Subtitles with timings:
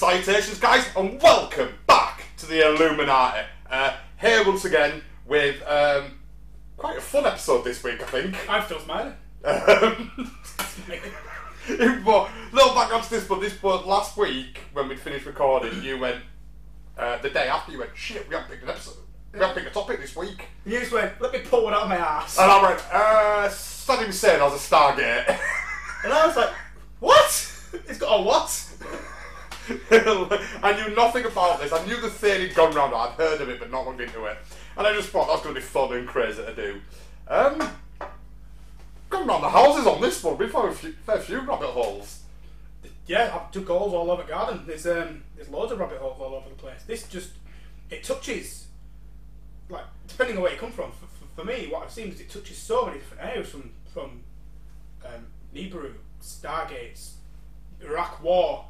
[0.00, 3.44] Salutations, guys, and welcome back to the ALEuminati.
[3.70, 6.18] Uh, here once again with um,
[6.78, 8.48] quite a fun episode this week, I think.
[8.48, 9.12] I'm still smiling.
[9.44, 10.10] Um,
[12.02, 15.98] but little background to this, but this but last week when we'd finished recording, you
[15.98, 16.22] went
[16.96, 17.70] uh, the day after.
[17.70, 18.96] You went, shit, we haven't picked an episode.
[19.34, 20.46] We haven't picked a topic this week.
[20.64, 22.38] You just went, let me pull one out of my ass.
[22.38, 25.38] And I went, uh, Saddam Hussein has a Stargate.
[26.04, 26.54] And I was like,
[27.00, 27.56] what?
[27.86, 28.69] It's got a what?
[30.62, 31.72] I knew nothing about this.
[31.72, 32.94] I knew the theory had gone round.
[32.94, 34.36] I'd heard of it, but not looked into it.
[34.76, 36.80] And I just thought that's going to be fun and crazy to do.
[37.28, 37.58] Um,
[39.08, 40.38] gone round the houses on this one.
[40.38, 42.20] We've found a few, fair few rabbit holes.
[43.06, 44.62] Yeah, I've dug holes all over the garden.
[44.66, 46.82] There's um, there's loads of rabbit holes all over the place.
[46.86, 47.30] This just,
[47.90, 48.66] it touches,
[49.68, 50.92] like, depending on where you come from.
[50.92, 53.70] For, for, for me, what I've seen is it touches so many different areas from,
[53.92, 54.22] from
[55.04, 57.12] um, Nibiru, Stargates,
[57.80, 58.66] Iraq War,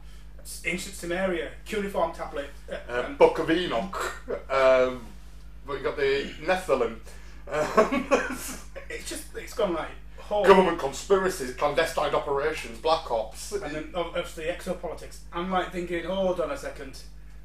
[0.64, 4.14] ancient Sumeria, cuneiform tablet, uh, um, Book of Enoch.
[4.50, 5.06] Um,
[5.66, 6.96] but you got the Nephilim.
[7.48, 8.06] Um,
[8.90, 10.44] it's just, it's gone like, whole.
[10.44, 13.52] government conspiracies, clandestine operations, black ops.
[13.52, 15.18] And then obviously exopolitics.
[15.32, 17.00] I'm like thinking, hold on a second.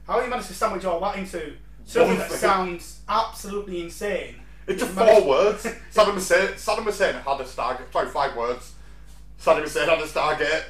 [0.08, 1.54] How are you managed to sandwich all that into
[1.86, 4.36] something One that sounds absolutely insane?
[4.68, 5.64] It's You four managed- words.
[5.94, 7.92] Saddam Hussein, Saddam Hussein had a Stargate.
[7.92, 8.74] Sorry, five words.
[9.42, 10.64] Saddam Hussein had a Stargate.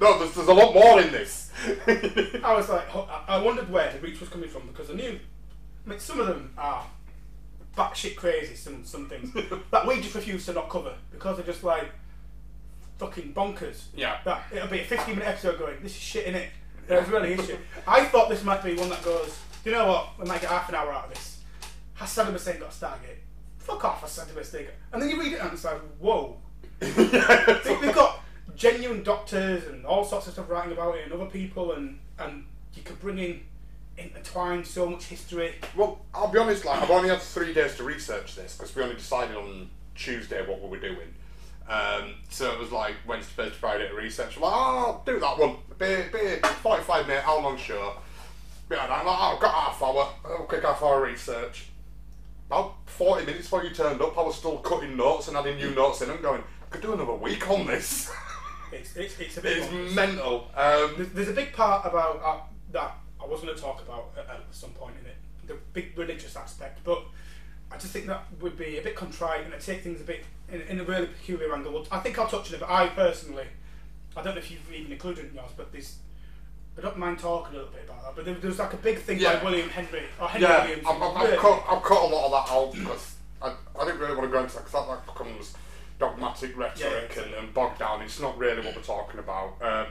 [0.00, 1.50] No, there's, there's a lot more in this.
[1.86, 4.94] I was like, oh, I I wondered where the reach was coming from because I
[4.94, 5.18] knew.
[5.86, 6.86] I mean, some of them are
[7.76, 8.54] batshit crazy.
[8.54, 9.32] Some some things
[9.70, 11.90] that we just refuse to not cover because they're just like
[12.98, 13.84] fucking bonkers.
[13.94, 14.18] Yeah.
[14.24, 15.76] That it'll be a 15 minute episode going.
[15.82, 16.50] This is shit in it.
[16.86, 17.60] There's really is shit.
[17.86, 19.38] I thought this might be one that goes.
[19.64, 20.18] You know what?
[20.18, 21.40] We might get half an hour out of this.
[21.94, 23.18] Has Saddam Hussein got a Stargate?
[23.58, 24.74] Fuck off, has Saddam Hussein got?
[24.92, 26.38] And then you read it and it's like, whoa.
[26.80, 28.19] They've got
[28.60, 32.44] genuine doctors and all sorts of stuff writing about it, and other people, and and
[32.74, 33.40] you could bring in
[33.96, 35.54] intertwine so much history.
[35.74, 38.82] well, I'll be honest, like, I've only had three days to research this because we
[38.82, 41.14] only decided on Tuesday what we were doing.
[41.68, 44.36] Um, so it was like Wednesday, Thursday, Friday to research.
[44.36, 45.56] I'm like, oh, I'll do that one.
[45.78, 47.94] Be, be 45 minute, hour long show.
[48.70, 50.08] Yeah, and I'm like, oh, I've got half hour.
[50.24, 51.66] I'll quick half hour research.
[52.46, 55.74] About 40 minutes before you turned up, I was still cutting notes and adding new
[55.74, 58.10] notes in and going, I could do another week on this.
[58.72, 59.58] It's it's, it's a bit.
[59.58, 60.48] it's mental.
[60.56, 62.38] Um, There's, there's a big part about uh,
[62.72, 65.16] that I was going to talk about at, at some point in it,
[65.46, 67.02] the big religious aspect, but
[67.70, 70.24] I just think that would be a bit contrite and it'd take things a bit
[70.50, 71.86] in, in a really peculiar angle.
[71.90, 73.44] I think I'll touch on it, but I personally,
[74.16, 75.96] I don't know if you've even included it in yours, but this.
[76.78, 78.76] I don't mind talking a little bit about that, but there, there was like a
[78.78, 79.38] big thing Yeah.
[79.38, 80.86] by William Henry or Henry Yeah, Williams.
[80.88, 83.84] I've, I've, really- I've, cut, I've cut a lot of that out because I, I
[83.84, 85.54] didn't really want to go into that because that like, becomes
[86.00, 88.02] dogmatic rhetoric Yeah, and, and bogged down.
[88.02, 89.62] It's not really what we're talking about.
[89.62, 89.86] Um,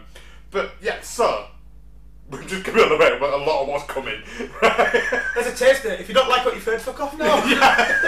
[0.52, 1.46] but yeah, so
[2.30, 4.22] we're just to be aware but a lot of what's coming.
[4.62, 5.90] There's a taster.
[5.90, 7.25] If you don't like what you've heard, fuck off now.
[7.46, 8.02] yeah.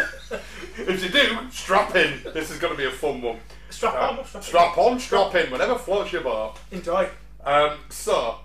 [0.78, 2.22] if you do, strap in.
[2.34, 3.40] This is going to be a fun one.
[3.70, 6.56] Strap Uh, on, strap, strap on, strap in, whatever floats your boat.
[6.72, 7.08] Enjoy.
[7.44, 8.38] Um, so,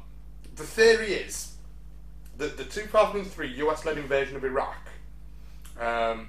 [0.55, 1.55] the theory is
[2.39, 4.89] that the 2003 US led invasion of Iraq,
[5.81, 6.29] um,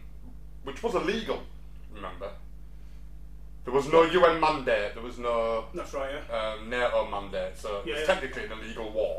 [0.64, 1.44] which was illegal,
[1.94, 2.30] remember?
[3.68, 6.54] There was no UN mandate, there was no That's right, yeah.
[6.54, 8.14] um, NATO mandate, so Yeah, it's yeah.
[8.14, 9.18] technically an illegal war.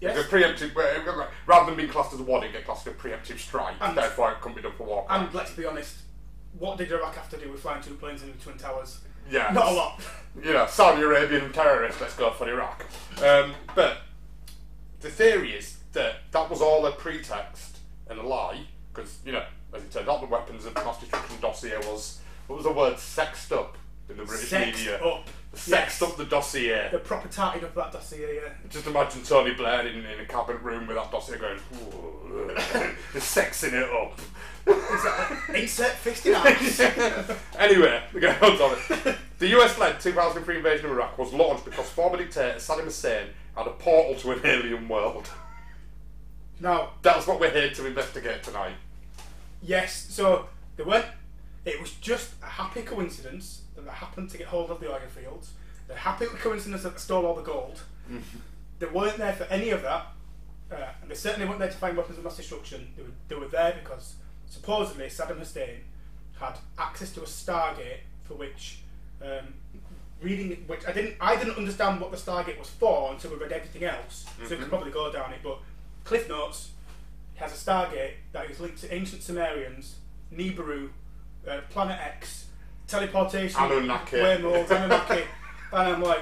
[0.00, 0.18] Yes.
[0.18, 2.92] It's a preemptive, well, rather than being classed as a war, it get classed as
[2.94, 5.94] a preemptive strike, And- therefore it couldn't be done for war And let's be honest,
[6.58, 8.98] what did Iraq have to do with flying two planes into the Twin Towers?
[9.30, 9.52] Yeah.
[9.52, 10.00] Not a lot.
[10.44, 12.84] you know, Saudi Arabian terrorists, let's go for Iraq.
[13.24, 13.98] Um, but
[15.02, 17.78] the theory is that that was all a pretext
[18.10, 18.62] and a lie,
[18.92, 22.56] because, you know, as it turned out, the weapons of mass destruction dossier was, what
[22.56, 23.76] was the word, sexed up
[24.08, 24.98] in the British Sexed media.
[25.04, 25.26] up.
[25.54, 26.10] Sexed Yes.
[26.10, 26.88] up the dossier.
[26.92, 28.50] The proper tarting of that dossier, yeah.
[28.68, 32.54] Just imagine Tony Blair in, in a cabinet room with that dossier going, "Ooh,"
[33.14, 34.20] just sexing it up.
[35.54, 36.80] Insert fist in arms.
[37.58, 38.76] anyway, we go on to
[39.10, 39.16] it.
[39.38, 43.66] The US led 2003 invasion of Iraq was launched because former dictator Saddam Hussein had
[43.66, 45.28] a portal to an alien world.
[46.60, 48.74] Now, That's what we're here to investigate tonight.
[49.62, 51.06] yes, so they went.
[51.66, 55.00] It was just a happy coincidence that they happened to get hold of the oil
[55.14, 55.50] fields.
[55.88, 57.82] The happy coincidence that they stole all the gold.
[58.78, 60.06] they weren't there for any of that,
[60.70, 62.88] uh, and they certainly weren't there to find weapons of mass destruction.
[62.96, 64.14] They were, they were there because
[64.48, 65.80] supposedly Saddam Hussein
[66.38, 68.80] had access to a Stargate for which,
[69.20, 69.54] um,
[70.20, 73.52] reading which I didn't, I didn't understand what the Stargate was for until we read
[73.52, 74.26] everything else.
[74.44, 75.58] So we could probably go down it, but
[76.04, 76.70] Cliff Notes
[77.36, 79.96] has a Stargate that is linked to ancient Sumerians,
[80.32, 80.90] Nibiru,
[81.48, 82.46] uh, Planet X,
[82.86, 84.16] teleportation, Anunnaki.
[84.16, 85.22] wormholes, Anunnaki,
[85.72, 86.20] and I'm like,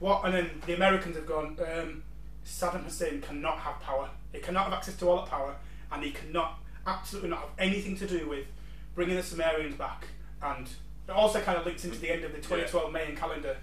[0.00, 0.24] what?
[0.24, 1.58] And then the Americans have gone.
[1.60, 2.02] Um,
[2.44, 4.08] Saddam Hussein cannot have power.
[4.32, 5.54] He cannot have access to all that power,
[5.92, 8.46] and he cannot absolutely not have anything to do with
[8.94, 10.06] bringing the Sumerians back.
[10.42, 10.68] And
[11.08, 13.56] it also kind of links into the end of the 2012 Mayan calendar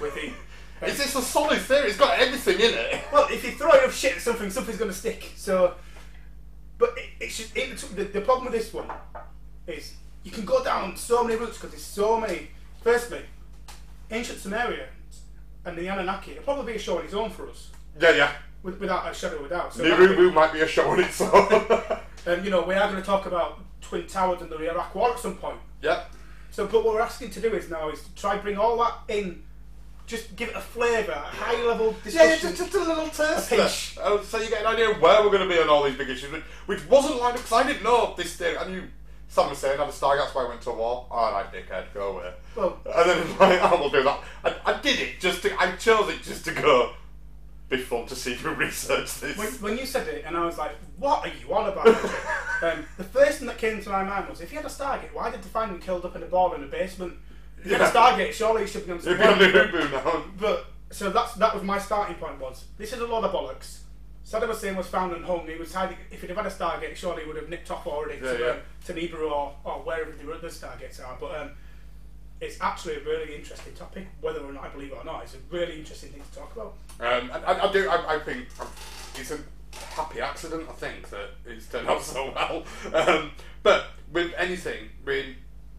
[0.00, 0.32] with the.
[0.86, 1.88] Is this a solid theory?
[1.88, 3.00] It's got everything in it.
[3.12, 5.32] Well, if you throw enough shit at something, something's going to stick.
[5.34, 5.74] So,
[6.78, 8.88] but it, it's just it, the, the problem with this one
[9.66, 9.94] is
[10.24, 12.48] you can go down so many routes because there's so many.
[12.82, 13.20] Firstly,
[14.10, 14.86] ancient Sumeria
[15.64, 16.32] and the Anunnaki.
[16.32, 17.70] It'll probably be a show on its own for us,
[18.00, 18.32] Yeah, yeah.
[18.62, 19.74] with, without a shadow of a doubt.
[19.74, 21.30] So, Nibiru that- might be a show on its own.
[22.26, 25.10] um, you know, we are going to talk about Twin Towers and the Iraq War
[25.12, 25.58] at some point.
[25.82, 26.04] yeah.
[26.50, 28.94] So, but what we're asking to do is now is to try bring all that
[29.14, 29.42] in,
[30.06, 33.52] just give it a flavour, a high level Yeah, yeah, just, just a little taste.
[33.98, 34.02] A.
[34.02, 35.96] Oh, so you get an idea of where we're going to be on all these
[35.96, 36.32] big issues,
[36.66, 38.56] which- wasn't lined up because I didn't know this thing.
[38.58, 38.82] I knew
[39.28, 41.06] someone saying had a Stargate, that's why I went to war.
[41.10, 42.32] All right, dickhead, go away.
[42.56, 44.20] Well- and then it's like, oh, we'll do that.
[44.44, 46.92] I, I did it just to, I chose it just to go.
[47.68, 49.36] Be fun to see you research this.
[49.36, 51.86] When, when you said it, and I was like, "What are you on about?"
[52.62, 55.12] um, the first thing that came to my mind was, if you had a Stargate,
[55.12, 57.18] why did the find him killed up in a ball in the basement?
[57.58, 59.88] If you had a Stargate, surely he should be on some You'd be on the
[59.92, 60.24] now.
[60.38, 62.40] But so that's that was my starting point.
[62.40, 63.80] Was this is a lot of bollocks?
[64.28, 65.46] Saddam Hussein was found and hung.
[65.46, 65.96] He was hiding.
[66.10, 68.38] If he'd have had a Stargate, surely he would have nipped off already Yeah, to,
[68.38, 68.50] yeah.
[68.50, 71.16] Um, to Nibiru or, or wherever the other Stargates are.
[71.18, 71.50] But um,
[72.38, 74.06] it's actually a really interesting topic.
[74.20, 76.54] Whether or not I believe it or not, it's a really interesting thing to talk
[76.54, 76.74] about.
[77.00, 77.88] Um, and I, I do.
[77.88, 78.66] I, I think um,
[79.14, 79.38] it's a
[79.94, 80.64] happy accident.
[80.68, 82.64] I think that it's turned out so well.
[82.92, 83.32] Um,
[83.62, 85.24] but with anything, with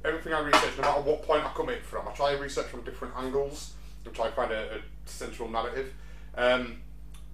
[0.04, 2.68] everything I research, no matter what point I come in from, I try to research
[2.68, 3.74] from different angles
[4.06, 5.94] and try to find a, a central narrative.
[6.36, 6.78] Um,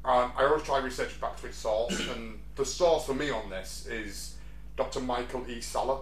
[0.07, 3.50] and I always try research back to its source, and the source for me on
[3.50, 4.36] this is
[4.78, 5.00] Dr.
[5.00, 5.62] Michael E.
[5.62, 6.02] Salla.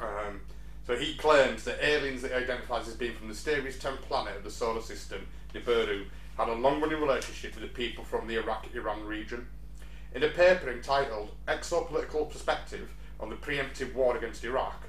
[0.00, 0.40] Um,
[0.86, 4.36] so he claims that aliens that he identifies as being from the mysterious tenth planet
[4.36, 9.04] of the solar system, Nibiru, had a long-running relationship with the people from the Iraq-Iran
[9.04, 9.48] region.
[10.14, 12.90] In a paper entitled Exopolitical Perspective
[13.20, 14.84] on the Preemptive War Against Iraq,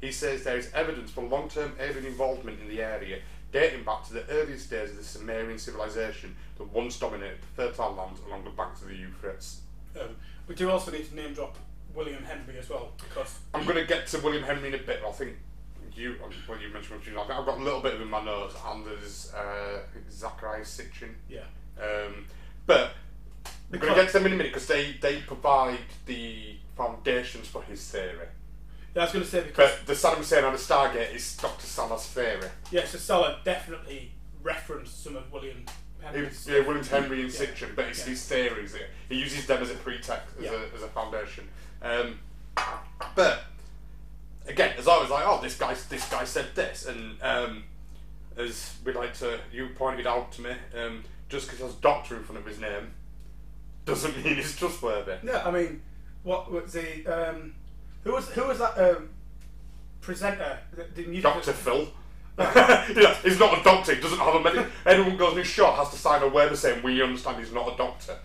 [0.00, 3.20] he says there is evidence for long-term alien involvement in the area
[3.54, 7.94] dating back to the earliest days of the Sumerian civilization that once dominated the fertile
[7.94, 9.60] lands along the banks of the Euphrates.
[9.98, 10.08] Um,
[10.48, 11.56] we do also need to name drop
[11.94, 15.02] William Henry as well because I'm going to get to William Henry in a bit.
[15.06, 15.36] I think
[15.94, 17.30] you, well, you mentioned you like.
[17.30, 21.10] I've got a little bit of in my notes, and there's uh, Zacharias Sitchin.
[21.30, 21.42] yeah.
[21.80, 22.26] Um,
[22.66, 22.94] but
[23.70, 27.46] we're going to get to them in a minute because they, they provide the foundations
[27.46, 28.26] for his theory.
[28.94, 31.36] Yeah, I was going to say because But the Saddam Hussein on the Stargate is
[31.36, 31.66] Dr.
[31.66, 32.48] Salla's theory.
[32.70, 34.12] yeah, so Salah definitely
[34.42, 35.64] referenced some of William
[36.00, 36.46] He, Henry's.
[36.48, 37.40] yeah, Williams Henry and Yeah.
[37.40, 38.04] Sitchin, but it's Yeah.
[38.06, 38.76] his theories.
[39.08, 40.52] He uses them as a pretext, as, Yeah.
[40.52, 41.48] a, as a foundation.
[41.82, 42.20] Um,
[43.16, 43.44] but
[44.46, 47.64] again, as I was like, oh, this guy, this guy said this, and um,
[48.36, 52.22] as we like to, you pointed out to me, um, just because there's doctor in
[52.22, 52.92] front of his name
[53.86, 55.16] doesn't mean he's trustworthy.
[55.24, 55.82] No, I mean,
[56.22, 57.54] what was the um,
[58.04, 59.08] who was who was that um,
[60.00, 60.58] presenter?
[60.76, 61.88] that did music- Doctor Phil.
[62.38, 63.94] yeah, he's not a doctor.
[63.94, 64.66] He doesn't have a medical.
[64.86, 67.72] Anyone goes in his shot has to sign a waiver saying we understand he's not
[67.72, 68.16] a doctor.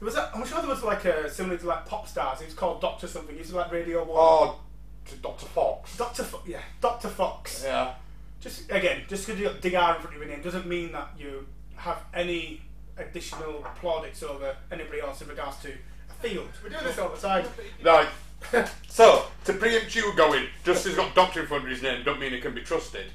[0.00, 0.30] Was that?
[0.34, 2.40] I'm sure there was like a similar to like pop stars.
[2.40, 3.34] He was called Doctor something.
[3.34, 4.16] He was like Radio One.
[4.18, 4.60] Oh,
[5.06, 5.96] to Doctor Fox.
[5.96, 7.62] Doctor, Fo- yeah, Doctor Fox.
[7.64, 7.94] Yeah.
[8.40, 10.92] Just again, just because you got Dig R in front of your name doesn't mean
[10.92, 12.60] that you have any
[12.98, 16.48] additional plaudits over anybody else in regards to a field.
[16.62, 17.46] We're doing this all the time.
[17.82, 18.08] Right.
[18.88, 22.20] so, to preempt you going, just he's got doctor in front of his name, don't
[22.20, 23.06] mean he can be trusted.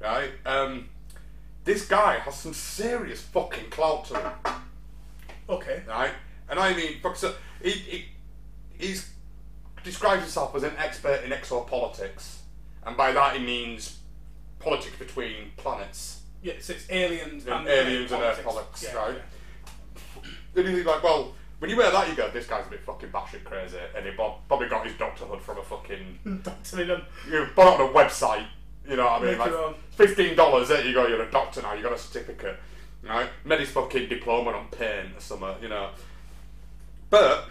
[0.00, 0.30] Right?
[0.46, 0.88] Um,
[1.64, 4.32] this guy has some serious fucking clout to him.
[5.48, 5.82] Okay.
[5.88, 6.12] Right?
[6.48, 8.04] And I mean, fuck, so he, he
[8.78, 9.10] he's
[9.84, 12.38] describes himself as an expert in exopolitics.
[12.86, 13.98] And by that he means
[14.58, 16.22] politics between planets.
[16.42, 18.22] Yeah, so it's aliens Yeah, and aliens and.
[18.22, 19.18] Earth politics, Yeah, right?
[20.54, 23.10] Then he's like, well, when you wear that, you go, this guy's a bit fucking
[23.10, 23.78] batshit crazy.
[23.96, 26.40] And he prob- probably got his doctorhood from a fucking.
[26.42, 27.02] Doctor them.
[27.30, 28.46] you bought on a website.
[28.88, 29.30] You know what I mean?
[29.32, 29.74] Make Like your own.
[29.90, 30.68] fifteen dollars.
[30.68, 31.06] There you go.
[31.06, 31.74] You're a doctor now.
[31.74, 32.58] You got a certificate.
[33.02, 33.28] Right?
[33.44, 35.56] Made his fucking diploma on pain or something.
[35.62, 35.90] You know.
[37.10, 37.48] But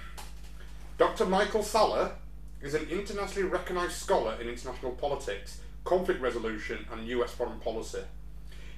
[0.97, 1.25] Dr.
[1.25, 2.13] Michael Salla
[2.61, 7.31] is an internationally recognised scholar in international politics, conflict resolution, and U.S.
[7.31, 8.01] foreign policy.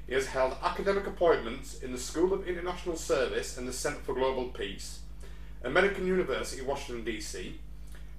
[0.08, 4.14] He has held academic appointments in the School of International Service and the Centre for
[4.16, 5.00] Global Peace,
[5.64, 7.60] American University, Washington, D.C.,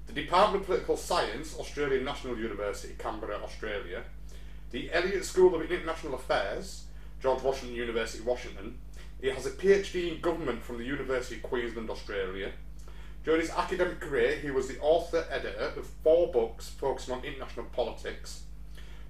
[0.06, 4.02] the Department of Political Science, Australian National University, Canberra, Australia,
[4.70, 6.84] the Elliott School of International Affairs,
[7.20, 8.78] George Washington University, Washington.
[9.20, 12.52] He has a PhD in government from the University of Queensland, Australia.
[13.24, 17.66] During his academic career, he was the author editor of four books focusing on international
[17.66, 18.42] politics.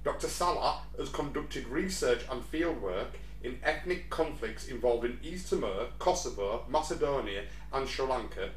[0.02, 0.28] Dr.
[0.28, 3.08] Salla has conducted research and fieldwork
[3.42, 8.50] in ethnic conflicts involving East Timor, Kosovo, Macedonia, and Sri Lanka.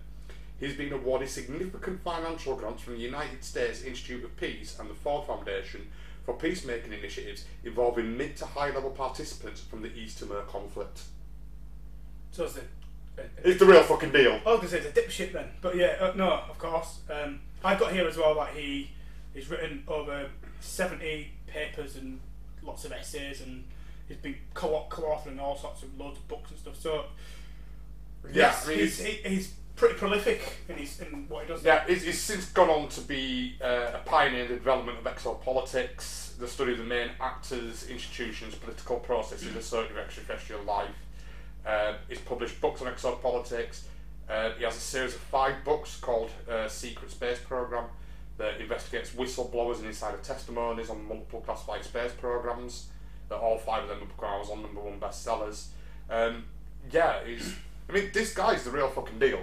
[0.60, 4.94] He's been awarded significant financial grants from the United States Institute of Peace and the
[4.94, 5.88] Ford Foundation
[6.26, 11.02] for peacemaking initiatives involving mid to high level participants from the East Timor conflict.
[12.32, 12.62] So it's the.
[13.44, 14.40] It's the real fucking deal.
[14.44, 17.02] I was gonna say it's a dipshit then, but yeah, uh, no, of course.
[17.08, 18.90] Um, I've got here as well that he
[19.36, 22.20] he's written over seventy papers and
[22.64, 23.66] lots of essays, and
[24.08, 26.76] he's been co- co-authoring all sorts of loads of books and stuff.
[26.80, 27.06] So
[28.26, 31.64] Yeah, yes, mean, he's, he, he's pretty prolific in his in what he does.
[31.64, 35.04] Yeah, he's, he's since gone on to be uh, a pioneer in the development of
[35.06, 40.96] exopolitics, the study of the main actors, institutions, political processes associated with extraterrestrial life.
[41.66, 43.84] Uh, he's published books on exopolitics.
[44.30, 47.86] Uh, he has a series of five books called uh, Secret Space Program
[48.38, 52.88] that investigates whistleblowers and insider testimonies on multiple classified space programs.
[53.34, 55.70] That all five of them have become Amazon number one bestsellers.
[56.08, 56.46] Um,
[56.92, 57.56] yeah, he's.
[57.90, 59.40] I mean, this guy's the real fucking deal.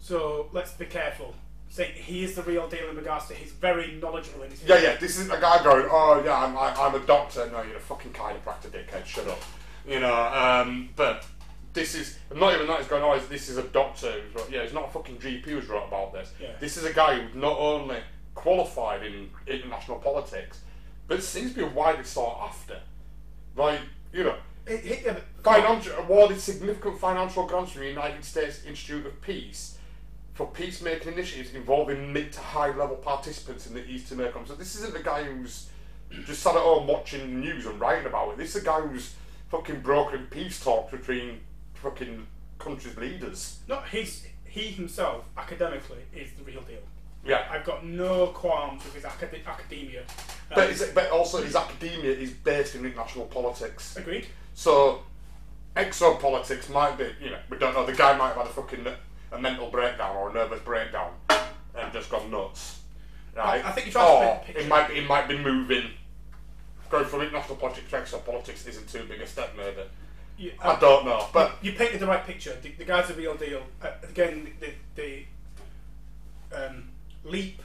[0.00, 1.34] So let's be careful.
[1.68, 4.80] Say he is the real deal in regards to he's very knowledgeable in his Yeah,
[4.80, 4.96] yeah.
[4.96, 7.48] This is a guy going, oh yeah, I'm, I, I'm a doctor.
[7.52, 9.06] No, you're a fucking chiropractor, dickhead.
[9.06, 9.38] Shut up.
[9.86, 10.16] You know.
[10.16, 11.24] Um, but
[11.74, 12.80] this is not even that.
[12.80, 14.10] He's going, oh, this is a doctor.
[14.34, 16.32] Who's yeah, he's not a fucking GP who's wrote about this.
[16.40, 16.48] Yeah.
[16.58, 17.98] This is a guy who's not only
[18.34, 20.62] qualified in international politics,
[21.06, 22.80] but seems to be widely sought after.
[23.58, 23.80] Like,
[24.12, 24.36] you know,
[24.66, 29.78] He- he- yeah, financial awarded significant financial grants from the United States Institute of Peace
[30.34, 34.48] for peacemaking initiatives involving mid to high level participants in the East Timor conflict.
[34.48, 35.68] So this isn't the guy who's
[36.26, 38.38] just sat at home watching the news and writing about it.
[38.38, 39.14] This is a guy who's
[39.50, 41.40] fucking brokering peace talks between
[41.74, 42.26] fucking
[42.58, 43.58] countries' leaders.
[43.68, 46.80] No, he's he himself academically is the real deal.
[47.24, 47.46] Yeah.
[47.50, 50.00] I've got no qualms with his acad- academia.
[50.02, 50.06] Um,
[50.54, 53.96] But, is it, but also his academia is based in international politics.
[53.96, 54.26] agreed.
[54.54, 55.02] So,
[55.76, 57.84] exopolitics might be, you know, we don't know.
[57.86, 58.86] The guy might have had a fucking
[59.30, 62.80] a mental breakdown or a nervous breakdown and just gone nuts.
[63.36, 63.62] Right?
[63.64, 64.60] I- I think you're trying to or paint a picture.
[64.62, 65.90] it might be, it might be moving.
[66.90, 69.82] Going from international politics to exopolitics isn't too big a step, maybe.
[70.38, 72.56] You, I don't know, but you painted the right picture.
[72.62, 73.62] The, the guy's the real deal.
[73.82, 75.24] Uh, again, the the
[76.56, 76.88] um,
[77.28, 77.62] leap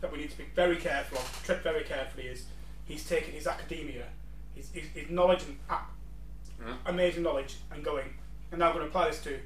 [0.00, 2.46] that we need to be very careful of, tread very carefully, is
[2.84, 4.04] he's taking his academia,
[4.54, 6.72] his, his, his knowledge and a- mm-hmm.
[6.86, 8.06] amazing knowledge, and going,
[8.50, 9.38] and now I'm going to apply this to.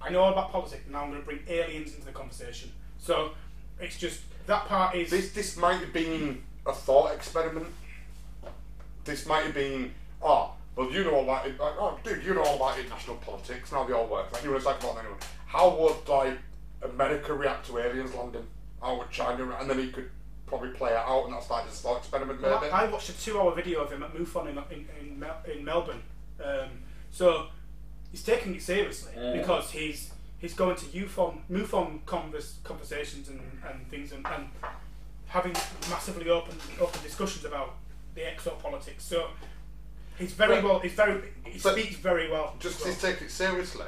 [0.00, 2.70] I know all about politics, and now I'm going to bring aliens into the conversation.
[2.98, 3.32] So
[3.80, 5.10] it's just that part is.
[5.10, 7.66] this this might have been a thought experiment.
[9.04, 11.58] This might have been, oh, well, you know all about it.
[11.58, 14.30] Like, oh, dude, you know all about international politics and how they all work.
[14.32, 15.18] Like, you want to talk about anyone?
[15.46, 16.38] How would like
[16.82, 18.46] America react to aliens landing?
[18.80, 19.44] How would China?
[19.44, 20.10] re- And then he could
[20.46, 22.50] probably play it out, and that's like just a thought experiment, maybe.
[22.52, 25.42] Well, I I watched a two-hour video of him at MUFON in in, in, Mel-
[25.52, 26.02] in Melbourne.
[26.42, 26.68] Um,
[27.10, 27.46] so
[28.10, 33.88] he's taking it seriously because he's he's going to UFON MUFON convers, conversations and, and
[33.90, 34.48] things and, and
[35.26, 35.52] having
[35.90, 37.74] massively open open discussions about
[38.14, 39.00] the exopolitics.
[39.00, 39.28] So
[40.18, 40.78] he's very But- well.
[40.78, 41.20] He's very.
[41.44, 42.54] He speaks very well.
[42.60, 43.86] just as to take it seriously.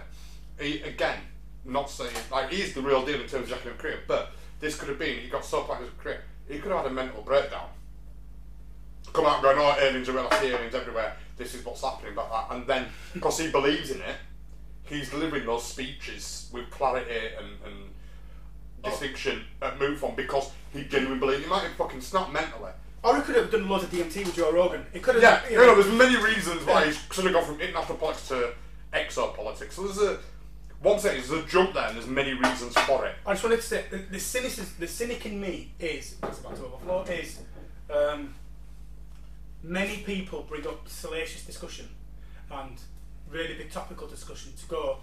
[0.59, 1.20] He, again,
[1.64, 4.88] not saying like he's the real deal in terms of academic career, but this could
[4.88, 7.69] have been he got so far his career, he could have had a mental breakdown.
[9.12, 11.17] Come out going, oh, aliens are real, I see aliens everywhere.
[11.37, 14.17] This is what's happening, about that, and then because he believes in it,
[14.85, 17.90] he's delivering those speeches with clarity and, and
[18.85, 21.43] distinction at MUFON because he genuinely believes.
[21.45, 22.73] He might have fucking snapped mentally.
[23.02, 24.85] Or he could have done loads of DMT with Joe Rogan.
[24.93, 25.23] He could have.
[25.23, 28.52] Yeah, you know, there's many reasons why he's sort of gone from international politics to
[28.93, 29.73] exopolitics.
[29.73, 30.19] So there's a
[30.80, 33.14] one thing, there's a jump there, and there's many reasons for it.
[33.26, 36.56] I just wanted to say the, the cynic the cynic in me is it's about
[36.56, 37.40] to overflow is
[37.94, 38.34] um,
[39.62, 41.88] many people bring up salacious discussion
[42.50, 42.78] and
[43.30, 44.96] really big topical discussion to go.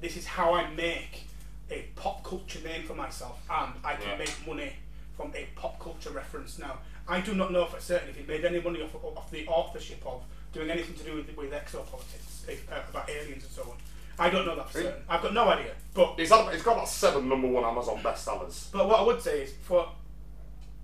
[0.00, 1.24] This is how I make
[1.70, 4.16] a pop culture name for myself, and I can Yeah.
[4.18, 4.72] make money
[5.16, 6.58] from a pop culture reference.
[6.58, 9.46] Now, I do not know for certain if he made any money off, off the
[9.46, 10.22] authorship of
[10.52, 13.76] doing anything to do with, with exopolitics, if, uh, about aliens and so on.
[14.20, 15.02] I don't know that for certain.
[15.08, 15.72] I've got no idea.
[15.94, 18.70] But He's, had, he's got about seven number one Amazon bestsellers.
[18.70, 19.88] but what I would say is, for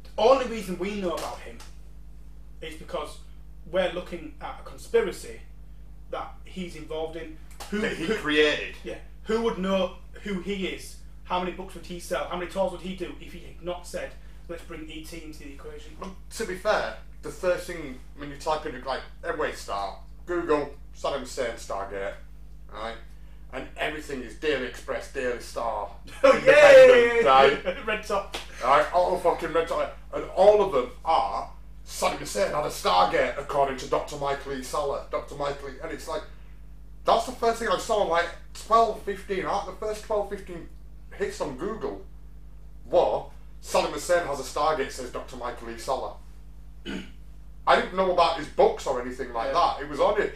[0.05, 1.59] the only reason we know about him
[2.63, 3.19] is because
[3.71, 5.41] we're looking at a conspiracy
[6.11, 7.37] that he's involved in.
[7.71, 8.77] Who, That he who- created.
[8.85, 10.97] yeah, who would know who he is?
[11.25, 12.25] How many books would he sell?
[12.27, 14.13] How many tours would he do if he had not said,
[14.49, 15.97] "Let's bring ET into the equation"?
[15.99, 20.75] But to be fair, the first thing when you type in like Airway Star, Google
[20.97, 22.15] Saddam Hussein Stargate,
[22.73, 22.95] right?
[23.57, 25.89] And everything is Daily Express, Daily Star,
[26.23, 27.87] Oh yeah, right?
[27.87, 28.37] red top.
[28.63, 31.51] Right, all fucking red dot, and all of them are
[31.87, 34.17] Saddam Hussein had a Stargate according to Dr.
[34.17, 34.63] Michael E.
[34.63, 35.37] Salla, Dr.
[35.37, 35.73] Michael E.
[35.83, 36.21] and it's like,
[37.07, 38.03] That's the first thing I saw.
[38.03, 38.29] Like
[38.67, 39.47] 12, 15.
[39.47, 40.69] Out the first 12, 15
[41.17, 42.05] hits on Google.
[42.85, 43.31] What?
[43.63, 44.91] Saddam Hussein has a Stargate.
[44.91, 45.37] Says Dr.
[45.37, 45.79] Michael E.
[45.79, 46.15] Salla.
[47.67, 49.75] I didn't know about his books or anything like Yeah.
[49.79, 49.83] that.
[49.83, 50.35] It was on it.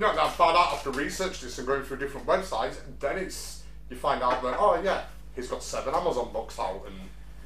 [0.00, 2.82] Know, I found out after research this and going through different websites.
[2.84, 5.02] And then it's you find out that oh yeah,
[5.36, 6.94] he's got seven Amazon books out and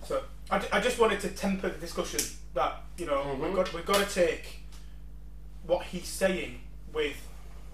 [0.05, 2.21] So I, I just wanted to temper the discussion
[2.55, 3.57] that you know we've Mhm.
[3.57, 4.61] got we've got to take
[5.67, 6.61] what he's saying
[6.93, 7.17] with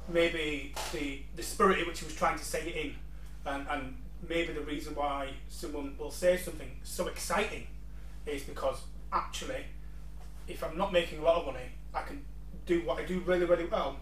[0.08, 2.96] maybe the the spirit in which he was trying to say it in,
[3.44, 3.96] and and
[4.28, 7.66] maybe the reason why someone will say something so exciting
[8.26, 8.78] is because
[9.12, 9.64] actually,
[10.46, 12.24] if I'm not making a lot of money, I can
[12.66, 13.96] do what I do really really well.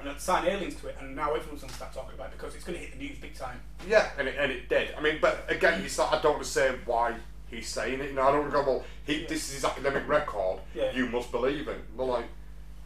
[0.00, 2.38] And I'd sign aliens to it, and now everyone's going to start talking about it
[2.38, 3.60] because it's going to hit the news big time.
[3.88, 4.94] Yeah, and it, and it did.
[4.96, 7.14] I mean, but again, it's not, I don't want to say why
[7.50, 8.10] he's saying it.
[8.10, 10.60] You know, I don't go, well, he, this is his academic record.
[10.74, 10.92] Yeah.
[10.92, 11.82] You must believe him.
[11.96, 12.26] Well, like,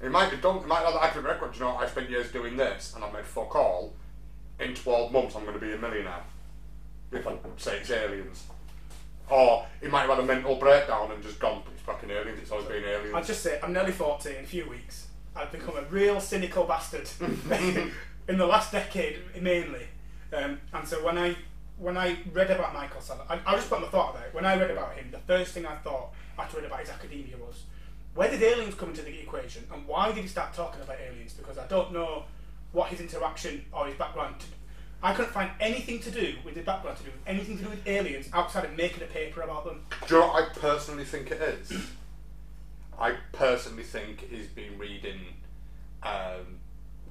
[0.02, 0.56] it might be done.
[0.56, 1.54] It might have the academic record.
[1.54, 3.92] You know, I spent years doing this, and I made fuck all.
[4.58, 6.22] In twelve months, I'm going to be a millionaire.
[7.10, 8.44] If I say it's aliens,
[9.28, 11.62] or he might have had a mental breakdown and just gone.
[11.72, 12.38] It's fucking aliens.
[12.40, 13.14] It's always been aliens.
[13.14, 15.06] I'll just say, I'm nearly 40 in a few weeks.
[15.34, 17.08] I've become a real cynical bastard
[18.28, 19.86] in the last decade, mainly.
[20.32, 21.36] Um, and so when I
[21.78, 24.34] when I read about Michael Salla, I, I just put my thought about it.
[24.34, 27.36] When I read about him, the first thing I thought after reading about his academia
[27.38, 27.64] was,
[28.14, 31.32] where did aliens come into the equation, and why did he start talking about aliens?
[31.32, 32.24] Because I don't know
[32.72, 34.38] what his interaction or his background.
[34.40, 34.46] To,
[35.02, 37.70] I couldn't find anything to do with his background to do with anything to do
[37.70, 39.84] with aliens outside of making a paper about them.
[40.06, 41.72] Do you know what I personally think it is?
[42.98, 45.18] I personally think he's been reading
[46.02, 46.58] um,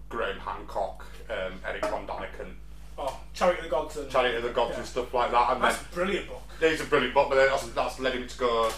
[0.10, 2.54] Graham Hancock, um, Erich von Däniken,
[2.98, 4.80] Oh, Chariot of the Gods and Chariot of the Gods Yeah.
[4.80, 5.54] and stuff like that.
[5.54, 6.42] And then That's a brilliant book.
[6.60, 8.72] he's a brilliant book, but then that's, that's led him to go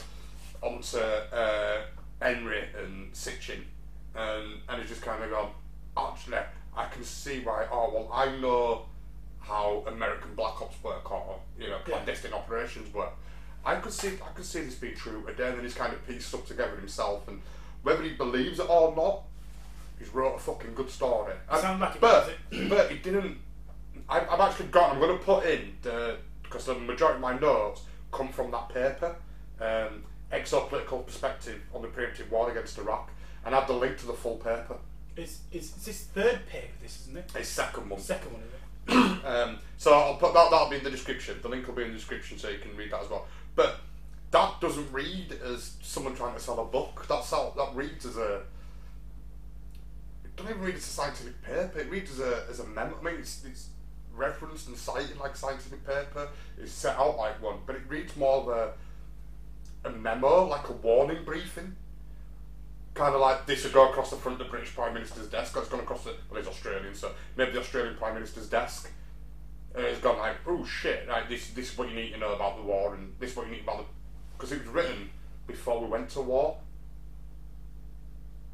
[0.62, 1.82] on to uh,
[2.22, 3.62] Henry and Sitchin.
[4.16, 5.50] And, and he's just kind of gone,
[5.98, 6.38] actually,
[6.78, 8.86] I can see why, oh, well, I know
[9.40, 11.96] how American black ops work or, you know, Yeah.
[11.96, 13.12] clandestine operations work.
[13.66, 15.26] I could see I could see this being true.
[15.28, 17.42] Again, And then he's kind of pieced stuff together himself, and
[17.84, 19.24] whether he believes it or not,
[20.00, 21.34] he's wrote a fucking good story.
[21.50, 23.38] And- Sounds like but does but he didn't.
[24.10, 24.92] I, I've actually got.
[24.92, 28.70] I'm going to put in the because the majority of my notes come from that
[28.70, 29.16] paper,
[29.62, 33.10] um, exopolitical perspective on the preemptive war against Iraq,
[33.46, 34.78] and I have the link to the full paper.
[35.16, 36.74] Is is it's his third paper?
[36.82, 37.32] This isn't it?
[37.36, 38.00] It's second one.
[38.02, 38.60] Second one, is it?
[39.24, 40.50] Um, so I'll put that.
[40.52, 41.40] That'll be in the description.
[41.42, 43.26] The link will be in the description, so you can read that as well.
[43.56, 43.80] But
[44.32, 47.06] that doesn't read as someone trying to sell a book.
[47.08, 48.42] That's how that reads as a.
[50.26, 51.80] It doesn't even read as a scientific paper.
[51.80, 52.98] It reads as a as a memo.
[53.00, 53.70] I mean, it's it's
[54.16, 56.30] referenced and cited like scientific paper.
[56.58, 58.74] It's set out like one, but it reads more of a
[59.86, 61.76] a memo, like a warning briefing.
[62.94, 65.56] Kind of like this would go across the front of the British Prime Minister's desk.
[65.58, 68.90] It's gone across the well, he's Australian, so maybe the Australian Prime Minister's desk.
[69.76, 72.34] And it's gone like, oh shit, like this, this is what you need to know
[72.34, 73.86] about the war, and this is what you need about the,
[74.38, 75.10] because it was written
[75.48, 76.58] before we went to war,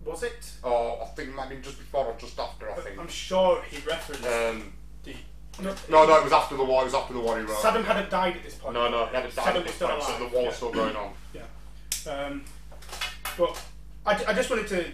[0.05, 0.51] Was it?
[0.63, 2.69] or I think it might be just before or just after.
[2.71, 2.97] I think.
[2.99, 5.13] I'm sure he referenced Um, the.
[5.61, 6.83] No, no, no, it was after the war.
[6.83, 7.57] It was after the war he wrote.
[7.57, 8.73] Saddam hadn't died at this point.
[8.73, 10.47] No, no, he hadn't died Saddam at this was still point, so the war yeah.
[10.47, 11.13] was still going on.
[11.33, 12.11] Yeah.
[12.13, 12.45] Um,
[13.37, 13.61] but
[14.05, 14.85] I, I just wanted to,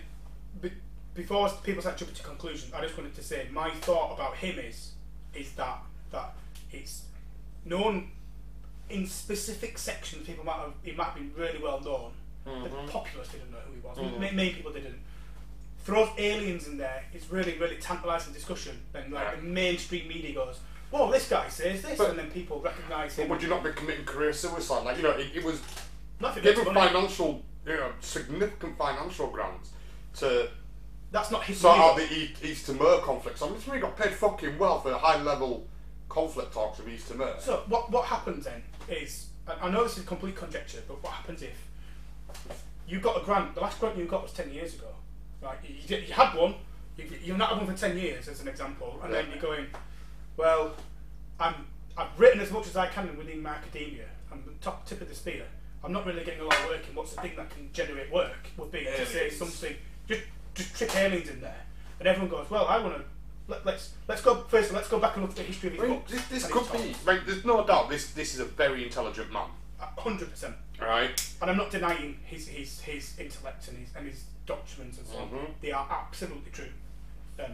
[0.60, 0.72] be,
[1.14, 4.58] before people start jumping to conclusions, I just wanted to say my thought about him
[4.58, 4.94] is
[5.36, 5.80] is that
[6.15, 6.34] that
[6.71, 7.04] it's
[7.65, 8.10] known
[8.89, 10.25] in specific sections.
[10.28, 12.12] People might have he might have been really well known.
[12.45, 13.97] The populace didn't know who he was.
[13.97, 14.13] Mhm.
[14.19, 14.99] Ma- Many people didn't.
[15.84, 17.04] Throws aliens in there.
[17.13, 18.82] It's really really tantalising discussion.
[18.93, 19.36] Then like Yeah.
[19.36, 20.60] the mainstream media goes,
[20.91, 23.30] "Whoa, this guy says this," But- and then people recognise But him.
[23.30, 24.84] would you not be committing career suicide?
[24.84, 25.60] Like you know, it, it was
[26.41, 29.69] given financial, you know, significant financial grants
[30.17, 30.49] to
[31.12, 33.39] That's not his sort out the E- East Timor conflict.
[33.39, 35.65] So I'm just really got paid fucking well for high level
[36.10, 37.36] conflict talks with East Timor.
[37.39, 41.41] So what what happens then is I know this is complete conjecture, but what happens
[41.41, 41.68] if
[42.88, 43.56] you got a grant?
[43.56, 44.88] The last grant you got was ten years ago,
[45.41, 45.58] right?
[45.63, 46.56] You, you, you had one,
[46.98, 49.68] you, you've not had one for ten years, as an example, and then you're going,
[50.38, 50.74] well,
[51.39, 51.56] I'm
[51.98, 54.06] I've written as much as I can within my academia.
[54.32, 55.46] I'm the top tip of the spear.
[55.84, 56.96] I'm not really getting a lot of work in.
[56.96, 58.50] What's the thing that can generate work?
[58.58, 59.76] Would be to say something.
[60.08, 60.22] Just
[60.56, 61.62] just trick aliens in there,
[62.00, 63.04] and everyone goes, well, I want to.
[63.48, 64.72] Let, let's let's go first.
[64.74, 66.12] Let's go back and look at the history of his I mean, books.
[66.12, 67.06] this, this and could his be.
[67.06, 67.90] Right, there's no doubt.
[67.90, 69.48] This this is a very intelligent man.
[69.80, 70.56] hundred percent.
[70.82, 71.34] Right.
[71.42, 75.18] And I'm not denying his his, his intellect and his and his documents and so
[75.20, 75.30] on.
[75.30, 75.48] Mhm.
[75.62, 76.70] They are absolutely true.
[77.40, 77.52] Um,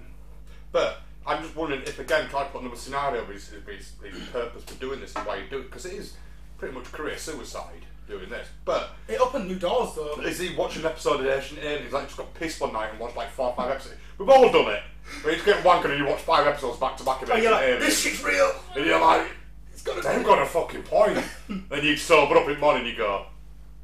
[0.71, 3.93] But I'm just wondering if again try to put another scenario of his, of his,
[4.03, 6.13] his purpose for doing this and why he do it because it is
[6.57, 8.47] pretty much career suicide doing this.
[8.65, 10.21] But it opened new doors though.
[10.21, 11.93] is he watching an episode of Ancient Aliens?
[11.93, 13.95] Like just got pissed one night and watched like four or five episodes.
[14.17, 14.83] We've all done it.
[15.23, 17.43] When you get wankered and you watch five episodes back to back of And it,
[17.43, 18.51] you're like, this shit's real.
[18.75, 19.27] and you're like,
[19.73, 21.23] it's got a, they've got a fucking point.
[21.69, 23.25] then you sober up in the morning and you go,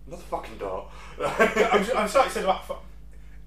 [0.06, 0.89] another fucking door.
[1.19, 2.84] I'm, I'm sorry, said about.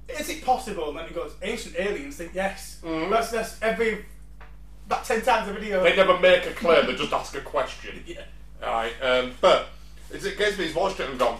[0.08, 0.88] Is it possible?
[0.88, 2.80] And then he goes, ancient aliens think yes.
[2.82, 4.04] That's that's every
[4.86, 5.82] about ten times a video.
[5.84, 8.02] they never make a claim, they just ask a question.
[8.06, 8.22] Yeah.
[8.60, 9.68] Alright, um, but
[10.12, 11.38] it's, it gets me, he's watched it and gone,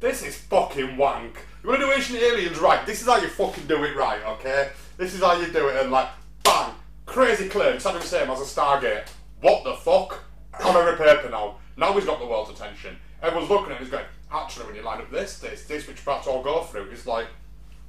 [0.00, 1.38] this is fucking wank.
[1.62, 2.84] You want to do ancient aliens right?
[2.84, 4.70] This is how you fucking do it right, okay?
[4.96, 6.08] This is how you do it, and like,
[6.42, 6.74] bang,
[7.06, 9.06] crazy claim, exactly the same as a Stargate.
[9.40, 10.24] What the fuck?
[10.64, 11.56] On every paper now.
[11.76, 12.96] Now he's got the world's attention.
[13.22, 16.04] Everyone's looking at him, he's going, actually, when you line up this, this, this, which
[16.04, 17.28] perhaps all go through, it's like,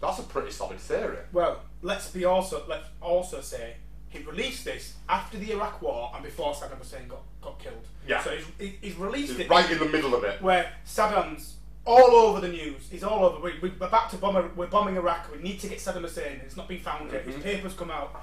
[0.03, 1.17] that's a pretty solid theory.
[1.31, 3.75] Well, let's be also let's also say
[4.13, 7.87] he released this after the Iraq War and before Saddam Hussein got, got killed.
[8.07, 8.21] Yeah.
[8.21, 10.39] So he's, he- he's released It's it right in the middle of it.
[10.39, 12.87] where Saddam's all over the news.
[12.91, 13.39] He's all over.
[13.39, 14.51] We, we're about to bomb.
[14.55, 15.31] We're bombing Iraq.
[15.31, 16.41] We need to get Saddam Hussein.
[16.45, 17.23] It's not been found yet.
[17.25, 17.43] His mm-hmm.
[17.43, 18.15] papers come out,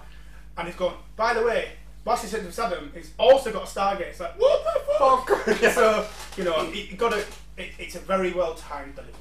[0.57, 0.95] and he's gone.
[1.17, 1.73] By the way,
[2.05, 4.11] whilst he said to Saddam, he's also got a Stargate.
[4.11, 5.49] It's like what the fuck?
[5.49, 5.73] Oh, yeah.
[5.73, 7.19] So you know, he, he got a.
[7.59, 9.15] It, it's a very well timed delivery.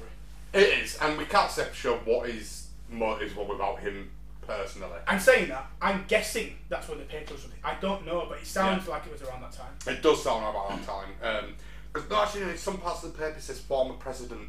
[0.52, 4.10] It is, and we can't say for sure what his motives were without him
[4.56, 4.98] personally.
[5.06, 5.66] I'm saying that.
[5.80, 7.50] I'm guessing that's when the papers were.
[7.64, 9.72] I don't know, but it sounds like it was around that time.
[9.86, 11.54] It does sound about that time.
[11.92, 14.48] Because no, actually, in some parts of the paper says former President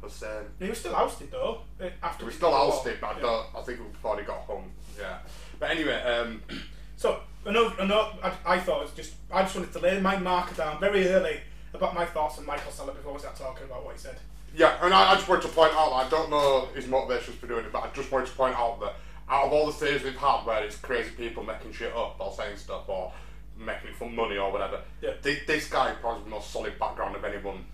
[0.00, 0.12] was.
[0.12, 0.44] Hussein.
[0.58, 1.60] He was still ousted though.
[1.80, 3.20] uh, After He was still ousted, but I, Yeah.
[3.22, 4.70] don't, I think was before he got hung.
[4.98, 5.18] Yeah.
[5.60, 6.42] But anyway, um,
[6.96, 10.16] So, another, another, I, I thought it was just, I just wanted to lay my
[10.18, 11.40] marker down very early
[11.74, 14.16] about my thoughts on Michael Salla before we start talking about what he said.
[14.54, 17.48] yeah, and I, I just wanted to point out, I don't know his motivations for
[17.48, 18.94] doing it, but I just wanted to point out that
[19.28, 22.32] out of all the theories we've had where it's crazy people making shit up or
[22.32, 23.12] saying stuff or
[23.56, 25.12] making it for money or whatever, Yeah.
[25.22, 27.64] this, this guy probably has the most solid background of anyone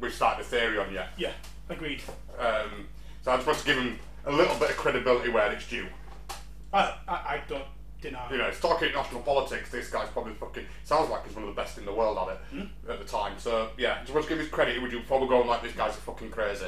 [0.00, 1.08] we've started a theory on yet.
[1.16, 1.32] Yeah,
[1.68, 2.02] agreed.
[2.38, 2.86] Um,
[3.22, 5.86] so I just want to give him a little bit of credibility where it's due.
[6.72, 7.64] I, I, I don't
[8.00, 8.30] deny.
[8.30, 9.70] You know, it's talking national politics.
[9.70, 12.34] This guy's probably fucking sounds like he's one of the best in the world at
[12.34, 12.90] it Hmm?
[12.92, 13.34] at the time.
[13.38, 14.80] So yeah, just want to give his credit.
[14.80, 16.66] Would you probably go on like this guy's a fucking crazy?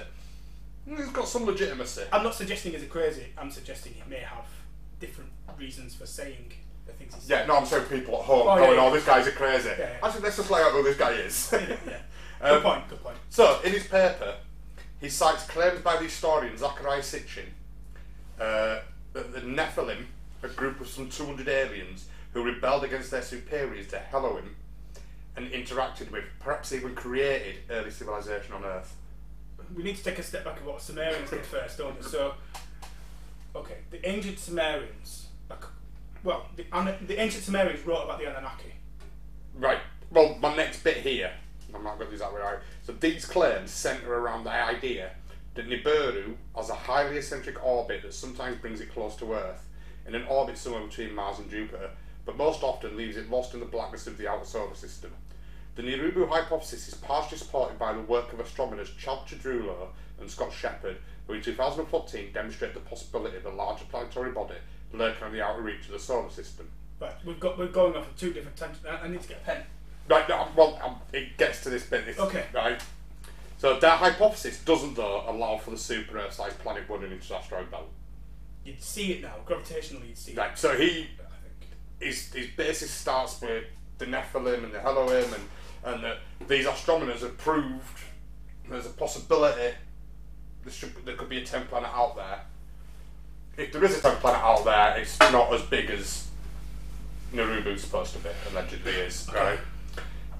[0.86, 2.02] He's got some legitimacy.
[2.12, 4.46] I'm not suggesting he's a crazy, I'm suggesting he may have
[4.98, 6.52] different reasons for saying
[6.86, 7.40] the things he's saying.
[7.42, 8.84] Yeah, no, I'm saying people at home Oh, yeah, going, yeah.
[8.86, 9.98] "Oh, this guy's a crazy." yeah.
[10.02, 11.50] Actually, let's just lay out who this guy is.
[11.52, 11.76] yeah.
[12.42, 13.16] Good Um, point, good point.
[13.28, 14.34] So, in his paper,
[15.00, 17.44] he cites claims by the historian Zecharia Sitchin
[18.40, 18.80] uh,
[19.12, 20.06] that the Nephilim,
[20.42, 24.56] a group of some 200 aliens who rebelled against their superiors to Elohim
[25.36, 28.96] and interacted with, perhaps even created, early civilization on Earth.
[29.74, 32.02] We need to take a step back of what Sumerians did first, don't we?
[32.02, 32.34] So,
[33.54, 35.28] okay, the ancient Sumerians,
[36.22, 36.64] well, the,
[37.06, 38.74] the ancient Sumerians wrote about the Anunnaki.
[39.54, 39.78] Right.
[40.10, 41.32] Well, my next bit here,
[41.74, 42.58] I'm not going to do that right.
[42.82, 45.12] So these claims centre around the idea
[45.54, 49.66] that Nibiru has a highly eccentric orbit that sometimes brings it close to Earth,
[50.06, 51.90] in an orbit somewhere between Mars and Jupiter,
[52.24, 55.10] but most often leaves it lost in the blackness of the outer solar system.
[55.76, 59.88] The Nibiru hypothesis is partially supported by the work of astronomers Chad Trujillo
[60.20, 64.56] and Scott Sheppard, who in 2014 demonstrated the possibility of a larger planetary body
[64.92, 66.68] lurking on the outer reach of the solar system.
[67.00, 68.84] Right, we've got we're going off on two different tangents.
[68.86, 69.62] I I need to get a pen.
[70.08, 72.04] Right, no, well, um, it gets to this bit.
[72.04, 72.44] This, Okay.
[72.52, 72.82] Right.
[73.58, 77.70] So that hypothesis doesn't, though, allow for the super Earth-sized planet running into the asteroid
[77.70, 77.88] belt.
[78.64, 80.58] You'd see it now, gravitationally, you'd see Right.
[80.58, 80.84] So he.
[80.84, 81.70] I think.
[82.00, 83.64] his, his basis starts with
[83.98, 85.44] the Nephilim and the Elohim, and
[85.84, 87.98] and that these astronomers have proved
[88.68, 89.74] there's a possibility
[90.64, 92.40] there, should, there could be a tenth planet out there.
[93.56, 96.28] If there is a tenth planet out there, it's not as big as
[97.32, 99.58] Narubu's supposed to be, allegedly is, right?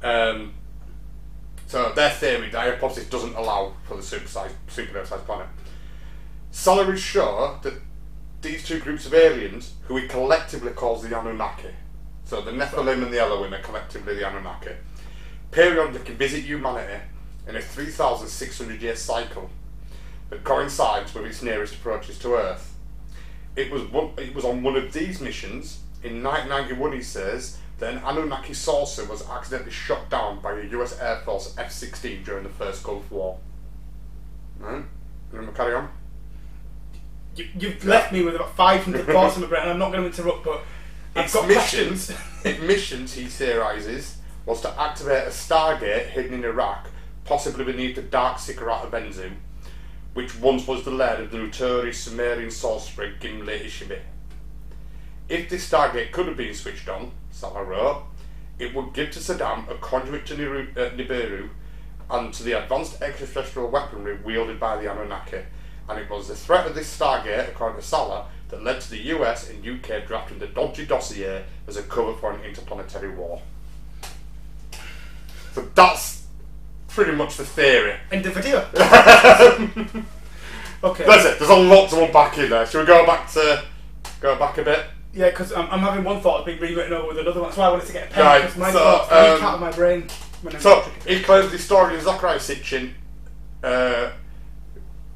[0.03, 0.55] Um,
[1.67, 5.47] so their theory, their hypothesis doesn't allow for the super size, super Earth-sized planet.
[6.51, 7.75] Salla is sure that
[8.43, 11.69] these two groups of aliens, who he collectively calls the Anunnaki,
[12.25, 14.73] so the Nephilim and the Elohim are collectively the Anunnaki,
[15.51, 17.03] periodically visit humanity
[17.47, 19.51] in a 3,600 year cycle
[20.31, 22.75] that coincides with its nearest approaches to Earth.
[23.57, 26.93] It was one, it was on one of these missions in 1991.
[26.93, 30.99] He says that an Anunnaki saucer was accidentally shot down by a U.S.
[31.01, 33.39] Air Force F-16 during the First Gulf War.
[34.61, 34.85] Right?
[35.33, 35.89] You want to carry on?
[37.35, 39.69] You, you've left me with about 500 thoughts in my brain.
[39.69, 40.63] I'm not going to interrupt, but
[41.17, 42.45] I've Its got missions, questions.
[42.45, 46.89] its missions, he theorises, was to activate a Stargate hidden in Iraq,
[47.25, 49.33] possibly beneath the dark ziggurat of Benzu,
[50.15, 54.01] which once was the lair of the notorious Sumerian sorcerer Gimli Ishbi.
[55.29, 58.03] If this Stargate could have been switched on, Salla wrote,
[58.59, 61.51] it would give to Saddam a conduit to Niru, uh, Nibiru
[62.11, 65.43] and to the advanced extraterrestrial weaponry wielded by the Anunnaki.
[65.89, 69.03] And it was the threat of this Stargate, according to Salla, that led to the
[69.15, 73.41] US and UK drafting the dodgy dossier as a cover for an interplanetary war.
[75.53, 76.27] So that's
[76.89, 77.97] pretty much the theory.
[78.11, 78.59] End the video.
[80.85, 81.05] okay.
[81.05, 81.39] That's it.
[81.39, 82.67] There's a lot to unpack in there.
[82.67, 83.65] Should we go back to
[84.21, 84.85] go back a bit?
[85.13, 87.49] Yeah, because I'm, I'm having one thought being rewritten over with another one.
[87.49, 88.25] That's why I wanted to get a pen.
[88.25, 90.09] Right, Because my so, thoughts um, out of my brain.
[90.59, 92.93] So he claims the historian Zecharia Sitchin.
[93.63, 94.13] Uh,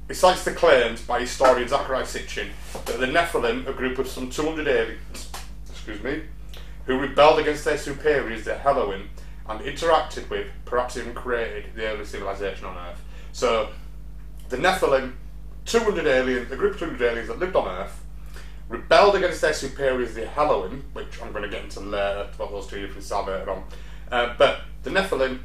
[0.08, 2.48] he cites the claims by historian Zecharia Sitchin
[2.84, 5.30] that the Nephilim, a group of some 200 aliens,
[5.70, 6.22] excuse me,
[6.86, 9.08] who rebelled against their superiors, the Elohim,
[9.48, 13.02] and interacted with, perhaps even created, the early civilization on Earth.
[13.32, 13.68] So,
[14.48, 15.12] the Nephilim,
[15.66, 18.04] 200 aliens, a group of 200 aliens that lived on Earth,
[18.68, 22.66] rebelled against their superiors, the Elohim, which I'm going to get into later, what those
[22.66, 23.64] two different are later on.
[24.10, 25.40] Uh, but the Nephilim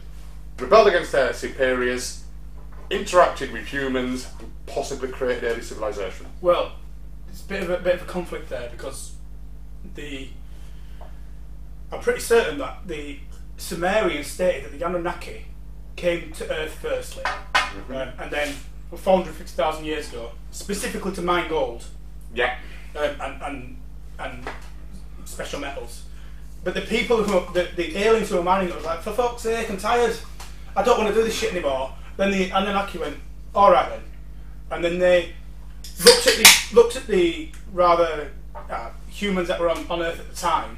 [0.57, 2.23] rebelled against their superiors,
[2.89, 6.27] interacted with humans, and possibly created early civilization.
[6.41, 6.73] Well,
[7.29, 9.15] it's a bit of a bit of a conflict there because
[9.95, 10.29] the
[11.91, 13.19] I'm pretty certain that the
[13.59, 15.45] Sumerians stated that the Anunnaki
[15.95, 17.93] came to Earth firstly, Mm-hmm.
[17.93, 18.55] um, and then
[18.95, 21.85] 450,000 years ago, specifically to mine gold
[22.33, 22.55] Yeah.
[22.97, 23.77] um, and, and
[24.17, 24.49] and
[25.25, 26.03] special metals.
[26.63, 29.43] But the people who the, the aliens who were mining it was like, for fuck's
[29.43, 30.17] sake, I'm tired.
[30.75, 31.93] I don't want to do this shit anymore.
[32.17, 33.17] Then the Anunnaki went,
[33.53, 34.01] all right then,
[34.71, 35.33] and then they
[36.03, 38.31] looked at the looked at the rather
[38.69, 40.77] uh, humans that were on, on Earth at the time,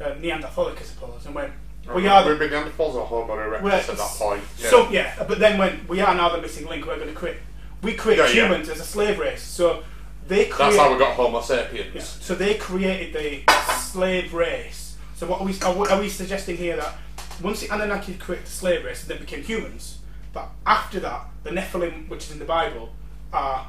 [0.00, 1.52] uh, Neanderthalic, I suppose, and went,
[1.94, 4.42] we are We've the, been Neanderthals or Homo erectus we're- at that point.
[4.58, 4.70] Yeah.
[4.70, 7.36] so yeah, but then when we are now the missing link, we're going to create.
[7.82, 8.32] We create Yeah, yeah.
[8.46, 9.82] humans as a slave race, so
[10.26, 10.70] they create.
[10.70, 11.94] That's how we got Homo sapiens.
[11.94, 12.00] Yeah.
[12.02, 13.12] So they created
[13.46, 14.96] the slave race.
[15.16, 16.94] So what are we are we, are we suggesting here that
[17.42, 19.98] once the Anunnaki created the slave race, they became humans.
[20.32, 22.90] But after that, the Nephilim, which is in the Bible,
[23.32, 23.66] are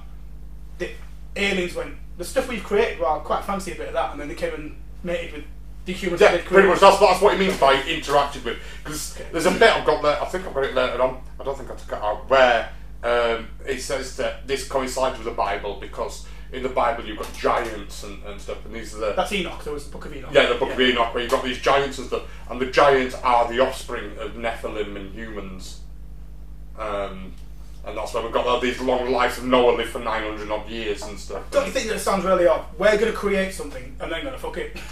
[0.78, 0.90] the
[1.36, 3.00] aliens went the stuff we've created.
[3.00, 5.44] Well, I quite fancy a bit of that, and then they came and mated with
[5.86, 6.80] the Yeah, pretty much.
[6.80, 8.58] That's, that's what he means by interacted with.
[8.84, 10.22] Because there's a bit I've got there.
[10.22, 11.22] I think I've got it later on.
[11.40, 12.30] I don't think I took it out.
[12.30, 12.70] Where
[13.04, 17.32] um, it says that this coincides with the Bible because in the Bible you've got
[17.34, 19.64] giants and, and stuff, and these are the That's Enoch.
[19.64, 20.32] There was the Book of Enoch.
[20.34, 23.16] yeah the Book of Enoch where you've got these giants and stuff, and the giants
[23.24, 25.82] are the offspring of Nephilim and humans.
[26.78, 27.34] Um,
[27.86, 31.04] and that's why we've got these long lives of Noah lived for 900 odd years
[31.04, 31.44] and stuff.
[31.52, 32.66] Don't you think that sounds really odd?
[32.80, 34.76] We're going to create something and then going to fuck it.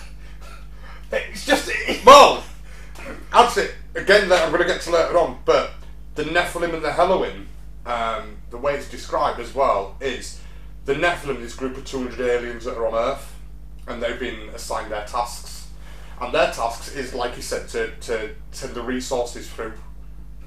[1.13, 1.71] it's just.
[2.05, 2.43] Well,
[3.31, 3.75] that's it.
[3.95, 5.39] Again, that I'm going to get to later on.
[5.45, 5.71] But
[6.15, 7.47] the Nephilim and the Elohim,
[7.85, 10.39] um, the way it's described as well is
[10.85, 13.35] the Nephilim, this group of 200 aliens that are on Earth,
[13.87, 15.67] and they've been assigned their tasks.
[16.21, 19.73] And their tasks is, like you said, to, to send the resources through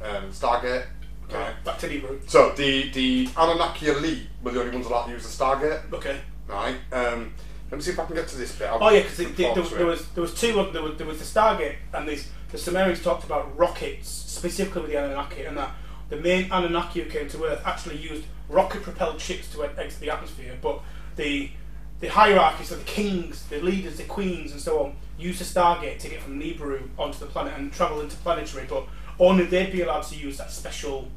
[0.03, 0.87] um, Stargate.
[1.31, 1.65] Right.
[1.65, 2.29] Back to Nibiru.
[2.31, 5.93] So the the Anunnaki elite were the only ones allowed to use the Stargate.
[5.93, 6.21] Okay.
[6.47, 6.77] Right.
[6.93, 7.33] Um,
[7.71, 8.69] let me see if I can get to this bit.
[8.69, 10.97] I'll Oh yeah, because look there, forward there was there was two of there was,
[10.97, 15.45] there was the Stargate and these the Sumerians talked about rockets specifically with the Anunnaki
[15.45, 15.75] and that
[16.09, 20.11] the main Anunnaki who came to Earth actually used rocket propelled ships to exit the
[20.11, 20.81] atmosphere, but
[21.17, 21.51] the
[21.99, 25.99] the hierarchies of the kings, the leaders, the queens, and so on used the Stargate
[25.99, 28.87] to get from Nibiru onto the planet and travel interplanetary, but
[29.19, 31.09] only they'd be allowed to use that special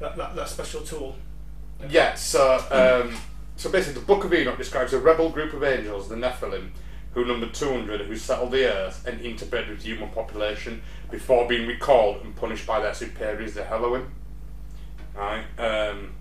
[0.00, 1.14] that, that, that special tool.
[1.88, 3.16] Yeah, so um,
[3.58, 6.70] so basically, the Book of Enoch describes a rebel group of angels, the Nephilim,
[7.12, 12.22] who numbered 200, who settled the earth and interbred with human population before being recalled
[12.22, 14.12] and punished by their superiors, the Elohim.
[15.12, 15.42] Right.
[15.58, 16.14] Um,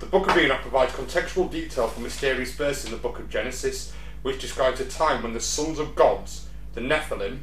[0.00, 3.94] the Book of Enoch provides contextual detail for mysterious verses in the Book of Genesis,
[4.20, 7.38] which describes a time when the sons of gods, the Nephilim,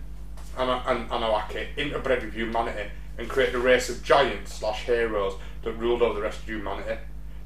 [0.60, 5.74] and, and Anunnaki, interbred with humanity and created a race of giants slash heroes that
[5.74, 7.00] ruled over the rest of humanity.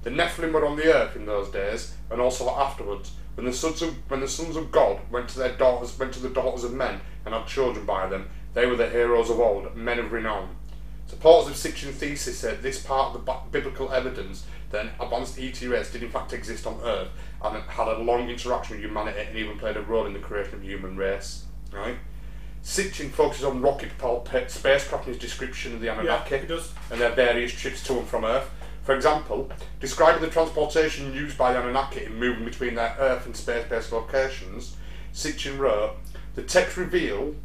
[0.07, 3.81] The Nephilim were on the earth in those days, and also afterwards, when the sons
[3.81, 6.71] of when the sons of God went to their daughters went to the daughters of
[6.71, 8.29] men and had children by them.
[8.53, 10.55] They were the heroes of old, men of renown.
[11.07, 15.61] Supporters of Sitchin's thesis said this part of the biblical evidence that an advanced ET
[15.63, 17.09] race did in fact exist on Earth
[17.43, 20.53] and had a long interaction with humanity and even played a role in the creation
[20.53, 21.43] of the human race.
[21.73, 21.97] Right?
[22.63, 26.73] Sitchin focuses on rocket propelled spacecraft in his description of the Anunnaki does.
[26.91, 28.49] and their various trips to and from Earth.
[28.87, 33.35] For example, describing the transportation used by the Anunnaki in moving between their Earth and
[33.35, 34.77] space-based locations,
[35.13, 35.97] Sitchin wrote,
[36.35, 37.35] the text reveal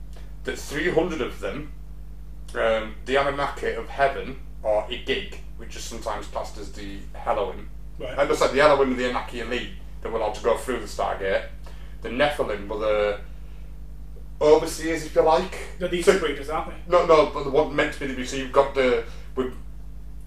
[0.44, 1.72] that 300 of them,
[2.54, 8.16] um, the Anunnaki of heaven, or Igig, which is sometimes classed as the Elohim, Right.
[8.16, 9.70] and just like the Elohim and the Anunnaki elite
[10.02, 11.46] that were allowed to go through the Stargate,
[12.02, 13.18] the Nephilim were the
[14.40, 15.58] overseers, if you like.
[15.80, 16.76] They're these So- breeders, aren't they?
[16.92, 19.02] no, no, but the one meant to be the so you've got the
[19.34, 19.52] with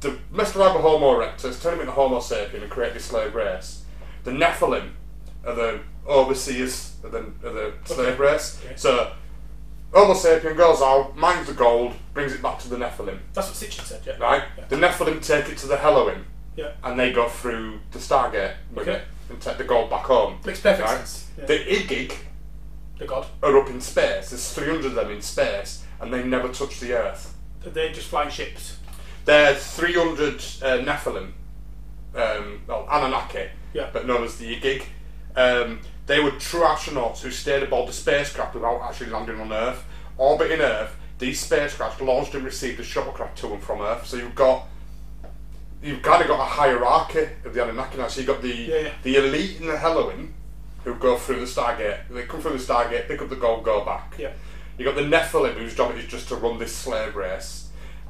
[0.01, 3.33] the messed around with Homo erectus, turn him into Homo sapien and create this slave
[3.35, 3.83] race.
[4.23, 4.91] The Nephilim
[5.45, 8.59] are the overseers of the, of the slave race.
[8.65, 8.73] Okay.
[8.75, 9.13] So
[9.93, 13.19] Homo sapien goes out, mines the gold, brings it back to the Nephilim.
[13.33, 14.17] That's what Sitchin said, yeah.
[14.17, 14.43] Right?
[14.57, 14.65] Yeah.
[14.69, 16.71] The Nephilim take it to the Elohim, Yeah.
[16.83, 18.97] and they go through the Stargate with Okay.
[18.99, 20.39] it and take the gold back home.
[20.45, 20.97] Makes perfect Right?
[20.97, 21.27] sense.
[21.37, 21.45] Yeah.
[21.45, 22.13] The Igig
[22.99, 23.25] The god.
[23.41, 24.29] are up in space.
[24.29, 27.33] There's 300 of them in space, and they never touch the Earth.
[27.61, 28.74] They're just flying ships.
[29.25, 30.37] They're 300 uh,
[30.83, 31.31] Nephilim,
[32.15, 33.89] um, well, Anunnaki, Yeah.
[33.91, 34.83] but known as the Igig.
[35.35, 39.83] Um, they were true astronauts who stayed aboard the spacecraft without actually landing on Earth.
[40.17, 44.05] Orbiting Earth, these spacecraft launched and received a shuttlecraft to and from Earth.
[44.05, 44.67] So you've got,
[45.81, 48.07] you've kind of got a hierarchy of the Anunnaki now.
[48.07, 48.89] So you've got the Yeah, yeah.
[49.01, 50.35] the elite in the Elohim,
[50.83, 52.07] who go through the Stargate.
[52.11, 54.13] They come through the Stargate, pick up the gold, go back.
[54.19, 54.31] Yeah.
[54.77, 57.64] You got the Nephilim, whose job it is just to run this slave race,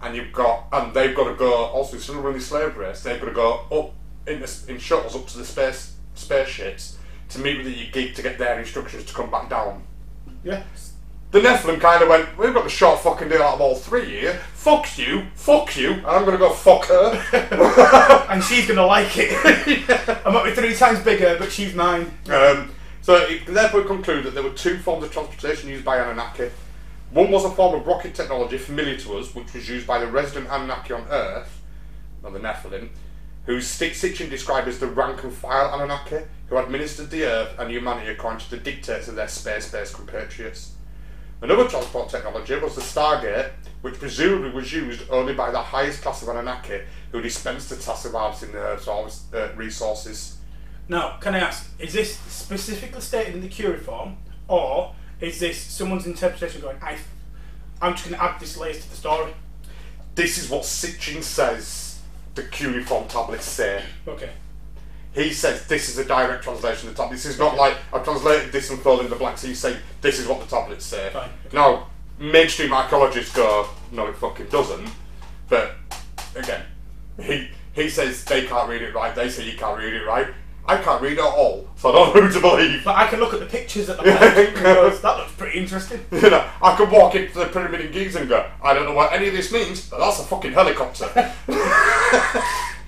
[0.06, 1.66] and you've got, and they've got to go.
[1.66, 3.94] Also, of running slave race, they've got to go up
[4.28, 6.98] in, the, in shuttles up to the space spaceships
[7.30, 9.84] to meet with the geek to get their instructions to come back down.
[10.44, 10.64] Yeah.
[11.32, 14.06] The Nephilim kind of went, we've got the short fucking deal out of all three
[14.06, 14.40] here.
[14.54, 18.26] Fuck you, fuck you, and I'm going to go fuck her.
[18.30, 19.32] And she's gonna like it.
[20.26, 22.12] I might be three times bigger, but she's mine.
[22.30, 26.50] Um, so it therefore conclude that there were two forms of transportation used by Anunnaki.
[27.16, 30.08] One was a form of rocket technology familiar to us, which was used by the
[30.08, 31.62] resident Anunnaki on Earth,
[32.22, 32.90] or the Nephilim,
[33.46, 38.12] who Sitchin described as the rank and file Anunnaki, who administered the Earth and humanity
[38.12, 40.74] according to the dictates of their space-based compatriots.
[41.42, 43.52] Another transport technology was the Stargate,
[43.82, 46.82] which presumably was used only by the highest class of Anunnaki,
[47.14, 50.36] who dispensed the task of harvesting the Earth's uh, resources.
[50.90, 54.18] Now, can I ask, is this specifically stated in the cuneiform,
[54.50, 56.98] or is this someone's interpretation going, I,
[57.82, 59.34] I'm just going to add this layer to the story?
[60.16, 62.02] This is what Sitchin says
[62.36, 63.84] the cuneiform tablets say.
[64.08, 64.32] Okay.
[65.14, 67.16] He says this is a direct translation of the tablet.
[67.16, 69.42] This is not like I've translated this and filled in the blanks.
[69.42, 71.10] He's saying this is what the tablets say.
[71.14, 71.56] Fine, okay.
[71.56, 71.88] Now,
[72.20, 74.90] mainstream archaeologists go, no, it fucking doesn't.
[75.48, 75.76] But
[76.36, 76.64] again,
[77.22, 79.16] he he says they can't read it right.
[79.16, 80.28] They say you can't read it right.
[80.68, 82.84] I can't read at all, so I don't know who to believe.
[82.84, 85.60] But I can look at the pictures at the back and go, that looks pretty
[85.60, 86.00] interesting.
[86.12, 88.94] You know, I could walk into the pyramid in Giza and go, I don't know
[88.94, 91.06] what any of this means, but that's a fucking helicopter.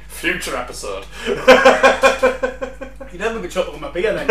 [0.08, 1.06] Future episode.
[3.12, 4.28] You'd never be chuckle with my beer then.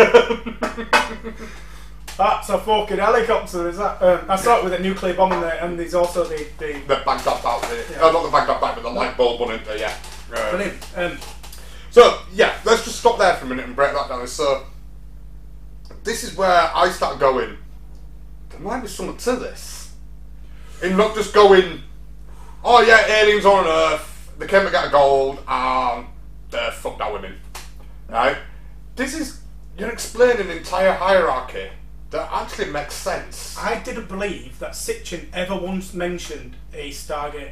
[2.17, 4.01] That's a fucking helicopter, is that?
[4.01, 6.47] Um, I started with a nuclear bomb in there, and there's also the.
[6.57, 7.85] the the Baghdad back there.
[7.91, 8.05] Yeah.
[8.05, 9.95] Uh, not the Baghdad back, but the light bulb one in there, yeah.
[10.33, 10.77] Uh, brilliant.
[10.95, 11.17] Um,
[11.89, 14.27] so, yeah, let's just stop there for a minute and break that down.
[14.27, 14.65] So,
[16.03, 17.57] this is where I start going,
[18.49, 19.93] there might be something to this.
[20.81, 21.81] And not just going,
[22.63, 26.05] oh yeah, aliens on Earth, they came to get gold, and
[26.51, 27.35] they fucked our women.
[28.07, 28.37] Right?
[28.95, 29.41] This is,
[29.77, 31.69] you're explaining an entire hierarchy
[32.11, 33.57] that actually makes sense.
[33.57, 37.51] I didn't believe that Sitchin ever once mentioned a Stargate.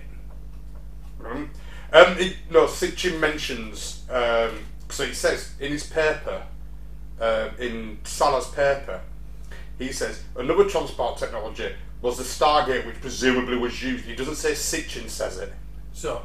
[1.26, 1.50] Um,
[1.94, 6.44] um, it, no, Sitchin mentions, um, so he says in his paper,
[7.20, 9.02] uh, in Salla's paper,
[9.78, 14.06] he says another transport technology was the Stargate, which presumably was used.
[14.06, 15.52] He doesn't say Sitchin says it.
[15.94, 16.22] So,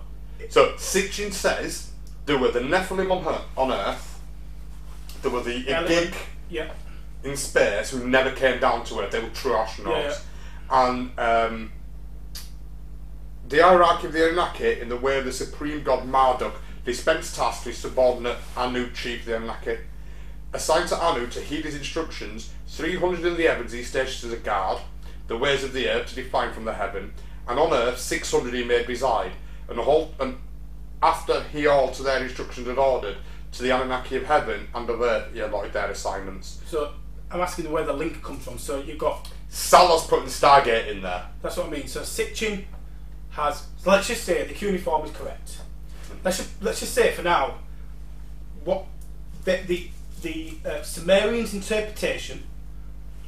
[0.48, 1.90] So Sitchin says
[2.26, 4.20] there were the Nephilim on, her, on Earth,
[5.22, 6.14] there were the Igig
[6.48, 6.70] yeah.
[7.24, 9.10] in space who never came down to Earth.
[9.10, 10.22] They were true astronauts,
[10.70, 11.72] and um,
[13.50, 17.64] the hierarchy of the Anunnaki, in the way of the supreme god Marduk, dispensed tasks
[17.64, 19.78] to his subordinate Anu, chief of the Anunnaki.
[20.52, 24.42] Assigned to Anu to heed his instructions, 300 in the heavens he stationed as a
[24.42, 24.78] guard,
[25.26, 27.12] the ways of the earth to define from the heaven,
[27.48, 29.32] and on earth 600 he made reside,
[29.68, 30.36] and, whole, and
[31.02, 33.16] after he all to their instructions had ordered,
[33.50, 36.60] to the Anunnaki of heaven and of earth he allotted their assignments.
[36.66, 36.92] So,
[37.32, 38.58] I'm asking where the link comes from.
[38.58, 39.28] So, you've got.
[39.48, 41.26] Salla's putting Stargate in there.
[41.42, 41.88] That's what I mean.
[41.88, 42.64] So, Sitchin
[43.30, 43.66] has.
[43.78, 45.58] So let's just say the cuneiform is correct.
[46.24, 47.54] Let's just, let's just say for now,
[48.64, 48.84] what
[49.44, 49.90] the the,
[50.22, 52.42] the uh, Sumerians' interpretation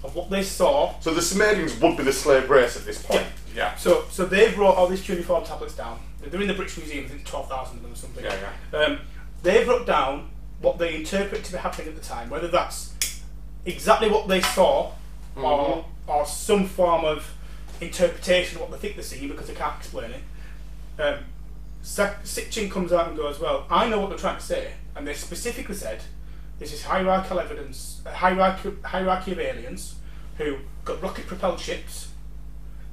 [0.05, 3.26] of what they saw So the Sumerians would be the slave race at this point.
[3.55, 3.76] Yeah.
[3.76, 6.00] So, so they've wrote all these cuneiform tablets down.
[6.20, 7.05] They're in the British Museum.
[7.05, 8.24] I think twelve thousand of them or something.
[8.24, 8.98] Yeah, Um,
[9.42, 10.30] they've wrote down
[10.61, 12.94] what they interpret to be happening at the time, whether that's
[13.64, 14.92] exactly what they saw,
[15.36, 17.28] or or some form of
[17.86, 20.22] interpretation of what they think they're seeing because they can't explain it.
[21.02, 21.24] Um,
[21.82, 25.14] Sitchin comes out and goes, "Well, I know what they're trying to say," and they
[25.14, 26.00] specifically said,
[26.58, 29.96] "This is hierarchical evidence, a hierarchy, hierarchy of aliens
[30.38, 32.08] who got rocket-propelled ships."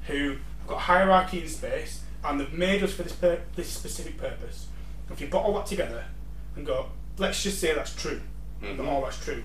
[0.08, 4.18] who have got hierarchy in space and they've made us for this pur- this specific
[4.18, 4.68] purpose.
[5.12, 6.04] If you put all that together
[6.56, 6.88] and go,
[7.18, 8.20] let's just say that's true,
[8.62, 9.44] that all that's true.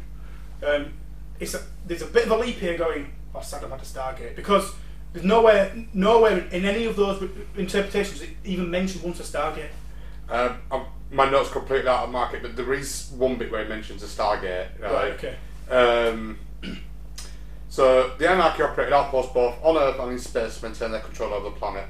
[0.67, 0.95] Um,
[1.39, 3.13] it's a, there's a bit of a leap here going.
[3.35, 4.73] Oh, Saddam had a Stargate because
[5.15, 7.23] there's nowhere, nowhere in any of those
[7.57, 9.71] interpretations it even mentioned once a Stargate.
[10.29, 13.69] Um, I'm, my notes completely out of market, but there is one bit where it
[13.69, 14.81] mentions a Stargate.
[14.81, 14.93] Right.
[14.93, 15.13] Right.
[15.13, 15.37] Okay.
[15.71, 16.39] Um,
[17.69, 21.33] so the Anunnaki operated outposts both on Earth and in space to maintain their control
[21.33, 21.85] over the planet.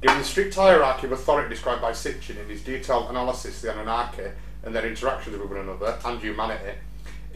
[0.00, 3.72] Given the strict hierarchy of authority described by Sitchin in his detailed analysis of the
[3.72, 4.30] Anunnaki
[4.62, 6.78] and their interactions with one another and humanity,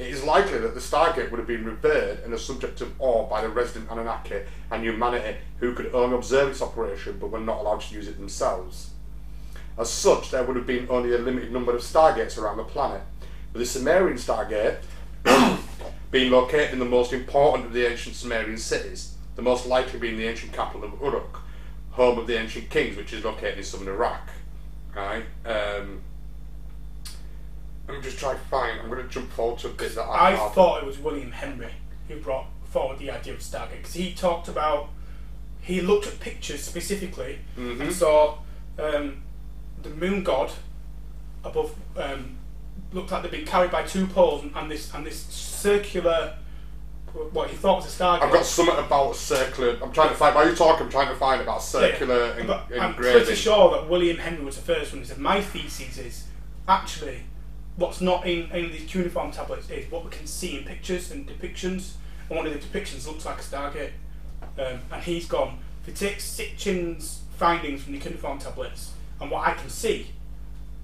[0.00, 3.28] it is likely that the Stargate would have been revered and a subject of awe
[3.28, 4.40] by the resident Anunnaki
[4.70, 8.16] and humanity who could only observe its operation but were not allowed to use it
[8.16, 8.92] themselves.
[9.76, 13.02] As such, there would have been only a limited number of Stargates around the planet,
[13.52, 14.78] with the Sumerian Stargate
[16.10, 20.16] being located in the most important of the ancient Sumerian cities, the most likely being
[20.16, 21.40] the ancient capital of Uruk,
[21.90, 24.30] home of the ancient kings, which is located in southern Iraq.
[24.96, 25.24] Right?
[25.44, 26.00] Um,
[27.90, 28.80] let me just to find.
[28.80, 30.52] I'm going to jump forward to a bit that I, I have.
[30.52, 31.72] thought it was William Henry
[32.08, 34.88] who brought forward the idea of Stargate because he talked about
[35.60, 37.80] he looked at pictures specifically Mhm.
[37.80, 38.38] and saw
[38.78, 39.22] um,
[39.82, 40.50] the moon god
[41.44, 42.36] above um,
[42.92, 46.36] looked like they'd been carried by two poles and, and this and this circular
[47.32, 48.22] what he thought was a Stargate.
[48.22, 49.76] I've got something about a circular.
[49.82, 50.32] I'm trying to find.
[50.32, 54.16] While you talk, I'm trying to find about circular But I'm pretty sure that William
[54.16, 55.00] Henry was the first one.
[55.02, 56.24] He said, My thesis is
[56.68, 57.24] actually
[57.80, 61.10] what's not in, any of these cuneiform tablets is what we can see in pictures
[61.10, 61.94] and depictions.
[62.28, 63.92] And one of the depictions looks like a Stargate.
[64.58, 69.48] Um, and he's gone, if you take Sitchin's findings from the cuneiform tablets and what
[69.48, 70.10] I can see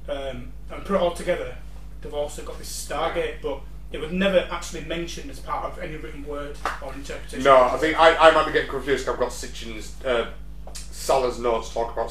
[0.09, 1.57] um, and put it all together,
[2.01, 3.61] they've also got this Stargate, but
[3.93, 7.45] it was never actually mentioned as part of any written word or interpretation.
[7.45, 9.07] No, I think I, I might be getting confused.
[9.07, 10.31] I've got Sitchin's uh,
[10.73, 12.11] Salla's notes talk about.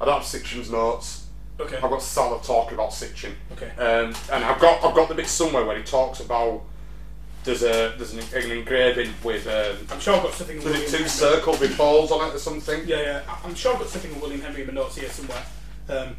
[0.00, 1.23] I don't have Sitchin's notes.
[1.60, 1.76] Okay.
[1.76, 3.32] I've got Salla talking about Sitchin.
[3.52, 3.70] Okay.
[3.78, 6.62] Um, and I've got I've got the bit somewhere where he talks about
[7.44, 10.56] there's a there's an, an engraving with um, I'm sure I've got something.
[10.56, 11.08] with William two Henry.
[11.08, 12.82] circles with balls on it or something?
[12.86, 13.36] Yeah, yeah.
[13.44, 15.44] I'm sure I've got something with William Henry in my notes here somewhere.
[15.88, 16.16] Um,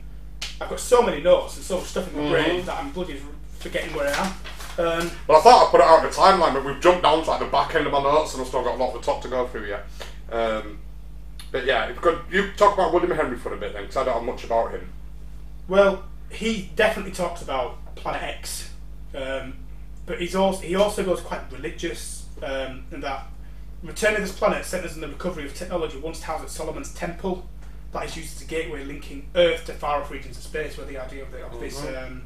[0.61, 2.65] I've got so many notes and so much stuff in my brain Mhm.
[2.65, 3.21] that I'm bloody
[3.59, 4.27] forgetting where I am.
[4.77, 7.23] Um, Well, I thought I'd put it out in the timeline, but we've jumped down
[7.23, 9.01] to like the back end of my notes, and I've still got a lot of
[9.01, 9.85] the top to go through yet.
[10.31, 10.79] Um,
[11.51, 14.13] but yeah, could you talk about William Henry for a bit then, because I don't
[14.13, 14.89] have much about him.
[15.67, 18.69] Well, he definitely talks about Planet X,
[19.15, 19.55] um,
[20.05, 23.27] but he's also he also goes quite religious um, in that
[23.85, 27.47] Return to this planet centers on the recovery of technology once housed at Solomon's Temple.
[27.91, 30.87] That is used as a gateway linking Earth to far off regions of space, where
[30.87, 32.03] the idea of, the, of this Mhm.
[32.03, 32.21] um,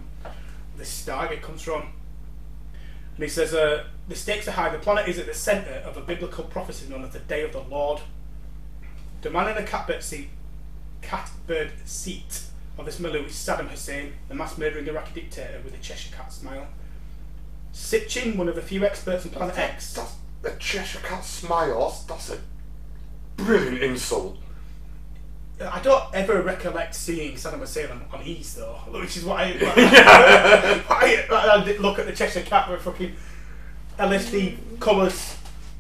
[0.77, 1.81] this Stargate comes from.
[1.81, 4.69] And he says, uh, the stakes are high.
[4.69, 7.51] The planet is at the centre of a biblical prophecy known as the Day of
[7.51, 7.99] the Lord.
[9.21, 10.29] The man in the catbird seat,
[11.01, 12.43] catbird seat
[12.79, 16.31] of this milieu is Saddam Hussein, the mass murdering Iraqi dictator with a Cheshire cat
[16.31, 16.67] smile.
[17.73, 19.93] Sitchin, one of the few experts on Planet X.
[19.93, 22.03] That's a Cheshire cat smile.
[22.07, 22.39] That's a
[23.37, 24.37] brilliant insult.
[25.61, 29.51] I don't ever recollect seeing Saddam Hussein on, on Ease though, which is what I,
[29.59, 30.83] Yeah.
[30.89, 33.13] I, look at the Cheshire Cat with fucking
[33.97, 35.35] LSD colours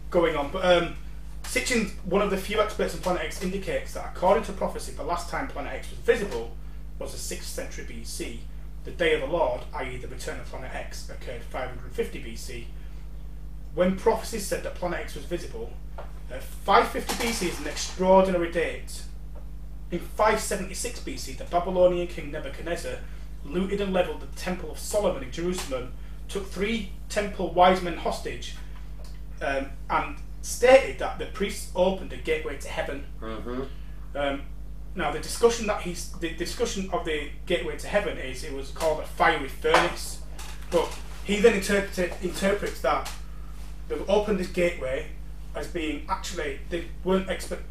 [0.09, 0.51] going on.
[0.51, 0.95] But um,
[1.43, 5.03] Sitchin, one of the few experts on Planet X, indicates that according to prophecy, the
[5.03, 6.55] last time Planet X was visible
[6.99, 8.39] was the 6th century BC.
[8.83, 12.65] The Day of the Lord, i.e., the return of Planet X, occurred 550 BC.
[13.75, 19.03] When prophecy said that Planet X was visible, uh, 550 BC is an extraordinary date.
[19.91, 22.97] In 576 BC, the Babylonian king Nebuchadnezzar
[23.43, 25.93] looted and leveled the Temple of Solomon in Jerusalem,
[26.27, 28.55] took three temple wise men hostage,
[29.41, 33.05] um, and stated that the priests opened a gateway to heaven.
[33.21, 33.63] Mm-hmm.
[34.15, 34.41] Um,
[34.99, 38.69] now, the discussion that he's the discussion of the gateway to heaven is it was
[38.71, 40.19] called a fiery furnace,
[40.69, 40.93] but
[41.23, 43.09] he then interpreted, interprets that
[43.87, 45.07] they've opened this gateway
[45.55, 47.63] as being actually they weren't expect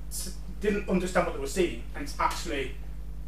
[0.61, 2.72] didn't understand what they were seeing, and it's actually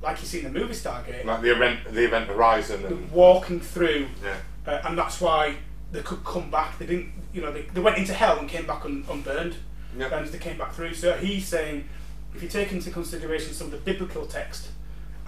[0.03, 3.61] like you see in the movie Stargate, Like the event, the event horizon, and walking
[3.61, 4.37] through, yeah.
[4.67, 5.57] uh, and that's why
[5.93, 6.79] they could come back.
[6.79, 9.57] They didn't, you know, they, they went into hell and came back un, unburned,
[9.99, 10.13] Yep.
[10.13, 10.95] and they came back through.
[10.95, 11.87] So he's saying,
[12.35, 14.69] if you take into consideration some of the biblical text,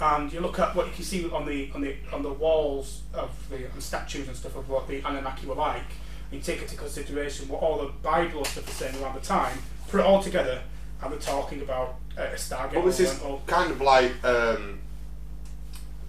[0.00, 3.02] and you look at what you can see on the on the on the walls
[3.14, 5.82] of the on statues and stuff of what the Anunnaki were like,
[6.30, 9.58] and you take into consideration what all the Bible stuff is saying around the time,
[9.88, 10.62] put it all together,
[11.02, 12.74] and we're talking about uh, a Stargate.
[12.74, 14.78] Well, this is or- or- kind of like um,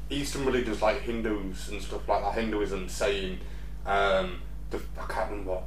[0.09, 2.33] Eastern religions, like Hindus and stuff like that.
[2.35, 3.39] Hinduism saying,
[3.85, 5.63] um, the, I can't remember what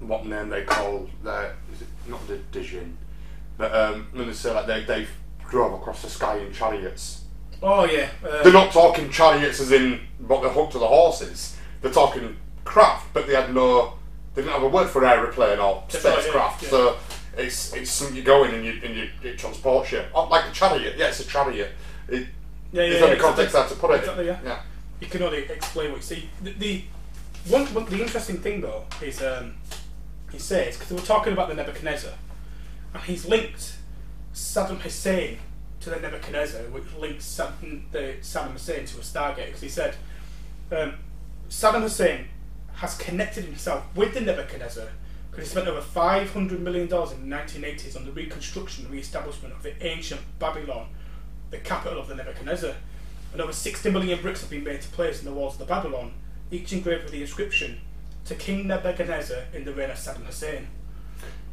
[0.00, 2.92] what name they call their is it not the Dijin,
[3.60, 5.06] but um, say like they they
[5.50, 7.24] drove across the sky in chariots.
[7.62, 11.58] oh yeah, uh, They're not talking chariots as in what they're hooked to the horses.
[11.82, 13.94] They're talking craft, but they had no.
[14.34, 16.62] They didn't have a word for aeroplane or spacecraft.
[16.62, 16.68] yeah.
[16.70, 16.96] So
[17.36, 20.02] it's it's something you go in and you and you it transports you.
[20.14, 20.96] Oh, like a chariot.
[20.96, 21.72] Yeah, it's a chariot.
[22.08, 22.28] It,
[22.72, 23.98] Yeah, yeah, there's yeah, only context how to put it.
[24.00, 24.38] Exactly, yeah.
[24.42, 24.62] yeah.
[25.00, 26.30] you can only explain what you see.
[26.42, 26.84] The, the
[27.48, 29.56] one, one the interesting thing though is um,
[30.32, 32.12] he says because we're talking about the Nebuchadnezzar,
[32.98, 33.76] he's linked
[34.34, 35.38] Saddam Hussein
[35.80, 39.46] to the Nebuchadnezzar, which links Saddam, the Saddam Hussein to a Stargate.
[39.46, 39.96] Because he said
[40.72, 40.94] um,
[41.48, 42.28] Saddam Hussein
[42.74, 44.88] has connected himself with the Nebuchadnezzar
[45.30, 48.84] because he spent over five hundred million dollars in the nineteen eighties on the reconstruction
[48.84, 50.88] and re-establishment of the ancient Babylon,
[51.50, 52.74] the capital of the Nebuchadnezzar
[53.32, 55.64] and over 60 million bricks have been made to place in the walls of the
[55.66, 56.12] Babylon,
[56.50, 57.80] each engraved with the inscription
[58.24, 60.66] to King Nebuchadnezzar in the reign of Saddam Hussein.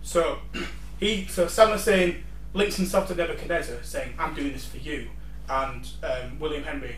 [0.02, 0.40] So
[1.00, 2.24] he, so Saddam Hussein
[2.54, 5.10] links himself to Nebuchadnezzar, saying, "I'm doing this for you,"
[5.50, 6.96] and um, William Henry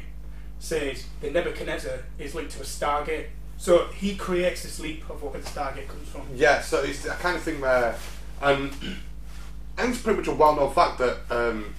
[0.59, 3.27] says that Nebuchadnezzar is linked to a Stargate.
[3.57, 6.21] So he creates this leap of where the Stargate comes from.
[6.33, 7.95] Yeah, so it's that kind of thing where,
[8.41, 11.73] um, think it's pretty much a well-known fact that um,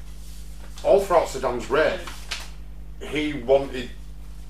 [0.83, 2.01] all throughout Saddam's reign,
[3.01, 3.91] he wanted,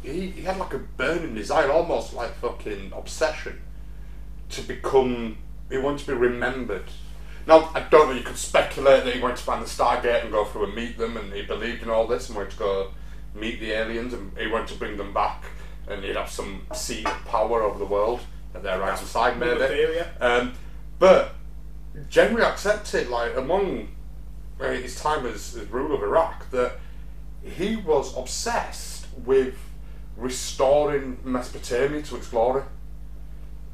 [0.02, 3.60] he, he had like a burning desire, almost like fucking obsession,
[4.50, 5.38] to become,
[5.70, 6.90] he wanted to be remembered.
[7.46, 10.30] Now, I don't know, you could speculate that he went to find the Stargate and
[10.30, 12.90] go through and meet them, and he believed in all this and went to go
[13.34, 15.44] meet the aliens, and he went to bring them back,
[15.88, 18.20] and he'd have some seed of power over the world
[18.54, 19.58] at their right hand side, maybe.
[19.58, 20.08] Theory, yeah.
[20.20, 20.52] Um,
[20.98, 21.34] but
[22.08, 23.88] generally accepted, like among
[24.60, 26.78] uh, his time as, as ruler of Iraq, that
[27.42, 29.56] he was obsessed with
[30.16, 32.62] restoring Mesopotamia to its glory.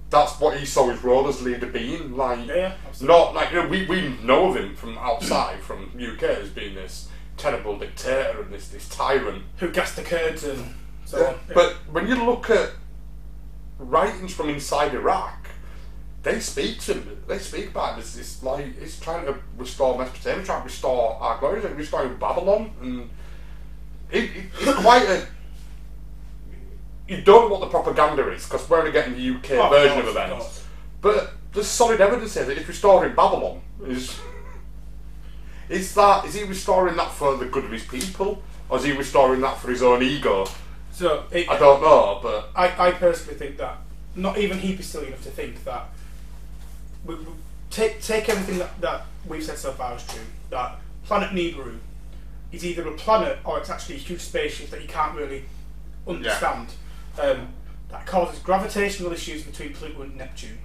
[0.08, 2.16] That's what he saw his role as leader being.
[2.16, 5.90] Like, Yeah, yeah, not like you know, we, we know of him from outside, from
[5.96, 9.42] UK, as being this terrible dictator and this this tyrant.
[9.58, 11.34] Who gassed the Kurds and so on.
[11.48, 11.54] Yeah.
[11.54, 12.70] But when you look at
[13.78, 15.48] writings from inside Iraq,
[16.22, 17.22] they speak to him.
[17.28, 18.00] They speak about him.
[18.00, 22.16] It's, it's like it's trying to restore Mesopotamia, trying to restore our glory, like restoring
[22.16, 23.10] Babylon, and
[24.10, 25.26] it, it, it's quite a.
[27.08, 29.70] You don't know what the propaganda is because we're only getting the UK Oh, of
[29.70, 30.32] version course, of of events.
[30.44, 30.64] course.
[31.00, 33.60] But there's solid evidence here that it's restoring Babylon.
[33.86, 34.18] Is
[35.68, 38.92] is that is he restoring that for the good of his people, or is he
[38.92, 40.46] restoring that for his own ego?
[40.92, 43.76] so it, I don't know, but I, I personally think that
[44.14, 45.88] not even he'd be silly enough to think that
[47.04, 47.26] we, we
[47.70, 50.22] take take everything that, that we've said so far as true.
[50.50, 51.78] That planet Nibiru
[52.50, 55.44] is either a planet or it's actually a huge spaceship that you can't really
[56.08, 56.68] understand.
[57.18, 57.48] Um,
[57.90, 60.58] that causes gravitational issues between Pluto and Neptune.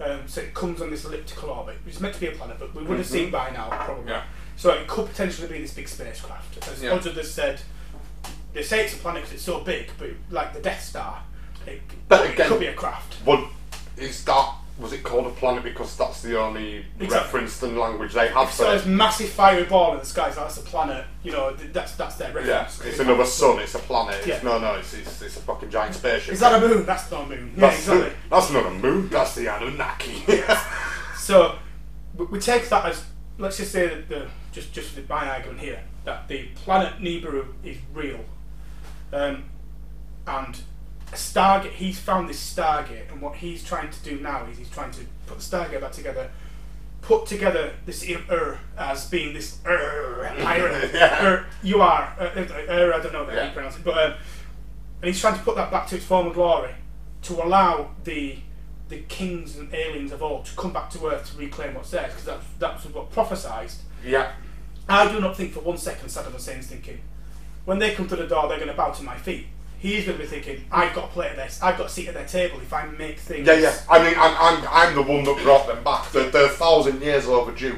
[0.00, 1.76] Um, so it comes on this elliptical orbit.
[1.86, 4.10] It's meant to be a planet, but we would have seen by now probably.
[4.10, 4.24] Yeah.
[4.56, 6.66] So it could potentially be this big spacecraft.
[6.68, 6.92] As Yeah.
[6.92, 7.60] others have said,
[8.52, 11.22] they say it's a planet because it's so big, but like the Death Star,
[11.66, 13.14] it, But it again- could be a craft.
[13.24, 13.44] what
[13.96, 14.54] is that?
[14.78, 17.08] Was it called a planet because that's the only Exactly.
[17.08, 20.30] reference and language they have So for there's massive fiery ball in the sky.
[20.30, 21.04] So that's a planet.
[21.22, 23.58] You know, that's that's their reference Yeah, it's another sun.
[23.60, 24.16] It's a planet.
[24.16, 24.40] It's, Yeah.
[24.42, 26.34] No, no, it's, it's it's a fucking giant spaceship.
[26.34, 26.86] Is that a moon?
[26.86, 27.52] That's not a moon.
[27.56, 28.18] that's, Yeah, exactly.
[28.30, 29.08] that's not a moon.
[29.08, 30.22] That's the Anunnaki.
[31.22, 31.56] So
[32.16, 33.04] we, take that as
[33.38, 37.46] let's just say that the just just with my argument here that the planet Nibiru
[37.62, 38.18] is real,
[39.12, 39.44] um,
[40.26, 40.60] and
[41.16, 41.72] Stargate.
[41.72, 45.00] He's found this Stargate, and what he's trying to do now is he's trying to
[45.26, 46.30] put the Stargate back together,
[47.02, 51.44] put together this of Ur as being this Ur iron.
[51.62, 52.26] You are Ur,
[52.68, 53.46] Ur, I don't know how Yeah.
[53.48, 54.12] you pronounce it, but um,
[55.02, 56.74] and he's trying to put that back to its former glory
[57.22, 58.38] to allow the
[58.88, 62.10] the kings and aliens of old to come back to Earth to reclaim what's theirs
[62.12, 63.70] because that's that's what prophesied.
[64.04, 64.32] yeah,
[64.88, 67.00] I do not think for one second Saddam Hussein's thinking
[67.64, 69.46] when they come to the door they're going to bow to my feet.
[69.82, 72.06] He's going to be thinking I've got to play of this, I've got a seat
[72.08, 73.46] at their table if I make things.
[73.46, 73.76] yeah, yeah.
[73.90, 76.10] I mean, I'm, I'm I'm the one that brought them back.
[76.12, 77.76] They're, they're a thousand years overdue.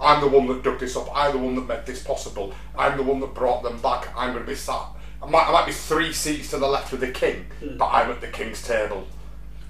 [0.00, 1.08] I'm the one that dug this up.
[1.14, 2.52] I'm the one that made this possible.
[2.76, 4.08] I'm the one that brought them back.
[4.16, 4.82] I'm going to be sat.
[5.22, 8.10] I might, I might be three seats to the left of the king, but I'm
[8.10, 9.06] at the king's table.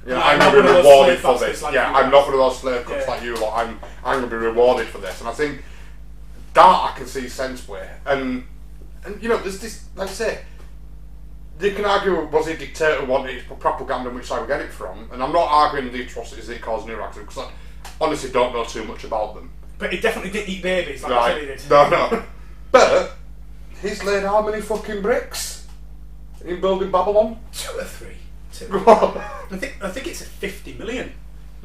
[0.07, 0.29] You know, Hmm.
[0.29, 1.61] I'm not going to be rewarded for this.
[1.63, 3.13] like yeah, I'm not one of those slave cuts Yeah.
[3.13, 3.67] like you lot.
[3.67, 5.63] I'm I'm going to be rewarded for this, and I think
[6.55, 7.87] that I can see sense with.
[8.07, 8.45] And
[9.05, 9.85] and you know, there's this.
[9.97, 10.39] Like I say,
[11.63, 14.71] you can argue was he dictator wanted it propaganda and which side we get it
[14.73, 17.51] from, and I'm not arguing the atrocities that he caused in Iraq because I
[18.01, 19.51] honestly don't know too much about them.
[19.79, 21.59] But he definitely didn't eat babies like I said he Right?
[21.59, 21.71] did.
[21.71, 22.23] No, no.
[22.73, 23.17] But
[23.83, 25.67] he's laid how many fucking bricks
[26.45, 27.39] in building Babylon?
[27.53, 28.17] Two or three.
[28.53, 28.67] Two.
[28.87, 31.13] I think I think it's a 50 million.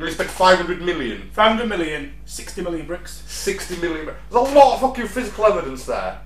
[0.09, 3.21] spent 500 million, 500 million, 60 million bricks.
[3.27, 4.05] 60 million.
[4.05, 4.17] There's
[4.51, 6.21] a lot of fucking physical evidence there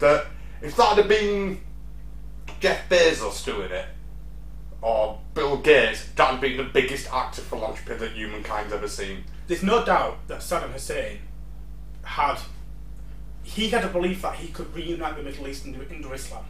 [0.00, 0.26] that
[0.60, 1.60] if that had been
[2.64, 3.84] Jeff Bezos doing it,
[4.80, 9.24] or Bill Gates, that'd be the biggest act of philanthropy that humankind's ever seen.
[9.48, 11.18] There's no doubt that Saddam Hussein
[12.04, 12.38] had
[13.42, 16.46] he had a belief that he could reunite the Middle East under, under Islam.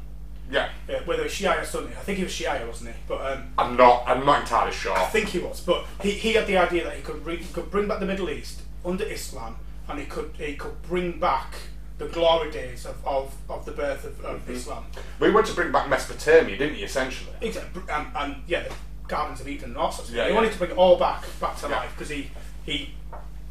[0.49, 2.97] Yeah, Uh, whether it's Shia or Sunni, I think he was Shia, wasn't he?
[3.09, 4.05] But um, I'm not.
[4.07, 4.97] I'm not entirely sure.
[4.97, 5.63] I think he was.
[5.63, 8.07] But he, he had the idea that he could re- he could bring back the
[8.07, 9.57] Middle East under Islam,
[9.89, 11.57] and he could he could bring back
[11.99, 14.85] the glory days of, of, of the birth of, of Islam.
[15.21, 16.83] We went to bring back Mesopotamia, didn't he?
[16.83, 17.31] Essentially.
[17.41, 18.75] Exactly, and, and yeah, the
[19.07, 20.09] Gardens of Eden and all sorts.
[20.11, 20.35] of Yeah, he yeah.
[20.35, 21.77] wanted to bring it all back back to Yeah.
[21.77, 22.31] life because he
[22.65, 22.95] he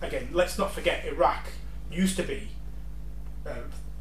[0.02, 0.30] again.
[0.34, 1.46] Let's not forget Iraq
[1.92, 2.50] used to be.
[3.46, 3.52] Uh,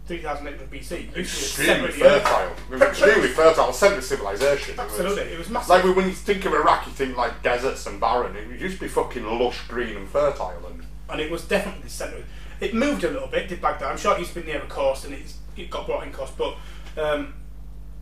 [0.06, 0.80] 3800 BC.
[0.80, 2.22] Used to Extremely centre of the earth.
[2.24, 2.52] fertile.
[2.66, 3.72] It was extremely fertile.
[3.72, 4.74] Centre of civilization.
[4.74, 5.68] It was- Absolutely, it was massive.
[5.84, 8.34] Like when you think of Iraq, you think like deserts and barren.
[8.36, 10.60] It used to be fucking lush, green, and fertile.
[10.68, 12.24] And and it was definitely the centre.
[12.62, 13.90] It moved a little bit, did Baghdad.
[13.90, 16.12] I'm sure it used to be near a coast, and it's, it got brought in
[16.12, 16.54] coast, but
[16.96, 17.34] um,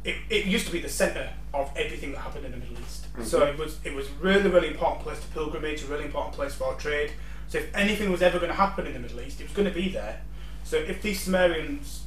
[0.04, 3.06] it, it used to be the centre of everything that happened in the Middle East.
[3.24, 6.54] So it was it was really really important place to pilgrimage, a really important place
[6.54, 7.12] for trade.
[7.48, 9.66] So if anything was ever going to happen in the Middle East, it was going
[9.66, 10.20] to be there.
[10.62, 12.04] So if these Sumerians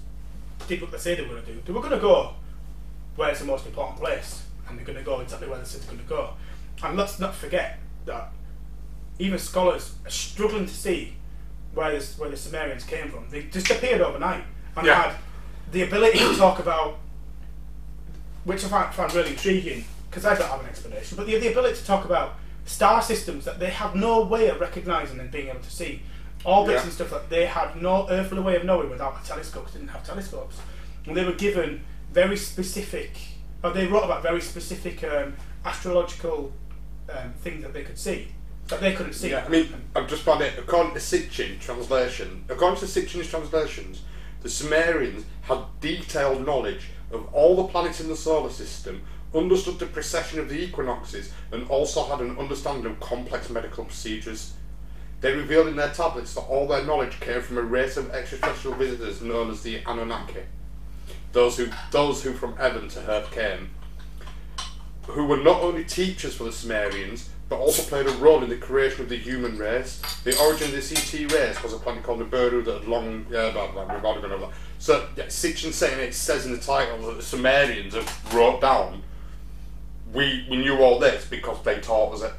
[0.68, 2.36] did what they say they were going to do, they were going to go
[3.16, 5.82] where it's the most important place, and they're going to go exactly where they said
[5.82, 6.34] they're going to go.
[6.84, 8.32] And let's not forget that
[9.18, 11.16] even scholars are struggling to see
[11.74, 13.28] where this where the Sumerians came from.
[13.30, 14.44] They just appeared overnight
[14.76, 15.02] and Yeah.
[15.12, 15.16] had
[15.72, 16.98] the ability to talk about,
[18.44, 21.42] which I find, find really intriguing because I don't have an explanation, but they have
[21.42, 25.32] the ability to talk about star systems that they had no way of recognizing and
[25.32, 26.02] being able to see.
[26.46, 26.84] Orbits Yeah.
[26.84, 29.68] and stuff that they had no earthly way of knowing without a telescope.
[29.72, 30.58] They didn't have telescopes,
[31.06, 33.12] and they were given very specific.
[33.64, 36.52] Or they wrote about very specific um, astrological
[37.10, 38.28] um, things that they could see
[38.68, 39.32] that they couldn't see.
[39.32, 40.58] Yeah, I mean, I've just found it.
[40.58, 44.02] According to Sitchin translation, according to Sitchin's translations,
[44.42, 49.04] the Sumerians had detailed knowledge of all the planets in the solar system,
[49.34, 54.54] understood the precession of the equinoxes, and also had an understanding of complex medical procedures.
[55.22, 58.78] They revealed in their tablets that all their knowledge came from a race of extraterrestrial
[58.78, 60.42] visitors known as the Anunnaki.
[61.32, 63.70] Those who, those who from heaven to earth came,
[65.08, 68.58] who were not only teachers for the Sumerians, but also played a role in the
[68.58, 70.02] creation of the human race.
[70.24, 73.28] The origin of the CT race was a planet called Nibiru that had long.
[73.30, 74.52] Yeah, blah, blah, we've already gone over.
[74.80, 79.04] So, yeah, Sitchin saying it says in the title that the Sumerians have wrote down,
[80.12, 82.34] we, we knew all this because they taught us it.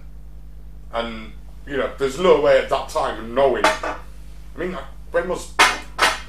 [0.92, 1.30] And,
[1.64, 3.64] you know, there's no way at that time of knowing.
[3.64, 3.96] I
[4.56, 4.76] mean,
[5.12, 5.54] when was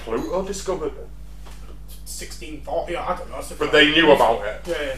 [0.04, 0.94] Pluto discovered?
[2.06, 3.42] 1640, I don't know.
[3.58, 4.62] But they knew about it.
[4.68, 4.98] Yeah, yeah.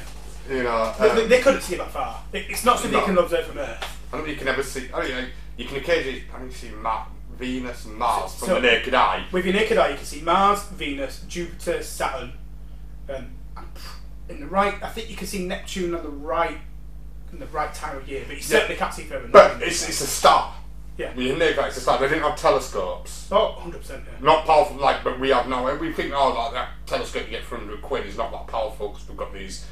[0.49, 2.21] You know, They- um, they, they couldn't see that far.
[2.33, 2.99] It's not something No.
[2.99, 3.83] you can observe from Earth.
[4.11, 4.89] I don't think you can ever see.
[4.93, 5.27] I don't know.
[5.57, 7.05] You can occasionally, I think, see Ma-
[7.37, 9.25] Venus and Mars from So- the naked eye.
[9.31, 12.33] With your naked eye, you can see Mars, Venus, Jupiter, Saturn.
[13.09, 13.65] Um, and
[14.29, 16.57] in the right, I think you can see Neptune on the right,
[17.33, 19.27] in the right time of year, but you certainly can't see further.
[19.27, 20.53] But it's, it's a star.
[20.97, 21.13] yeah.
[21.13, 21.97] With your naked eye, it's a star.
[21.99, 23.27] They didn't have telescopes.
[23.31, 24.03] Oh, 100 percent.
[24.05, 24.25] Yeah.
[24.25, 25.67] Not powerful like, but we have now.
[25.67, 28.47] and We think, oh, like that telescope you get for 100 quid is not that
[28.47, 29.65] powerful because we've got these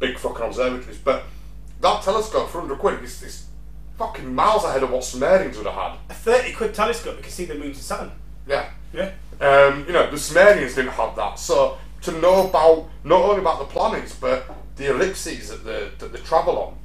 [0.00, 0.98] big fucking observatories.
[0.98, 1.24] But
[1.80, 3.46] that telescope for 100 quid is, is
[3.96, 5.98] fucking miles ahead of what Sumerians would have had.
[6.08, 8.12] A 30 quid telescope, you can see the moons of Saturn.
[8.48, 8.70] Yeah.
[8.92, 9.12] Yeah.
[9.40, 11.38] Um, you know, the Sumerians didn't have that.
[11.38, 14.44] So to know about not only about the planets but
[14.76, 16.78] the ellipses that the that they travel on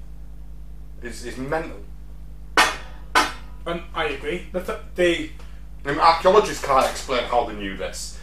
[1.02, 1.80] is, is mental.
[3.68, 4.48] And I agree.
[4.52, 5.30] The, th- the
[5.86, 8.15] I mean, archaeologists can't explain how they knew this.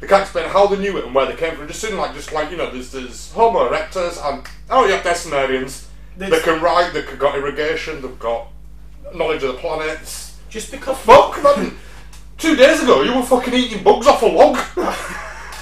[0.00, 1.66] They can't explain how they knew it and where they came from.
[1.66, 5.88] Just seem like just like you know, there's there's Homo erectus and oh yeah, Sumerians.
[6.16, 6.92] They can write.
[6.92, 8.02] They've got irrigation.
[8.02, 8.48] They've got
[9.14, 10.36] knowledge of the planets.
[10.48, 11.76] just because Fuck, man.
[12.36, 14.56] Two days ago, you were fucking eating bugs off a log.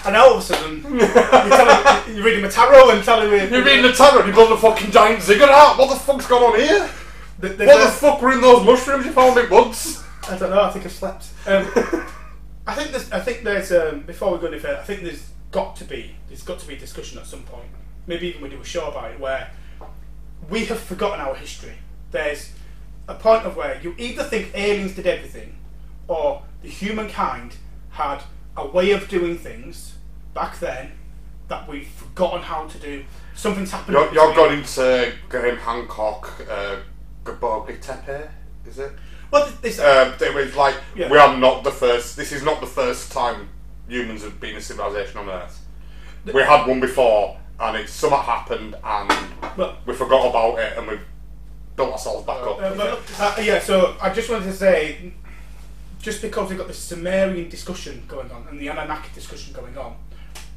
[0.04, 3.38] and now all of a sudden you're, telling, you're reading my tarot and telling me
[3.50, 5.78] You're reading the tarot and you build a fucking giant ziggurat.
[5.78, 6.90] What the fuck's going on here?
[7.38, 10.02] the, the, What the fuck were in those mushrooms you found in woods?
[10.28, 10.62] I don't know.
[10.62, 11.28] I think I've slept.
[11.46, 11.66] Um,
[12.66, 13.10] I think there's.
[13.12, 13.72] I think there's.
[13.72, 16.16] Um, before we go any further, I think there's got to be.
[16.28, 17.68] There's got to be a discussion at some point.
[18.06, 19.50] Maybe even we do a show about it where
[20.48, 21.74] we have forgotten our history.
[22.10, 22.52] There's
[23.08, 25.56] a point of where you either think aliens did everything,
[26.08, 27.56] or the humankind
[27.90, 28.22] had
[28.56, 29.96] a way of doing things
[30.34, 30.92] back then
[31.48, 33.04] that we've forgotten how to do.
[33.34, 33.96] Something's happened.
[33.96, 36.76] You're, you're going into Graham Hancock, uh,
[37.24, 38.28] Tepe,
[38.66, 38.92] is it?
[39.30, 39.78] Well, this.
[39.78, 41.10] Um, it was like, Yeah.
[41.10, 43.48] we are not the first, this is not the first time
[43.88, 45.60] humans have been a civilization on Earth.
[46.32, 49.12] We had one before, and it something happened, and
[49.56, 51.00] well, we forgot about it, and we've
[51.76, 52.60] built ourselves back up.
[52.60, 55.12] Uh, but, uh, yeah, so I just wanted to say,
[56.00, 59.96] just because we've got the Sumerian discussion going on and the Anunnaki discussion going on,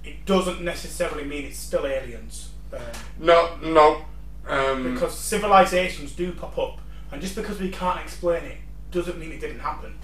[0.03, 2.49] it doesn't necessarily mean it's still aliens.
[2.73, 2.79] Um,
[3.19, 4.05] No, no.
[4.47, 6.79] Um, because civilizations do pop up,
[7.11, 8.57] and just because we can't explain it
[8.91, 9.95] doesn't mean it didn't happen.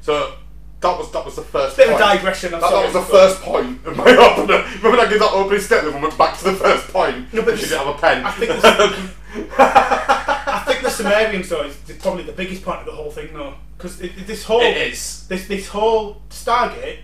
[0.00, 0.34] so
[0.80, 1.76] that was that was the first.
[1.76, 2.54] Bit of a digression.
[2.54, 4.58] I'm That, sorry, that was the first point of my opener.
[4.58, 7.32] Remember when I gave that opening statement and went back to the first point?
[7.32, 8.24] No, but she didn't have a pen.
[8.24, 8.50] I think
[9.58, 13.54] I think the Sumerians though is probably the biggest part of the whole thing though,
[13.76, 15.26] because this whole it is.
[15.28, 16.98] this this whole Stargate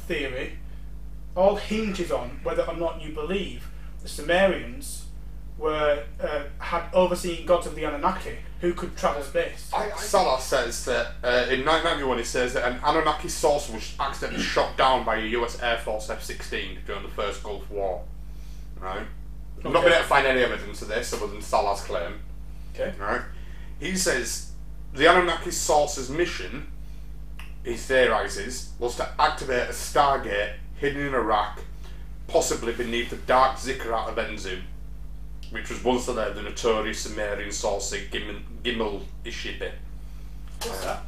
[0.00, 0.58] theory
[1.36, 3.68] all hinges on whether or not you believe
[4.02, 5.03] the Sumerians
[5.58, 9.70] were uh, had overseen gods of the Anunnaki who could travel space.
[9.96, 14.76] Salla says that uh, in 1991 he says that an Anunnaki saucer was accidentally shot
[14.76, 18.02] down by a US Air Force F-16 during the first Gulf War.
[18.80, 19.06] Right.
[19.58, 19.84] I've not Okay.
[19.84, 22.20] been able to find any evidence of this other than Salla's claim.
[22.74, 22.92] Okay.
[22.98, 23.20] Right.
[23.78, 24.50] He says
[24.92, 26.66] the Anunnaki saucer's mission,
[27.64, 31.60] he theorizes, was to activate a Stargate hidden in Iraq,
[32.26, 34.60] possibly beneath the dark ziggurat of Enzu,
[35.54, 39.70] which was once there the notorious Sumerian saucer Gimel, Gimel Ishibi.
[40.58, 41.02] What's that?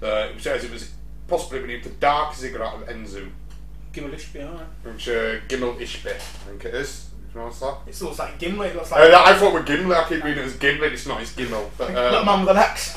[0.00, 0.92] Uh, it says it was
[1.26, 3.28] possibly beneath the dark ziggurat of Enzu,
[3.92, 4.66] Gimel Ishbi, alright.
[4.84, 7.10] which uh, Gimel Ishbi, I think it is.
[7.34, 7.78] You know what's that?
[7.88, 8.68] It looks like Gimli.
[8.68, 11.22] It looks Uh, I thought with Gimli, I keep reading it as Gimli, it's not,
[11.22, 11.70] it's Gimel.
[11.76, 12.96] But, not um, man with an axe.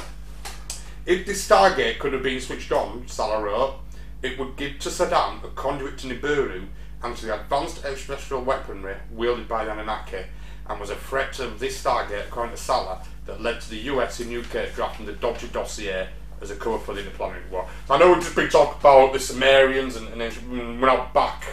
[1.08, 3.78] If the Stargate could have been switched on, Salla wrote,
[4.22, 6.68] it would give to Saddam a conduit to Nibiru
[7.06, 10.24] and to the advanced extraterrestrial weaponry wielded by the Anunnaki,
[10.68, 14.20] and was a threat to this Stargate, according to Salla, that led to the US
[14.20, 16.08] and UK drafting the dodgy dossier
[16.42, 17.68] as a cover for the interplanetary war.
[17.88, 21.10] So I know we've just been talking about the Sumerians, and, and then we're now
[21.14, 21.46] back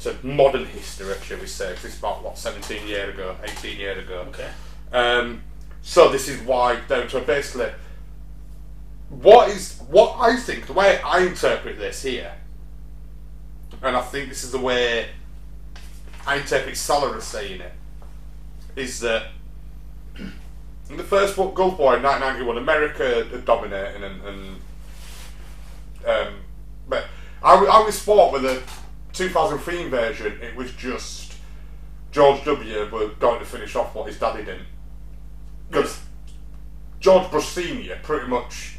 [0.00, 4.04] to modern history, shall we say, this is about, what, 17 years ago, 18 years
[4.04, 4.26] ago.
[4.28, 4.50] Okay.
[4.92, 5.42] Um,
[5.82, 7.70] so this is why down to basically
[9.10, 12.32] what is what I think the way I interpret this here,
[13.84, 15.08] and I think this is the way
[16.26, 17.72] I interpret Salla as saying it,
[18.76, 19.26] is that
[20.90, 24.56] in the first Gulf War in 1991, America had dominating and, and
[26.06, 26.34] um,
[26.88, 27.06] but
[27.42, 28.62] I, I always thought with the
[29.12, 31.34] 2003 invasion, it was just
[32.10, 32.88] George W.
[32.90, 34.60] were going to finish off what his daddy did.
[35.70, 36.00] Because
[37.00, 38.78] George Bush Senior pretty much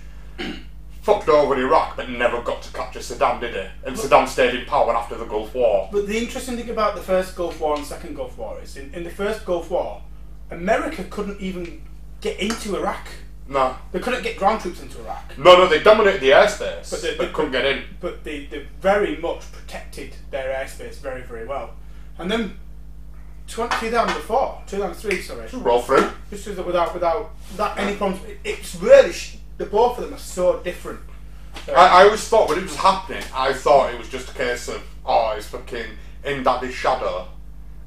[1.06, 3.66] fucked over Iraq, but never got to capture Saddam, did he?
[3.86, 5.88] And Saddam stayed in power after the Gulf War.
[5.92, 8.92] But the interesting thing about the first Gulf War and second Gulf War is in,
[8.94, 10.02] in the first Gulf War,
[10.50, 11.82] America couldn't even
[12.22, 13.08] get into Iraq.
[13.48, 15.38] No, They couldn't get ground troops into Iraq.
[15.38, 15.68] no, no.
[15.68, 17.84] They dominated the airspace, But but they- they, they- couldn't get in.
[18.02, 21.76] But they, they very much protected their airspace very, very well.
[22.18, 22.58] And then
[23.48, 26.10] 20, 2004, 2003, sorry, Just roll through.
[26.32, 28.26] just without without that any problems.
[28.28, 29.14] It, it's really
[29.58, 31.00] the both of them are so different.
[31.68, 34.34] Uh, I, I always thought when it was happening, I thought it was just a
[34.34, 35.86] case of, oh, it's fucking
[36.24, 37.28] in Daddy's shadow.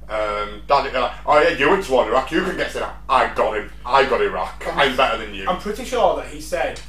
[0.09, 2.91] Um, Daddy, like, oh yeah, you went to war in Iraq, you can get to.
[3.09, 3.71] I got him.
[3.85, 4.65] I got Iraq.
[4.67, 5.47] I'm better than you.
[5.47, 6.81] I'm pretty sure that he said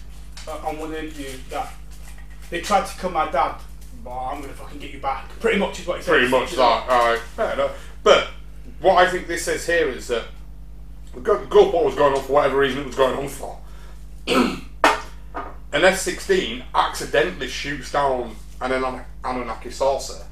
[0.48, 1.74] uh, on one interview that
[2.50, 3.56] they tried to kill my dad,
[4.04, 5.28] but I'm gonna fucking get you back.
[5.42, 6.12] Pretty much is what he said.
[6.12, 6.90] Pretty much that.
[6.90, 7.90] Alright, fair enough.
[8.04, 8.30] But
[8.80, 10.24] what I think this says here is that
[11.14, 13.60] the Gu- Gulf War was going on for whatever reason it was going on for.
[15.72, 20.26] An F 16 accidentally shoots down an Anun- Anunnaki saucer.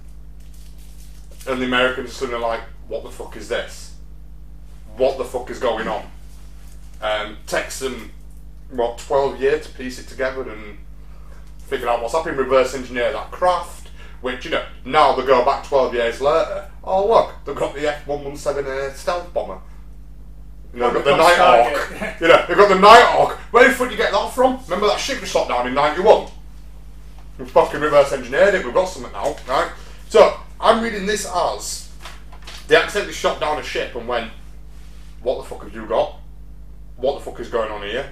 [1.48, 3.96] And the Americans are suddenly like, what the fuck is this?
[4.96, 6.10] What the fuck is going on?
[7.02, 8.12] Um, takes them,
[8.72, 10.80] what, 12 years to piece it together and
[11.68, 13.90] figure out what's happening, reverse engineer that craft,
[14.22, 17.88] which, you know, now they go back 12 years later, oh look, they've got the
[17.88, 19.60] F-117 uh, stealth bomber.
[20.74, 21.74] You know, Oh, they've got the Nighthawk.
[21.74, 22.20] Stargate.
[22.22, 23.40] you know, they've got the Nighthawk.
[23.52, 24.60] Where the fuck did you get that from?
[24.66, 26.28] Remember that ship we shot down in 91?
[27.38, 29.72] We've fucking reverse engineered it, we've got something now, right?
[30.10, 31.92] So, I'm reading this as
[32.68, 34.32] they accidentally shot down a ship and went,
[35.22, 36.20] what the fuck have you got?
[36.98, 38.12] What the fuck is going on here?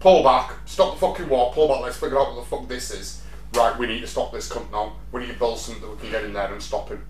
[0.00, 2.90] Pull back, stop the fucking war, pull back, let's figure out what the fuck this
[2.90, 3.22] is.
[3.54, 4.96] Right, we need to stop this cunt now.
[5.12, 7.04] We need to build something that we can get in there and stop him.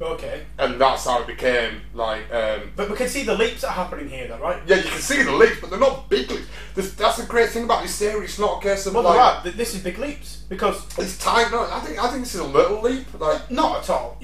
[0.00, 3.68] Okay, And that's how it became, like, um, but we can see the leaps that
[3.68, 4.62] are happening here, though, right?
[4.66, 6.46] yeah, you can see the leaps, but they're not big leaps.
[6.74, 8.30] This, that's the great thing about this series.
[8.30, 9.50] It's not a case of Well, like are.
[9.50, 11.50] This is big leaps because it's tiny.
[11.50, 13.12] No, I think I think this is a little leap.
[13.20, 14.18] Like not at all.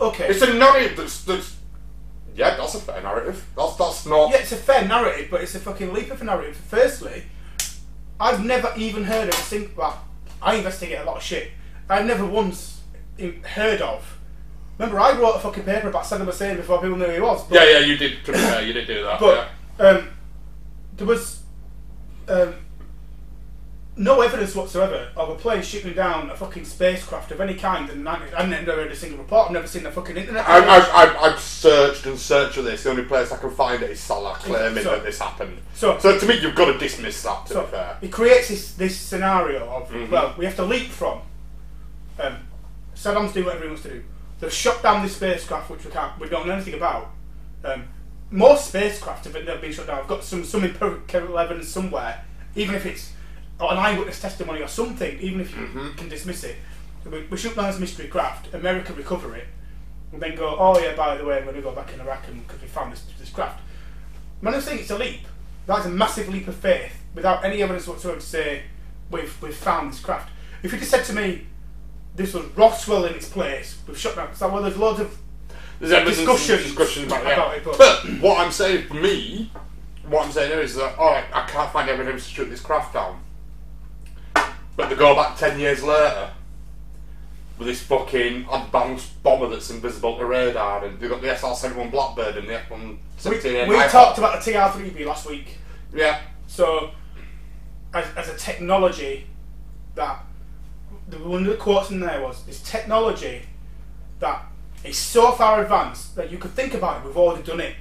[0.00, 1.56] Okay, it's a narrative that's that's
[2.34, 3.44] yeah, that's a fair narrative.
[3.56, 4.30] That's that's not.
[4.30, 6.56] yeah, it's a fair narrative, but it's a fucking leap of a narrative.
[6.56, 7.24] Firstly,
[8.18, 9.74] I've never even heard of a single.
[9.76, 10.02] Well,
[10.40, 11.50] I investigate a lot of shit.
[11.90, 12.80] I've never once
[13.18, 14.18] heard of.
[14.78, 17.44] Remember, I wrote a fucking paper about Saddam Hussein before people knew who he was.
[17.44, 18.24] But, Yeah, yeah, you did.
[18.24, 19.20] To be fair, you did do that.
[19.20, 19.48] But
[19.78, 19.86] yeah.
[19.86, 20.08] um,
[20.96, 21.42] there was
[22.28, 22.54] um,
[23.96, 27.88] no evidence whatsoever of a plane shooting down a fucking spacecraft of any kind.
[27.88, 29.46] And I- I've never heard a single report.
[29.46, 30.44] I've never seen the fucking internet.
[30.48, 30.68] I, page.
[30.68, 32.82] I, I, I've searched and searched for this.
[32.82, 35.58] The only place I can find it is Salla claiming So- that this happened.
[35.74, 37.46] so- so to me, you've got to dismiss that.
[37.46, 40.10] To So be fair, it creates this, this scenario of Mhm.
[40.10, 41.20] well, we have to leap from
[42.18, 42.38] um,
[42.96, 44.04] Saddam's doing whatever he wants to do.
[44.44, 47.12] They've shot down this spacecraft, which we can't, we don't know anything about.
[47.64, 47.84] Um,
[48.30, 50.00] most spacecraft have been, have been shot down.
[50.00, 52.22] I've got some some empirical evidence somewhere,
[52.54, 53.12] even if it's
[53.58, 55.18] an eyewitness testimony or something.
[55.18, 55.96] Even if you Mhm.
[55.96, 56.56] can dismiss it,
[57.10, 58.52] we, we shoot down this mystery craft.
[58.52, 59.46] America recover it,
[60.12, 62.26] and then go, oh yeah, by the way, I'm going to go back in Iraq
[62.26, 63.62] because we found this this craft.
[64.42, 65.26] When I'm saying it's a leap,
[65.64, 68.64] that's a massive leap of faith without any evidence whatsoever to say
[69.10, 70.28] we've we've found this craft.
[70.62, 71.46] If you just said to me,
[72.14, 74.28] this was Roswell in its place, we've shot down.
[74.30, 75.16] It's like, well, there's loads of
[75.80, 79.50] there's evidence discussions discussion about, about it, but- But what I'm saying for me,
[80.08, 82.60] what I'm saying here is that all right, I can't find evidence to shoot this
[82.60, 83.20] craft down.
[84.76, 86.30] But they go back ten years later
[87.58, 92.36] with this fucking advanced bomber that's invisible to radar, and they've got the SR-71 Blackbird
[92.36, 93.68] and the we, F-117.
[93.68, 95.58] we talked about the TR3B last week.
[95.94, 96.20] Yeah.
[96.48, 96.90] So,
[97.92, 99.28] as, as a technology
[99.94, 100.24] that
[101.08, 103.42] the one of the quotes in there was this technology
[104.20, 104.44] that
[104.84, 107.06] is so far advanced that you could think about it.
[107.06, 107.74] We've already done it.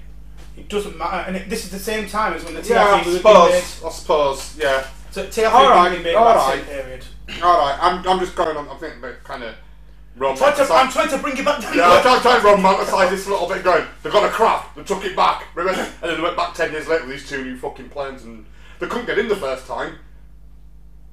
[0.56, 2.84] It doesn't matter, and it, this is the same time as when the TR3B Yeah,
[2.86, 3.52] I was suppose.
[3.52, 3.88] made.
[3.88, 4.58] I suppose.
[4.58, 4.88] Yeah.
[5.12, 6.66] So TR3B Alright, was being made same alright.
[6.68, 7.06] period.
[7.44, 7.78] All right.
[7.82, 8.68] I'm, I'm just going on.
[8.70, 9.56] I'm thinking about kind of
[10.16, 11.76] Try to, I'm trying to bring you back down.
[11.76, 13.64] Yeah, I'm trying, trying to romanticize this a little bit.
[13.64, 14.76] Going, they got a craft.
[14.76, 15.46] They took it back.
[15.56, 15.82] Remember?
[15.82, 18.46] And then they went back ten years later with these two new fucking planes, and
[18.80, 19.96] they couldn't get in the first time.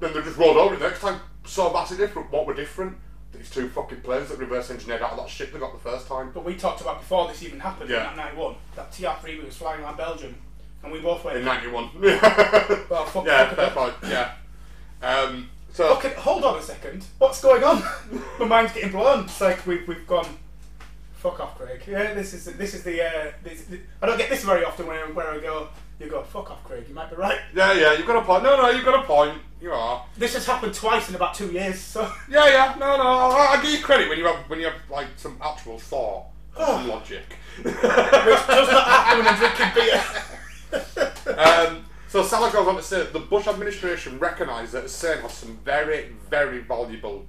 [0.01, 1.19] Then they just rolled over it the next time.
[1.45, 2.31] So vastly different.
[2.31, 2.97] What were different?
[3.33, 6.07] These two fucking planes that reverse engineered out of that shit they got the first
[6.09, 6.31] time.
[6.35, 8.11] But we talked about before this even happened Yeah.
[8.11, 10.35] in that 91, that TR3 was flying around Belgium,
[10.83, 11.91] and we both went, In '91.
[12.01, 13.75] well, fuck, yeah, fuck fair it.
[13.75, 13.95] point.
[14.03, 14.33] Yeah.
[15.03, 17.05] Um, so Okay, hold on a second.
[17.19, 17.83] What's going on?
[18.41, 19.25] My mind's getting blown.
[19.25, 20.27] It's like we've, we've gone.
[21.15, 21.83] Fuck off, Craig.
[21.87, 23.03] Yeah, this is this is the.
[23.05, 23.65] Uh, this,
[24.03, 25.69] I don't get this very often where where I go.
[26.01, 26.87] You go, fuck off, Craig.
[26.89, 27.39] You might be right.
[27.55, 28.43] yeah, yeah, you've got a point.
[28.43, 29.39] No, no, you've got a point.
[29.61, 30.07] You are.
[30.17, 31.79] This has happened twice in about two years.
[31.79, 33.03] So Yeah, yeah, no, no.
[33.03, 36.27] I, I give you credit when you have when you have like some actual thought,
[36.57, 37.37] some logic.
[37.63, 41.37] which does not happen when I'm drinking beer.
[41.37, 45.33] um, so Salla goes on to say that the Bush administration recognised that Hussein has
[45.35, 47.27] some very, very valuable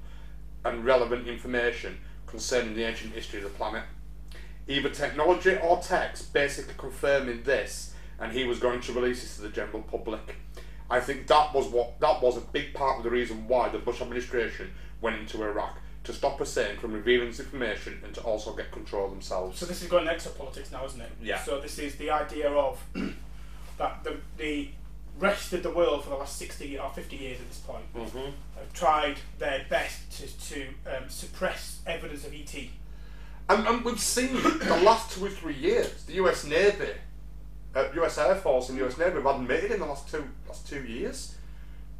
[0.63, 3.83] and relevant information concerning the ancient history of the planet.
[4.67, 9.41] Either technology or text basically confirming this, and he was going to release this to
[9.41, 10.35] the general public.
[10.91, 13.79] I think that was what that was a big part of the reason why the
[13.79, 18.53] Bush administration went into Iraq to stop Hussein from revealing this information and to also
[18.53, 19.57] get control themselves.
[19.59, 21.11] So this is going exopolitics now, isn't it?
[21.21, 21.39] Yeah.
[21.43, 22.83] So this is the idea of
[23.77, 24.69] that the the
[25.19, 28.33] rest of the world for the last sixty or fifty years at this point Mhm.
[28.57, 32.53] have tried their best to to um, suppress evidence of ET.
[33.49, 36.91] And, and we've seen the last two or three years, the US Navy,
[37.75, 40.83] uh, US Air Force and US Navy have admitted in the last two last two
[40.83, 41.35] years.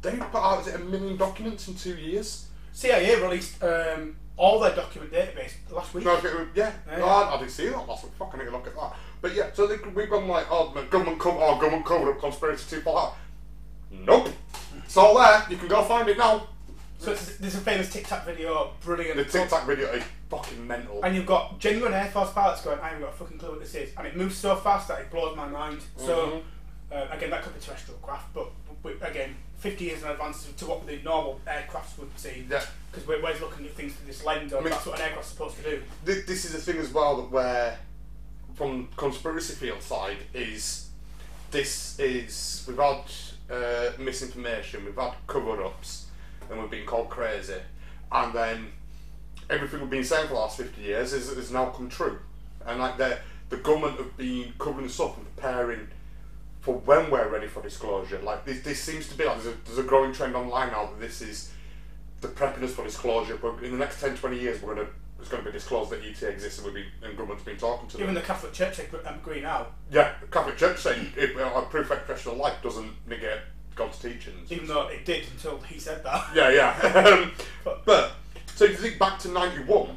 [0.02, 2.48] They put out is it a million documents in two years?
[2.72, 6.04] CIA released um, all their document database last week.
[6.04, 6.98] No, okay, yeah, Yeah.
[6.98, 8.12] no, I, I didn't see that last week.
[8.18, 8.96] Fuck, I need to look at that.
[9.20, 12.76] But yeah, so they, we've gone like, oh, government cover, oh, government cover up conspiracy
[12.76, 13.14] two part.
[13.90, 14.30] Nope,
[14.84, 15.44] it's all there.
[15.50, 16.48] You can go find it now.
[17.02, 19.16] So it's, there's a famous Tic Tac video, brilliant.
[19.16, 21.02] The Tic Tac video is fucking mental.
[21.02, 23.60] And you've got genuine Air Force pilots going, I haven't got a fucking clue what
[23.60, 23.90] this is.
[23.96, 25.80] And it moves so fast that it blows my mind.
[25.96, 26.42] So,
[26.92, 28.52] uh, again, that could be terrestrial craft, but
[28.84, 32.46] we, again, 50 years in advance to what the normal aircrafts would see.
[32.48, 32.62] Yeah.
[32.92, 35.32] Because we're, we're looking at things through this lens, of mean- that's what an aircraft's
[35.32, 35.82] supposed to do.
[36.06, 37.78] Th- this is the thing as well that where
[38.54, 40.90] from conspiracy field side is
[41.50, 43.02] this is we've had
[43.50, 46.01] uh, misinformation, we've had cover ups,
[46.52, 47.56] and we've been called crazy,
[48.10, 48.68] and then
[49.50, 52.18] everything we've been saying for the last fifty years is is now come true,
[52.66, 55.88] and like the the government have been covering us up and preparing
[56.60, 58.18] for when we're ready for disclosure.
[58.22, 60.86] Like this, this seems to be like there's a, there's a growing trend online now
[60.86, 61.50] that this is
[62.20, 63.36] the prepping us for disclosure.
[63.36, 64.88] But in the next 10, 20 years, we're gonna
[65.22, 67.88] it's going to be disclosed that ET exists and we've been and government's been talking
[67.88, 68.14] to Even them.
[68.16, 71.62] the Catholic Church they um, agree now, Yeah, the Catholic Church saying if uh, a
[71.62, 73.38] proof expression of life doesn't negate
[73.74, 74.50] God's teachings.
[74.52, 76.28] even though it did until he said that.
[76.34, 77.22] Yeah, yeah.
[77.64, 78.12] Um, but
[78.54, 79.96] so if you think back to '91,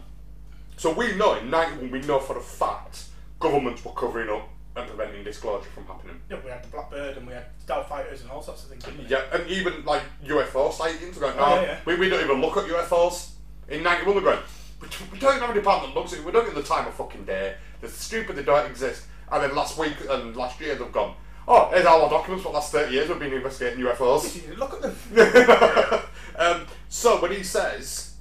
[0.77, 3.05] so we know in '91 we know for a fact
[3.39, 4.47] governments were covering up
[4.77, 6.19] and preventing disclosure from happening.
[6.29, 8.83] Yeah, we had the Blackbird and we had stealth fighters and all sorts of things,
[8.83, 9.05] didn't we?
[9.07, 11.79] Yeah, and even like UFO sightings, going, no, Oh, yeah, yeah.
[11.85, 13.31] We, we don't even look at UFOs.
[13.69, 14.43] In 91, they're going,
[14.81, 16.63] we don't- we don't have a department that looks at it, we don't get the
[16.63, 19.05] time of fucking day, they're stupid, they don't exist.
[19.31, 21.15] And then last week and last year, they've gone,
[21.47, 24.57] Oh, here's all our documents for the last 30 years we've been investigating UFOs.
[24.57, 26.01] Look at them.
[26.39, 28.15] um, so when he says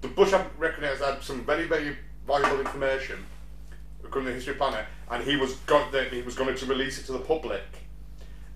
[0.00, 3.24] the Bush recognised had some very, very valuable information
[4.04, 6.98] according to the history of planet, and he was going he was going to release
[6.98, 7.62] it to the public,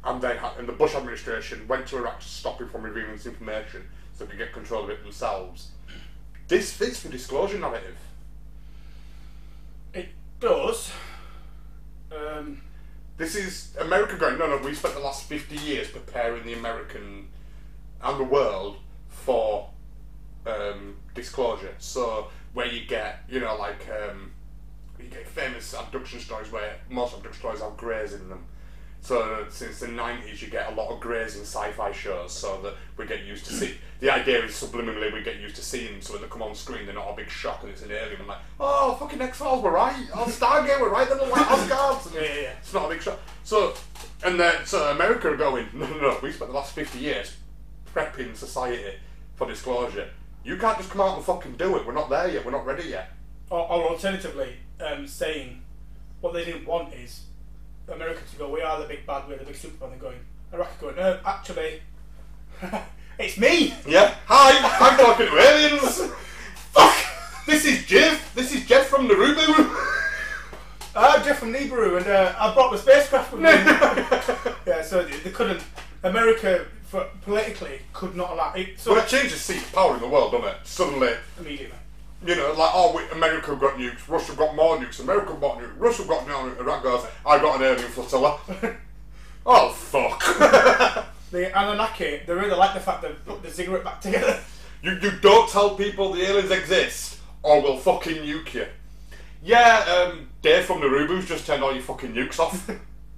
[0.05, 3.27] and had, and the Bush administration went to Iraq to stop him from revealing this
[3.27, 3.83] information
[4.15, 5.69] so they could get control of it themselves.
[6.49, 7.97] This fits the disclosure narrative.
[9.95, 10.09] It
[10.41, 10.91] does.
[12.11, 12.63] Um,
[13.23, 17.29] This is America going, no, no, we spent the last 50 years preparing the American
[18.03, 19.71] and the world for
[20.45, 21.73] um, disclosure.
[21.79, 24.33] So, where you get, you know, like, um,
[24.99, 28.45] you get famous abduction stories where most abduction stories have greys in them.
[29.05, 32.61] So, since the 90s, you get a lot of greys in sci fi shows, so
[32.63, 33.75] that we get used to see.
[33.99, 36.55] The idea is subliminally we get used to seeing them, so when they come on
[36.55, 38.21] screen, they're not a big shock and it's an alien.
[38.21, 40.07] I'm like, oh, fucking X Files, we're right.
[40.15, 42.07] Oh, Stargate were right, they're the White House guards.
[42.07, 42.53] And Yeah, yeah, yeah.
[42.61, 43.19] It's not a big shock.
[43.43, 43.75] So,
[44.25, 47.37] and then, so America are going, no, no, no, we spent the last 50 years
[47.93, 48.95] prepping society
[49.35, 50.11] for disclosure.
[50.45, 51.85] You can't just come out and fucking do it.
[51.87, 52.45] We're not there yet.
[52.45, 53.11] We're not ready yet.
[53.51, 55.63] or, or alternatively, um, saying
[56.21, 57.23] what they didn't want is
[57.89, 59.91] America to go, we are the big bad, we're the big superman.
[59.91, 60.19] They're going,
[60.53, 61.83] Iraq going, no, actually,
[63.19, 63.75] it's me.
[63.87, 64.15] Yeah.
[64.27, 66.13] Hi, I'm talking to aliens.
[66.73, 66.95] Fuck.
[67.47, 68.35] This is Jeff.
[68.35, 69.89] This is Jeff from Narubu.
[70.95, 73.49] I'm Jeff from Nibiru, and uh, I brought the spacecraft with me.
[74.67, 75.63] yeah, so they, they couldn't.
[76.05, 78.79] America, for, politically, could not allow it.
[78.79, 80.57] So Well, it changes seat of power in the world, doesn't it?
[80.65, 81.79] Suddenly, immediately.
[82.25, 85.73] You know, like, oh, we, America got nukes, Russia got more nukes, America got nukes,
[85.77, 88.39] Russia got more nukes, Iraq goes, I got an alien flotilla.
[89.47, 91.09] oh, fuck.
[91.33, 94.39] The Anunnaki, they really like the fact they put the ziggurat back together.
[94.83, 98.67] You, you don't tell people the aliens exist, or we'll fucking nuke you.
[99.43, 102.71] Yeah, um, Dave from the Narubu's just turned all your fucking nukes off.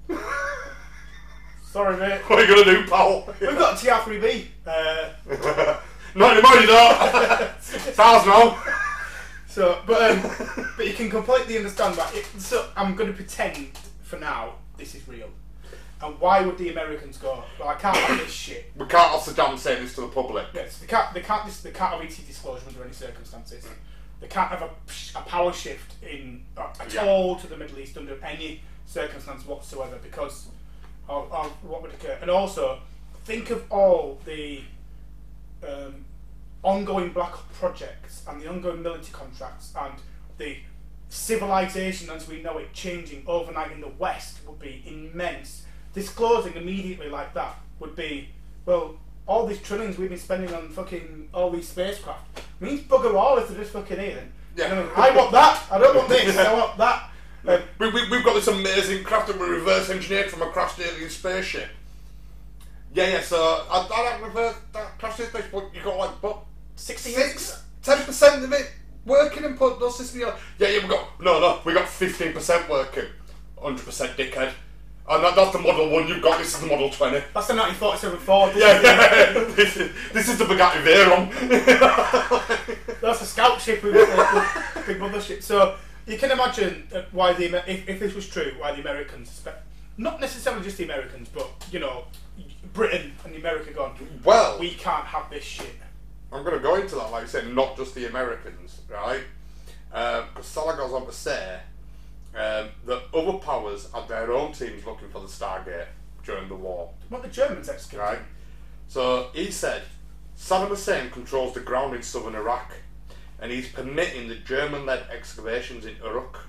[1.65, 2.21] Sorry, mate.
[2.29, 3.27] what are you gonna do, pal?
[3.41, 4.47] We've got a TR3B.
[4.65, 5.81] Uh,
[6.15, 7.61] Not anymore, you don't.
[7.61, 8.63] Stars now.
[9.55, 12.15] So, but um, but you can completely understand that.
[12.15, 13.69] It, so I'm going to pretend
[14.03, 15.29] for now this is real.
[16.03, 17.45] And why would the Americans go?
[17.59, 18.73] Well, I can't have this shit.
[18.77, 20.47] We can't have Saddam say this to the public.
[20.53, 21.15] Yes, they can't.
[21.15, 21.49] They can't.
[21.63, 23.67] They can't have ET disclosure under any circumstances.
[24.21, 24.71] They can't have a,
[25.19, 27.07] a power shift in uh, at Yeah.
[27.07, 30.49] all to the Middle East under any circumstance whatsoever because
[31.09, 32.19] of, of what would occur.
[32.21, 32.81] And also,
[33.25, 34.63] think of all the
[35.67, 36.05] um,
[36.65, 39.95] ongoing black projects and the ongoing military contracts and
[40.39, 40.57] the
[41.09, 45.65] civilization as we know it changing overnight in the West would be immense.
[45.93, 48.31] Disclosing immediately like that would be,
[48.67, 48.97] well,
[49.27, 53.49] all these trillions we've been spending on fucking all these spacecraft means bugger all if
[53.49, 54.33] they're just fucking alien.
[54.57, 54.69] Yeah.
[54.71, 55.63] You know, I want that.
[55.71, 56.37] I don't want this.
[56.37, 57.11] I want that.
[57.47, 60.81] Um, We, we, we've got this amazing craft that we reverse engineered from a crashed
[60.81, 61.69] alien spaceship.
[62.95, 63.37] Yeah, yeah, so
[63.71, 66.39] I, I don't reverse that crashed alien spaceship, but you got like, but
[66.77, 68.71] 60 years six, ten percent of it
[69.07, 70.37] working and put those systems together.
[70.59, 73.05] Yeah, yeah, we got no, no, we got fifteen percent working,
[73.61, 74.53] hundred percent dickhead.
[75.07, 76.39] And that, that's the model one you've got.
[76.39, 77.19] This is the model twenty.
[77.35, 78.53] That's the 1947 Ford.
[78.57, 79.33] Yeah, yeah.
[79.55, 81.29] this, is, this is the Bugatti Veyron.
[83.03, 85.43] That's a scout ship with a big mothership.
[85.43, 89.61] So you can imagine why the if, if this was true, why the Americans, spe-
[89.99, 92.05] not necessarily just the Americans, but you know,
[92.73, 93.95] Britain and the America gone.
[94.25, 95.77] well, We can't have this shit.
[96.35, 99.23] I'm going to go into that, like I said, not just the Americans, right?
[99.89, 101.61] Because Salla goes on to say
[102.35, 105.87] um, that other powers had their own teams looking for the Stargate
[106.25, 108.03] during the war, What the Germans executed.
[108.03, 108.19] right?
[108.89, 109.83] So he said
[110.37, 112.73] Saddam Hussein controls the ground in southern Iraq,
[113.41, 116.47] and he's permitting the German-led excavations in Uruk,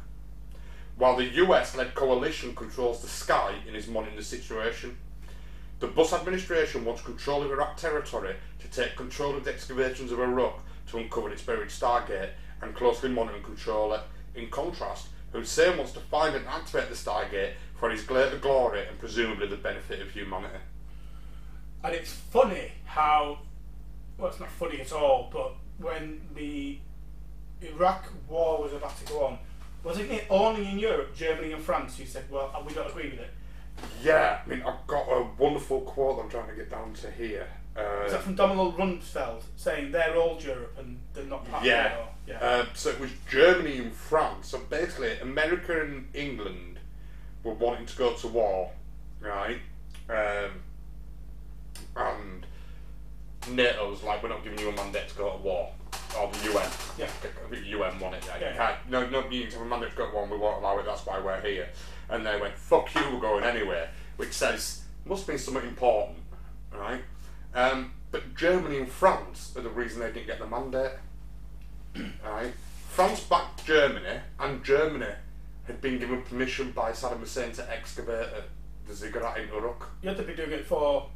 [0.97, 4.97] while the US-led coalition controls the sky and is monitoring the situation.
[5.79, 10.19] The Bush administration wants control of Iraq territory to take control of the excavations of
[10.19, 12.29] Iraq to uncover its buried Stargate
[12.61, 14.01] and closely monitor and control it.
[14.35, 18.97] In contrast, Hussein wants to find and activate the Stargate for his greater glory and
[18.97, 20.59] presumably the benefit of humanity.
[21.83, 23.39] And it's funny how,
[24.17, 26.79] well, it's not funny at all, but when the
[27.61, 29.39] Iraq war was about to go on,
[29.83, 33.19] wasn't it only in Europe, Germany and France, who said, well, we don't agree with
[33.19, 33.29] it?
[34.01, 37.47] Yeah, I mean, I've got a wonderful quote I'm trying to get down to here.
[37.77, 41.87] Uh, Is that from Donald Rumsfeld saying they're all Europe and they're not part Yeah.
[41.93, 42.05] of it?
[42.27, 42.39] Yeah.
[42.39, 44.47] Um, so it was Germany and France.
[44.49, 46.79] So basically, America and England
[47.43, 48.71] were wanting to go to war,
[49.19, 49.59] right?
[50.09, 50.61] Um,
[51.97, 52.45] and
[53.49, 55.69] NATO was like, we're not giving you a mandate to go to war.
[56.17, 56.69] Or the UN.
[56.97, 57.05] Yeah.
[57.05, 58.23] I think the UN won it.
[58.25, 58.37] Yeah.
[58.39, 58.51] Yeah.
[58.51, 60.31] You can't, no, no, you need to have a mandate to go to war and
[60.31, 61.67] we won't allow it, that's why we're here.
[62.09, 66.17] And they went, fuck you, we're going anywhere, which says must be something important,
[66.73, 67.01] right?
[67.53, 70.91] Um, but Germany and France are the reason they didn't get the mandate,
[72.25, 72.51] right?
[72.89, 75.11] France backed Germany, and Germany
[75.67, 78.27] had been given permission by Saddam Hussein to excavate
[78.87, 79.89] the ziggurat in Uruk.
[80.01, 81.09] You had to be doing it for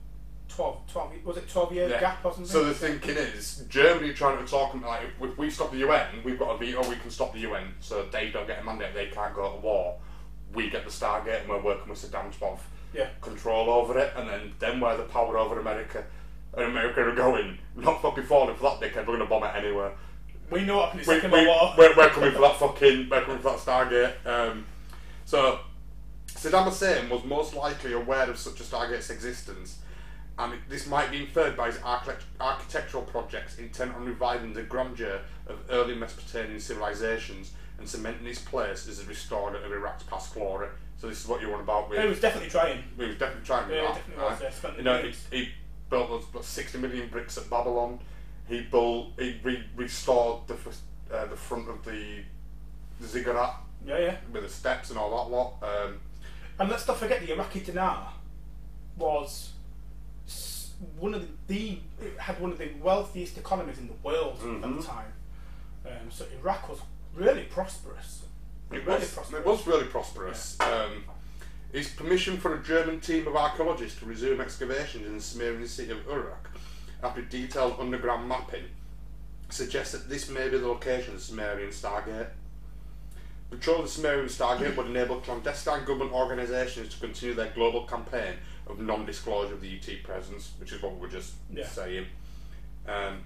[0.50, 2.00] 12, 12 was it 12 year Yeah.
[2.00, 2.52] gap or something?
[2.52, 6.08] So the thinking is, Germany trying to talk about like if we stop the UN,
[6.24, 6.88] we've got a veto.
[6.90, 8.94] We can stop the UN, so they don't get a mandate.
[8.94, 9.98] They can't go to war.
[10.54, 12.60] We get the Stargate, and we're working with Saddam to have
[12.94, 13.08] Yeah.
[13.22, 16.04] control over it, and then then we're the power over America.
[16.54, 19.06] And America are going, not fucking falling for that dickhead.
[19.06, 19.92] We're gonna bomb it anyway.
[20.50, 21.90] we know what happened in Second we, World War.
[21.90, 23.08] we're, we're coming for that fucking.
[23.10, 24.26] We're coming for that Stargate.
[24.26, 24.66] Um,
[25.26, 25.60] so
[26.30, 29.78] Saddam Hussein was most likely aware of such a Stargate's existence,
[30.40, 34.64] and it- this might be inferred by his architect- architectural projects intent on reviving the
[34.64, 40.34] grandeur of early Mesopotamian civilizations and cementing his place as a restorer of Iraq's past
[40.34, 40.68] glory.
[40.98, 42.02] So this is what you're on about with.
[42.02, 42.84] He was definitely trying.
[42.98, 43.96] He was definitely trying Yeah, that.
[43.96, 45.50] definitely was, yeah, You know, he, he
[45.90, 48.00] built those what, 60 million bricks at Babylon.
[48.48, 50.56] He built, he re- restored the
[51.16, 52.20] uh, the front of the
[53.04, 53.56] ziggurat
[53.86, 54.18] Yeah, yeah.
[54.32, 55.54] with the steps and all that lot.
[55.64, 56.00] Um,
[56.60, 58.12] And let's not forget the Iraqi dinar
[58.98, 59.52] was
[60.98, 64.46] one of the, the it had one of the wealthiest economies in the world at
[64.46, 64.78] Mhm.
[64.82, 65.14] the time.
[65.86, 66.80] Um, so Iraq was
[67.16, 68.24] really prosperous.
[68.72, 69.42] it, really was, prosperous.
[69.42, 70.58] it was really prosperous.
[70.60, 71.04] Um,
[71.72, 75.92] his permission for a German team of archaeologists to resume excavations in the Sumerian city
[75.92, 76.50] of Uruk
[77.04, 78.64] after detailed underground mapping
[79.50, 82.28] suggests that this may be the location of the Sumerian Stargate.
[83.50, 88.36] Control of the Sumerian Stargate would enable clandestine government organisations to continue their global campaign
[88.68, 91.66] of non-disclosure of the ET presence, which is what we were just Yeah.
[91.68, 92.06] saying.
[92.88, 93.24] Um,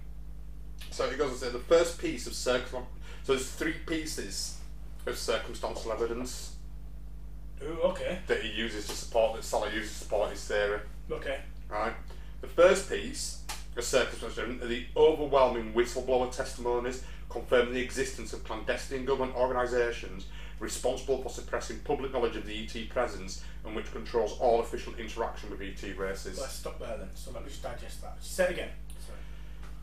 [0.91, 2.83] so it goes on to say the first piece of circum.
[3.23, 4.57] So there's three pieces
[5.05, 6.55] of circumstantial evidence
[7.63, 10.79] Ooh, okay, that he uses to support that Salla uses to support his theory.
[11.09, 11.39] okay.
[11.69, 11.93] Right.
[12.41, 13.41] The first piece
[13.77, 20.25] of circumstantial evidence are the overwhelming whistleblower testimonies confirming the existence of clandestine government organisations
[20.59, 25.49] responsible for suppressing public knowledge of the ET presence and which controls all official interaction
[25.49, 26.39] with ET races.
[26.39, 27.09] Let's stop there then.
[27.15, 28.17] So let me just digest that.
[28.21, 28.69] Say it again.
[29.05, 29.17] Sorry.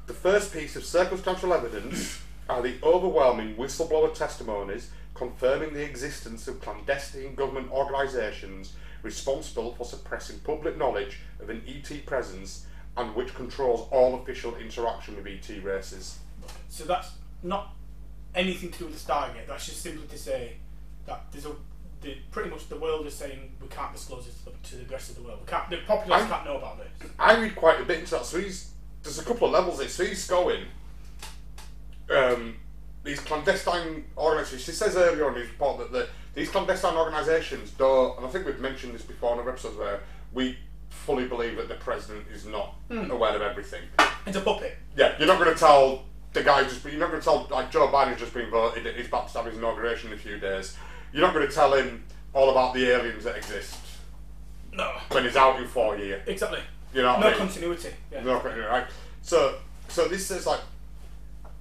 [0.07, 2.21] The first piece of circumstantial evidence
[2.51, 8.73] are the overwhelming whistleblower testimonies confirming the existence of clandestine government organisations
[9.03, 15.17] responsible for suppressing public knowledge of an ET presence and which controls all official interaction
[15.17, 16.19] with ET races.
[16.69, 17.75] So that's not
[18.35, 19.47] anything to do with the Stargate.
[19.47, 20.57] That's just simply to say
[21.07, 21.55] that there's a
[22.01, 24.35] the, pretty much the world is saying we can't disclose this
[24.71, 25.41] to the, rest of the world.
[25.43, 25.69] We can't.
[25.69, 27.11] The populace I'm- can't know about this.
[27.19, 28.73] I read quite a bit into that, so he's
[29.03, 29.89] there's a couple of levels there.
[29.89, 30.65] So he's going
[32.11, 32.57] um,
[33.05, 34.67] these clandestine organisations.
[34.67, 38.31] He says earlier on in his report that the, these clandestine organisations don't, and I
[38.31, 40.01] think we've mentioned this before in other episodes where
[40.33, 40.57] we
[40.91, 43.83] fully believe that the president is not aware of everything.
[44.27, 44.77] It's a puppet.
[44.97, 46.85] Yeah, you're not going to tell the guy just.
[46.85, 48.95] You're not going to tell like Joe Biden's just been voted.
[48.97, 50.77] He's about to have his inauguration in a few days.
[51.13, 53.77] You're not going to tell him all about the aliens that exist
[54.73, 54.93] No.
[55.11, 56.23] when he's out in four years.
[56.29, 56.61] Exactly.
[56.95, 57.39] You know No I mean?
[57.39, 57.89] continuity.
[58.13, 58.23] Yeah.
[58.23, 58.69] No, continuity.
[58.69, 58.87] right.
[59.23, 59.57] So,
[59.89, 60.61] so this is like,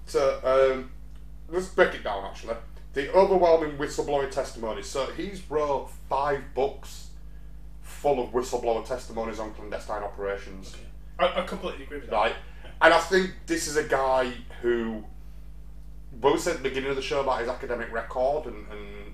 [0.09, 0.91] so um,
[1.49, 2.25] let's break it down.
[2.25, 2.55] Actually,
[2.93, 4.87] the overwhelming whistleblowing testimonies.
[4.87, 7.09] So he's wrote five books
[7.99, 10.75] full of whistleblower testimonies on clandestine operations,
[11.19, 12.15] I, I completely agree with that.
[12.15, 12.35] right?
[12.81, 14.31] And I think this is a guy
[14.61, 15.03] who,
[16.13, 19.13] both said at the beginning of the show about his academic record and, and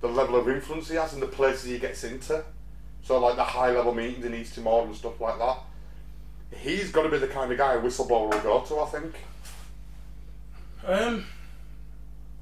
[0.00, 2.42] the level of influence he has and the places he gets into.
[3.02, 5.58] So like the high level meetings in East Timor and stuff like that.
[6.58, 9.14] He's got to be the kind of guy a whistleblower will go to, I think.
[10.86, 11.26] Um,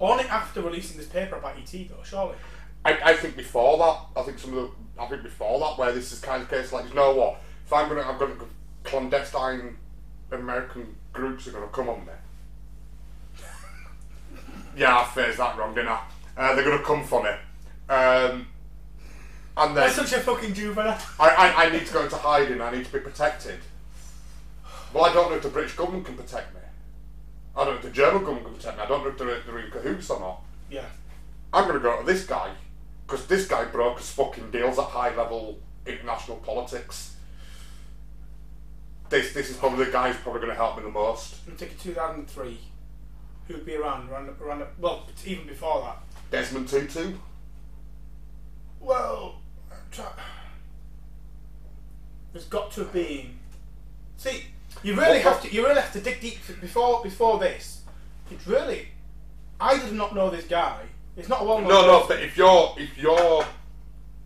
[0.00, 2.36] only after releasing this paper about ET though, surely.
[2.84, 5.92] I, I think before that, I think some of the, I think before that, where
[5.92, 7.40] this is kind of case like, you know what?
[7.64, 8.34] If I'm gonna, I'm gonna
[8.82, 9.76] clandestine
[10.30, 12.12] American groups are gonna come on me.
[14.76, 16.02] yeah, I phrased that wrong, didn't I?
[16.36, 17.30] Uh, they're gonna come for me.
[17.88, 18.46] Um,
[19.56, 20.98] and then That's such a fucking juvenile.
[21.18, 22.60] I, I, I need to go into hiding.
[22.60, 23.60] I need to be protected.
[24.92, 26.60] Well, I don't know if the British government can protect me.
[27.56, 28.82] I don't know if the German government can protect me.
[28.82, 30.42] I don't know if they're, they're in cahoots or not.
[30.70, 30.86] Yeah.
[31.52, 32.50] I'm going to go to this guy
[33.06, 37.14] because this guy broke his fucking deals at high level international politics.
[39.10, 41.36] This this is probably the guy who's probably going to help me the most.
[41.46, 42.58] I'm taking 2003.
[43.46, 44.10] Who'd be around?
[44.10, 45.98] around, around well, even before that.
[46.30, 47.12] Desmond Tutu.
[48.80, 49.36] Well,
[49.70, 50.06] I'm try-
[52.32, 53.38] there's got to have been.
[54.16, 54.44] See,
[54.82, 55.52] you really have to.
[55.52, 57.82] You really have to dig deep before before this.
[58.30, 58.88] It's really.
[59.60, 60.82] I did not know this guy.
[61.16, 61.68] It's not a well known.
[61.68, 62.06] No, no.
[62.06, 63.44] But if you're if you're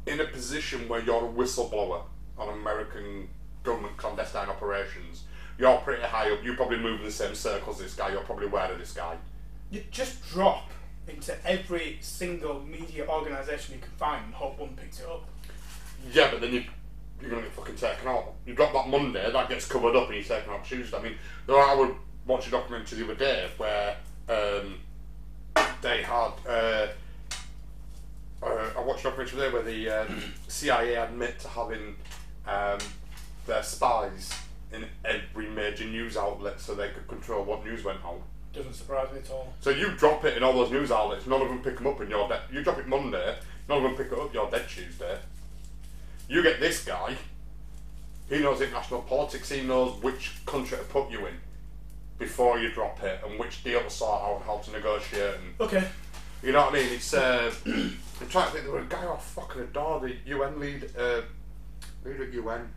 [0.07, 2.03] in a position where you're a whistleblower
[2.39, 3.29] on American
[3.63, 5.25] government clandestine operations,
[5.59, 6.43] you're pretty high up.
[6.43, 8.13] You probably move in the same circles as this guy.
[8.13, 9.17] You're probably aware of this guy.
[9.71, 10.71] You just drop
[11.07, 15.25] into every single media organisation you can find and hope one picks it up.
[16.13, 16.65] Yeah, but then you
[17.21, 18.35] you're gonna get fucking taken out.
[18.47, 20.97] You drop that Monday, that gets covered up, and you're taken out Tuesday.
[20.97, 21.15] I mean,
[21.47, 21.95] though I would
[22.27, 23.97] watch a documentary the other day where
[24.29, 24.79] um,
[25.83, 26.33] they had.
[26.49, 26.89] Uh,
[28.41, 31.97] uh, I watched a documentary there where the um, CIA admit to having
[32.47, 32.79] um,
[33.47, 34.33] their spies
[34.73, 38.21] in every major news outlet so they could control what news went out.
[38.53, 39.53] Doesn't surprise me at all.
[39.61, 42.01] So you drop it in all those news outlets, none of them pick them up,
[42.01, 42.43] and you're dead.
[42.53, 43.37] You drop it Monday,
[43.69, 45.19] none of them pick it up, you're dead Tuesday.
[46.29, 47.17] You get this guy,
[48.29, 51.35] he knows international politics, he knows which country to put you in
[52.19, 55.61] before you drop it, and which deal to sort out, and how to negotiate, and
[55.61, 55.89] Okay.
[56.43, 56.93] you know what I mean?
[56.93, 58.65] It's uh, I'm trying to think.
[58.65, 61.23] There was a guy I fucking adore, the UN lead, uh,
[62.05, 62.69] leader at UN,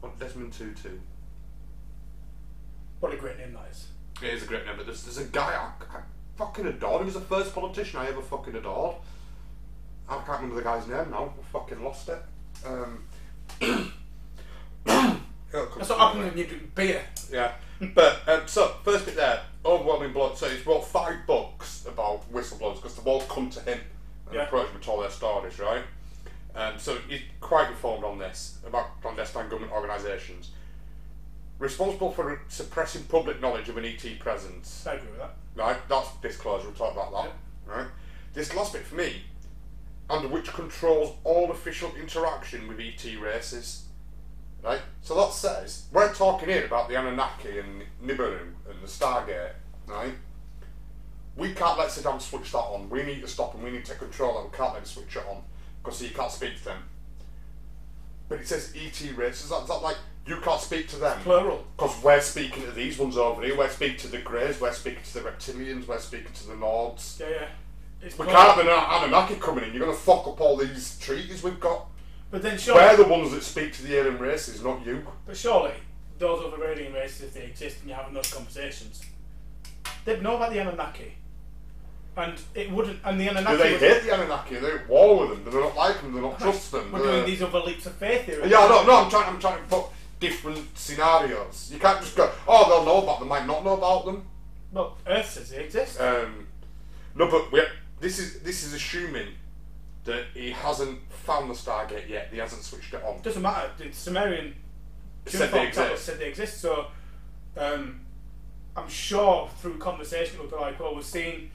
[0.00, 0.90] what Desmond Tutu.
[3.00, 3.88] What a great name that is.
[4.22, 6.00] It is a great name, but there's, there's a guy I, I
[6.36, 7.00] fucking adored.
[7.02, 8.96] He was the first politician I ever fucking adored.
[10.08, 11.34] I can't remember the guy's name now.
[11.38, 12.18] I fucking lost it.
[12.66, 13.04] Um,
[14.84, 17.02] That's what happens when you drink beer.
[17.32, 17.52] Yeah.
[17.94, 20.36] But um, so first bit there, overwhelming blood.
[20.36, 23.78] So he's wrote five books about whistleblowers because they've all come to him
[24.26, 24.42] and Yeah.
[24.44, 25.82] approached him and told their stories, right?
[26.54, 30.50] Um, so he's quite informed on this about clandestine government organisations
[31.58, 34.86] responsible for suppressing public knowledge of an ET presence.
[34.86, 35.34] I agree with that.
[35.56, 36.66] Right, that's disclosure.
[36.68, 37.32] We'll talk about that.
[37.66, 37.86] Right,
[38.32, 39.22] this last bit for me,
[40.10, 43.84] under which controls all official interaction with ET races.
[44.62, 49.52] Right, so that says we're talking here about the Anunnaki and Nibiru and the Stargate.
[49.86, 50.14] Right,
[51.36, 52.90] we can't let Saddam switch that on.
[52.90, 53.62] We need to stop him.
[53.62, 54.38] We need to take control.
[54.38, 55.42] And we can't let him switch it on
[55.82, 56.82] because he can't speak to them.
[58.28, 59.48] But it says ET races.
[59.48, 61.18] That's that like you can't speak to them.
[61.20, 61.64] Plural.
[61.76, 65.02] Because we're speaking to these ones over here, we're speaking to the Greys, we're speaking
[65.02, 67.18] to the Reptilians, we're speaking to the Nords.
[67.20, 67.48] Yeah, yeah.
[68.02, 68.42] It's We plural.
[68.42, 71.58] can't have an Anunnaki coming in, you're going to fuck up all these treaties we've
[71.60, 71.86] got.
[72.30, 72.80] But then surely.
[72.82, 75.04] We're the ones that speak to the alien races, not you.
[75.26, 75.72] but surely,
[76.18, 79.00] those other alien races, if they exist and you're having those conversations,
[80.04, 81.14] they'd know about the Anunnaki.
[82.16, 83.56] And it wouldn't, and the Anunnaki.
[83.56, 84.56] Do they hate the Anunnaki?
[84.56, 86.90] They're at war with them, they don't like them, they don't trust them.
[86.92, 88.40] We're doing these other leaps of faith here.
[88.42, 89.84] Yeah, no, no, I'm trying, I'm trying to put
[90.20, 91.70] different scenarios.
[91.72, 94.26] You can't just go, oh, they'll know about them, might not know about them.
[94.72, 96.00] Well, Earth says they exist.
[96.00, 96.48] Um,
[97.14, 97.62] no, but we
[98.00, 99.28] this is this is assuming
[100.04, 102.28] that he hasn't found the Stargate yet.
[102.32, 103.20] He hasn't switched it on.
[103.22, 103.70] doesn't matter.
[103.76, 104.54] The Sumerian
[105.26, 106.04] Said they exist.
[106.04, 106.60] said they exist.
[106.60, 106.86] So
[107.56, 108.00] um,
[108.76, 111.50] I'm sure through conversation it would be like, well, we're seeing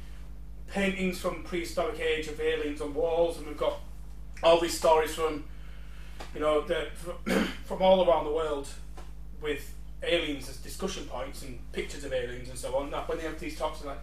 [0.67, 3.79] paintings from prehistoric age of aliens on walls, and we've got
[4.43, 5.45] all these stories from
[6.35, 6.87] you know the,
[7.65, 8.67] from all around the world
[9.41, 12.91] with aliens as discussion points and pictures of aliens and so on.
[12.91, 13.99] That when they have these talks, they're like,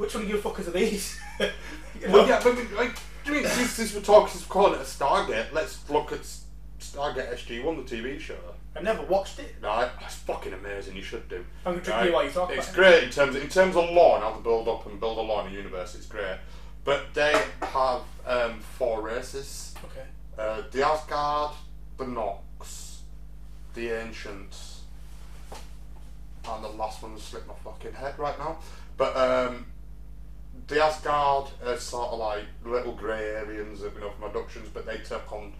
[0.00, 1.20] which one of you fuckers are these?
[1.38, 1.46] You
[2.06, 2.12] know?
[2.14, 4.80] Well, yeah, but like, do you mean since, since we're talking, since we're calling it
[4.80, 6.20] a Stargate, let's look at
[6.80, 8.38] Stargate SG One, the TV show.
[8.74, 9.56] I've never watched it.
[9.60, 10.96] No, it's fucking amazing.
[10.96, 11.44] You should do.
[11.66, 12.06] I'm gonna drink Right?
[12.06, 14.24] you while you talk It's about great in terms of, in terms of law and
[14.24, 15.94] how to build up and build a law in a universe.
[15.94, 16.38] It's great,
[16.82, 19.74] but they have um, four races.
[19.84, 20.06] Okay.
[20.38, 21.52] Uh, the Asgard,
[21.98, 23.02] the Nox,
[23.74, 24.80] the Ancients,
[26.48, 28.56] and the last one slipped my fucking head right now.
[28.96, 29.66] But um,
[30.70, 34.86] the Asgard are sort of like little grey aliens that we know from abductions, but
[34.86, 35.52] they take on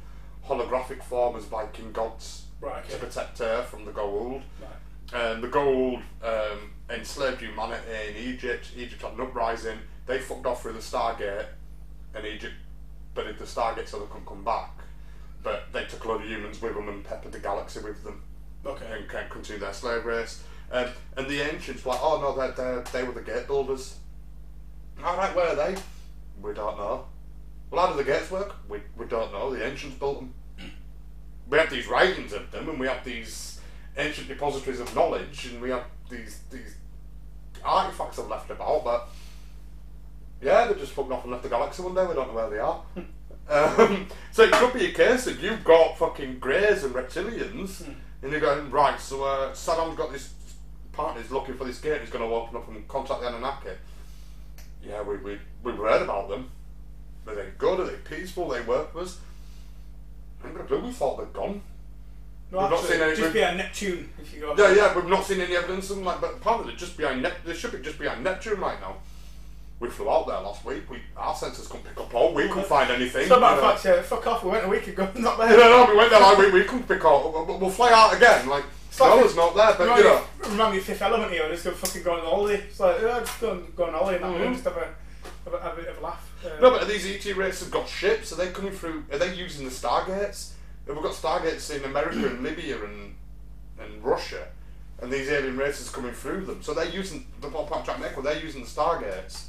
[0.47, 2.87] holographic form as Viking gods Right.
[2.91, 4.43] to protect her from the Goa'uld.
[4.61, 5.21] Right.
[5.21, 8.71] Um, the Goa'uld um, enslaved humanity in Egypt.
[8.77, 9.79] Egypt had an uprising.
[10.07, 11.47] They fucked off through the Stargate,
[12.15, 12.55] and Egypt
[13.15, 14.71] buried the Stargate so they couldn't come back.
[15.43, 18.23] But they took a load of humans with them and peppered the galaxy with them
[18.67, 18.85] Okay.
[18.93, 20.43] and can continue their slave race.
[20.71, 23.97] Um, and the ancients were like, oh no, they're, they're, they were the gate builders.
[25.05, 25.81] All right, where are they?
[26.43, 27.07] We don't know.
[27.71, 28.55] Well, how do the gates work?
[28.69, 29.55] We, we don't know.
[29.55, 30.35] The ancients built them.
[31.49, 33.61] We have these writings of them, and we have these
[33.97, 36.77] ancient depositories of knowledge, and we have these these
[37.65, 38.85] artifacts have left about.
[38.85, 39.09] But
[40.41, 42.07] yeah, they just fucked off and left the galaxy one day.
[42.07, 42.83] We don't know where they are.
[43.49, 47.85] um, so it could be a case that you've got fucking greys and reptilians,
[48.23, 49.01] and you're going right.
[49.01, 50.33] So uh, Saddam's got this
[50.93, 51.21] partner.
[51.23, 52.01] He's looking for this gate.
[52.01, 53.71] He's going to open up and contact the Anunnaki.
[54.83, 56.51] Yeah, we we we've heard about them.
[57.27, 57.81] Are they good?
[57.81, 58.49] Are they peaceful?
[58.49, 59.19] They work for us.
[60.43, 60.81] I ain't got a clue.
[60.81, 61.63] We thought they're gone.
[62.51, 64.55] No, We've not seen any- just be a Neptune if you go.
[64.57, 66.05] Yeah, yeah, we've not seen any evidence of them.
[66.05, 68.97] Like, but apparently they're just behind Nep- They should be just behind Neptune right now.
[69.79, 70.91] we flew out there last week.
[70.91, 72.35] We our sensors couldn't pick up all.
[72.35, 73.29] We couldn't find anything.
[73.29, 74.43] So, matter of fact, yeah, fuck off.
[74.43, 75.05] We went a week ago.
[75.15, 75.59] Not No, there.
[75.59, 77.23] no, we went there like we, we couldn't pick up.
[77.33, 78.49] We'll fly out again.
[78.49, 78.65] Like
[78.99, 79.75] like- no, it's not there.
[79.79, 81.49] But you know, remind me of Fifth Element here.
[81.51, 82.63] Just go fucking go on holiday.
[82.65, 84.53] It's like, yeah, just go go on holiday and that, Mhm.
[84.55, 84.95] just have a,
[85.45, 86.31] have a, have a, have a laugh.
[86.45, 88.33] Uh, no, but these ET races have got ships.
[88.33, 89.05] Are they coming through?
[89.13, 90.51] Are they using the Stargates?
[90.87, 93.15] We've we got Stargates in America and Libya and
[93.79, 94.49] and Russia?
[95.03, 96.63] And these alien races coming through them.
[96.63, 99.45] So they're using the pop up track Well, They're using the Stargates.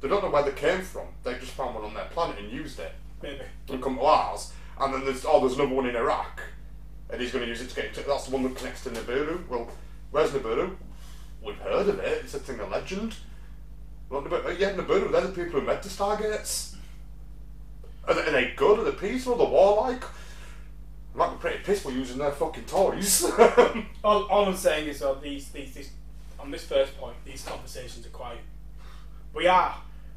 [0.00, 1.06] They don't know where they came from.
[1.22, 2.92] They just found one on their planet and used it.
[3.22, 3.42] maybe.
[3.68, 4.52] and come to ours.
[4.80, 6.40] And then there's oh, there's another one in Iraq,
[7.10, 7.86] and he's going to use it to get.
[7.86, 9.46] Into, that's the one that connects to Nibiru.
[9.48, 9.70] Well,
[10.10, 10.76] where's Nibiru?
[11.42, 12.22] We've heard of it.
[12.24, 13.14] It's a thing of legend.
[14.10, 15.10] Well, Nibiru, yeah, Nibiru.
[15.12, 16.74] They're the people who made the Stargates.
[18.06, 18.78] Are they, are they good?
[18.80, 19.34] Are they peaceful?
[19.34, 20.00] Are they warlike?
[20.00, 23.24] They might be pretty peaceful using their fucking toys.
[24.04, 25.90] All, all I'm saying is, uh, these, these, these,
[26.38, 28.38] on this first point, these conversations are quite.
[29.34, 29.74] We are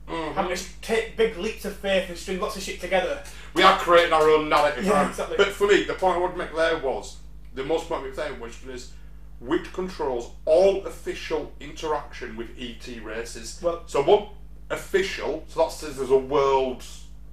[0.08, 0.34] Mhm.
[0.34, 3.24] having to take big leaps of faith and string lots of shit together.
[3.53, 4.86] We are creating our own narrative.
[4.86, 5.10] Yeah, right?
[5.10, 5.38] exactly.
[5.38, 7.18] But for me, the point I would make there was
[7.53, 8.91] the most point make there was is
[9.40, 13.60] which controls all official interaction with ET races.
[13.61, 14.28] Well- so one
[14.69, 16.84] official, so that says there's a world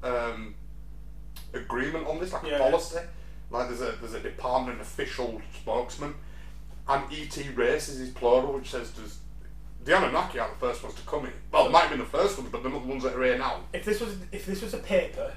[0.03, 0.55] um,
[1.53, 2.57] agreement on this, like Yeah.
[2.57, 2.99] a policy.
[3.51, 6.15] Like there's a there's a department official spokesman,
[6.87, 9.19] and ET races is plural, which says there's.
[9.85, 11.33] The Anunnaki are the first ones to come in.
[11.51, 13.25] Well, it might have been the first ones, but they're not the ones that are
[13.25, 13.61] here now.
[13.73, 15.33] If this was if this was a paper,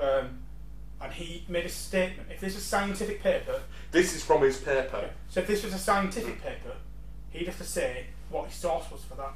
[0.00, 0.38] um,
[1.00, 3.60] and he made a statement, if this is a scientific paper,
[3.92, 5.10] This is from his paper.
[5.28, 6.72] so if this was a scientific paper,
[7.30, 9.32] he'd have to say what his source was for that.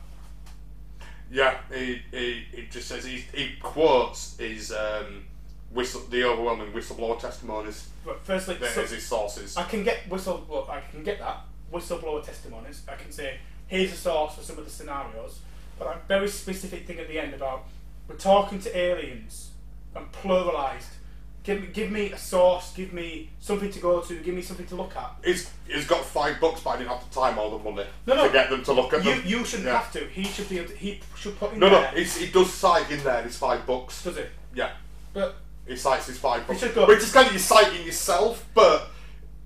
[1.30, 5.24] Yeah, he, he, he just says he, he quotes his um,
[5.70, 9.56] whistle, the overwhelming whistleblower testimonies But firstly, that so- as his sources.
[9.56, 10.44] I can get whistle.
[10.48, 11.42] Well, I can get that
[11.72, 12.82] whistleblower testimonies.
[12.88, 13.38] I can say
[13.68, 15.38] here's a source for some of the scenarios,
[15.78, 17.64] but a very specific thing at the end about
[18.08, 19.49] we're talking to aliens
[19.94, 20.86] and pluralized.
[21.42, 22.72] Give me, give me a source.
[22.74, 24.14] Give me something to go to.
[24.20, 25.10] Give me something to look at.
[25.24, 28.14] He's, he's got five bucks, but I didn't have the time or the money No,
[28.14, 28.26] no.
[28.26, 29.22] to get them to look at You them.
[29.24, 29.80] you shouldn't Yeah.
[29.80, 30.00] have to.
[30.08, 30.58] He should be.
[30.58, 31.92] Able to, he should put in No, no, there.
[32.04, 34.04] he does cite in there his five bucks.
[34.04, 34.30] does it?
[34.54, 34.72] Yeah,
[35.14, 35.36] But
[35.66, 36.60] he cites his five books.
[36.60, 38.90] should go- Which is kind of you citing yourself, but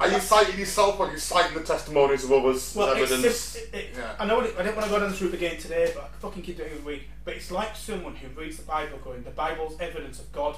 [0.04, 2.74] are you citing yourself or are you citing the testimonies of others?
[2.74, 3.36] well, it's, evidence?
[3.36, 4.14] sim- it, it, yeah.
[4.18, 6.42] I know I didn't want to go down this route again today, but I fucking
[6.42, 7.08] keep doing it every week.
[7.24, 10.56] But it's like someone who reads the Bible going, the Bible's evidence of God,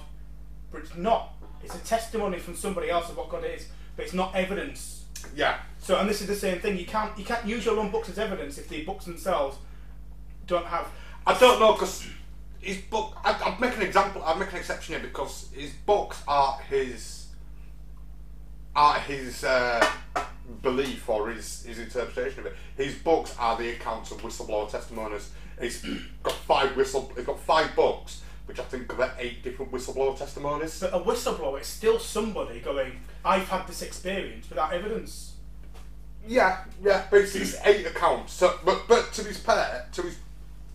[0.70, 1.35] but it's not.
[1.62, 5.05] It's a testimony from somebody else of what God is, but it's not evidence.
[5.35, 5.59] yeah.
[5.78, 6.77] So, and this is the same thing.
[6.77, 9.56] You can't you can't use your own books as evidence if the books themselves
[10.47, 10.89] don't have.
[11.27, 12.06] I don't know because
[12.60, 13.16] his book.
[13.24, 14.23] I'd, I'd make an example.
[14.24, 17.26] I'd make an exception here because his books are his
[18.77, 19.85] are his uh,
[20.62, 22.57] belief or his his interpretation of it.
[22.77, 25.31] His books are the accounts of whistleblower testimonies.
[25.61, 25.85] He's
[26.23, 27.11] got five whistle.
[27.16, 30.78] He's got five books, which I think cover eight different whistleblower testimonies.
[30.78, 35.32] But a whistleblower is still somebody going, I've had this experience without evidence.
[36.28, 38.35] Yeah, yeah, but it's, eight accounts.
[38.35, 40.19] So, but but to his pair, to his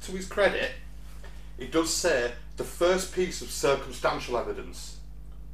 [0.03, 0.72] to his credit,
[1.60, 4.98] it does say the first piece of circumstantial evidence.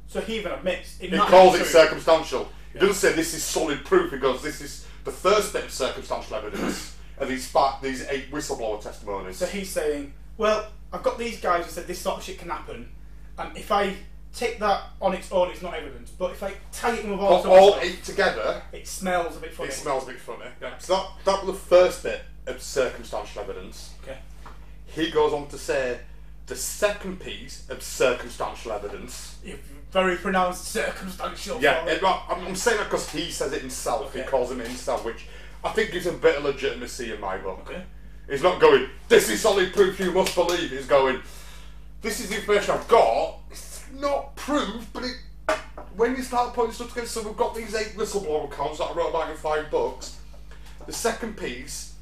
[0.08, 1.66] So he even admits it He calls it true.
[1.66, 2.48] circumstantial.
[2.72, 4.10] He doesn't say this is solid proof.
[4.10, 7.52] He goes, this is the first bit of circumstantial evidence of these
[7.82, 9.36] these eight whistleblower testimonies.
[9.36, 12.48] So he's saying, well, I've got these guys who said this sort of shit can
[12.48, 12.88] happen,
[13.38, 13.94] and if I
[14.34, 16.10] take that on its own, it's not evidence.
[16.10, 19.40] But if I tie it in with all, all stuff, eight together, it smells a
[19.40, 19.68] bit funny.
[19.70, 20.46] it smells a bit funny.
[20.60, 20.78] Yeah.
[20.78, 23.94] So that, that was the first bit of circumstantial evidence.
[24.02, 24.18] Okay.
[24.86, 26.00] He goes on to say
[26.48, 29.36] the second piece of circumstantial evidence.
[29.44, 29.60] You've
[29.92, 31.60] very pronounced circumstantial.
[31.60, 31.96] Yeah, it.
[31.98, 34.12] it, well, I'm, I'm saying that because he says it himself.
[34.14, 34.28] He Okay.
[34.28, 35.26] calls him himself, which
[35.62, 37.60] I think gives him a bit of legitimacy in my book.
[37.68, 37.82] Okay.
[38.28, 40.70] He's not going, this is solid proof you must believe.
[40.70, 41.20] He's going,
[42.02, 43.38] this is the information I've got.
[43.50, 45.16] It's not proof, but it.
[45.96, 48.92] When you start putting stuff together, so we've got these eight whistleblower accounts that I
[48.94, 50.18] wrote about in five books.
[50.86, 51.94] The second piece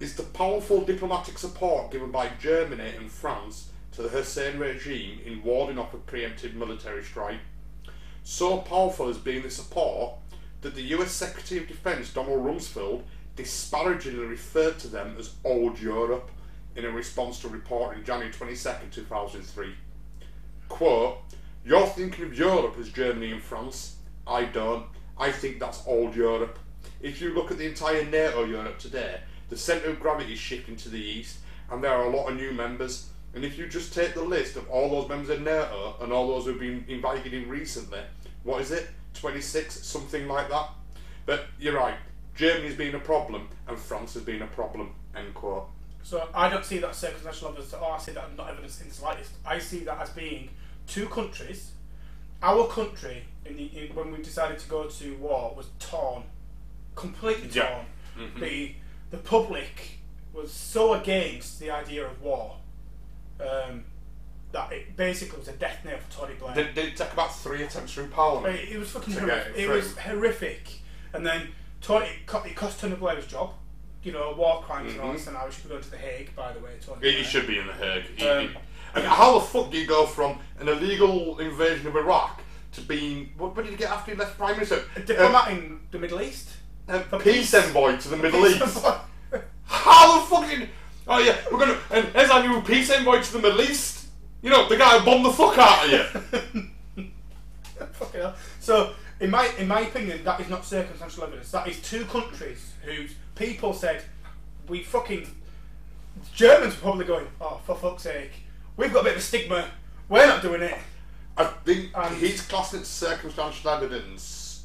[0.00, 5.42] is the powerful diplomatic support given by Germany and France to the Hussein regime in
[5.42, 7.40] warding off a preemptive military strike.
[8.24, 10.14] So powerful has been the support
[10.62, 13.02] that the US Secretary of Defense Donald Rumsfeld
[13.36, 16.30] disparagingly referred to them as Old Europe
[16.76, 19.74] in a response to a report in January 22nd, 2003.
[20.68, 21.18] Quote,
[21.64, 23.96] You're thinking of Europe as Germany and France.
[24.26, 24.86] I don't.
[25.18, 26.58] I think that's Old Europe.
[27.00, 29.20] If you look at the entire NATO Europe today,
[29.50, 31.38] the centre of gravity is shifting to the east,
[31.70, 33.10] and there are a lot of new members.
[33.34, 36.28] And if you just take the list of all those members of NATO and all
[36.28, 38.00] those who've been invited in recently,
[38.44, 38.88] what is it?
[39.14, 40.68] 26, something like that?
[41.24, 41.94] But you're right,
[42.34, 45.68] Germany's been a problem and France has been a problem, end quote.
[46.02, 47.92] So I don't see that as circumstantial evidence at all.
[47.92, 49.30] I see that not evidence in the slightest.
[49.46, 50.50] I see that as being
[50.86, 51.70] two countries.
[52.42, 56.24] Our country, in the in, when we decided to go to war, was torn,
[56.96, 57.68] completely Yeah.
[57.68, 57.86] torn.
[58.34, 58.40] Mhm.
[58.40, 58.74] The
[59.12, 59.98] the public
[60.32, 62.56] was so against the idea of war
[63.42, 63.84] um,
[64.52, 66.54] that it basically was a death knell for Tony Blair.
[66.54, 68.54] Did, did it take about three attempts through Parliament?
[68.54, 69.56] It, it was fucking horrific.
[69.56, 70.68] it It was horrific.
[71.14, 71.48] And then
[71.80, 73.52] Tony, it, co- it cost Tony Blair his job.
[74.02, 75.96] You know, war crimes and all this, and now he should be going to the
[75.96, 76.34] Hague.
[76.34, 76.98] By the way, Tony.
[77.02, 77.24] He, he Blair.
[77.30, 78.04] should be in the Hague.
[78.16, 78.56] He- Um, he-
[78.94, 82.42] I mean, how the fuck do you go from an illegal invasion of Iraq
[82.72, 84.82] to being what, what did you get after you left Prime Minister?
[84.96, 86.50] A diplomat in the Middle East.
[86.88, 87.54] Uh, For peace peace.
[87.54, 88.84] envoy to the Middle East.
[89.64, 90.68] How the fucking
[91.08, 94.06] oh yeah, we're gonna and here's our new peace envoy to the Middle East.
[94.42, 97.06] You know the guy who bombed the fuck out of you.
[97.92, 98.34] Fucking hell.
[98.60, 101.50] So, in my in my opinion, that is not circumstantial evidence.
[101.50, 104.02] That is two countries whose people said,
[104.68, 105.26] "We fucking."
[106.34, 108.32] Germans were probably going, "Oh, for fuck's sake,
[108.76, 109.68] we've got a bit of a stigma.
[110.08, 110.76] We're not doing it."
[111.36, 114.64] I think And- he's classing it circumstantial evidence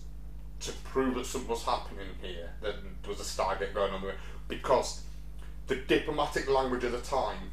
[0.60, 2.52] to prove that something was happening here.
[2.62, 4.18] That there was a Stargate going on there
[4.50, 5.02] because
[5.68, 7.52] the diplomatic language of the time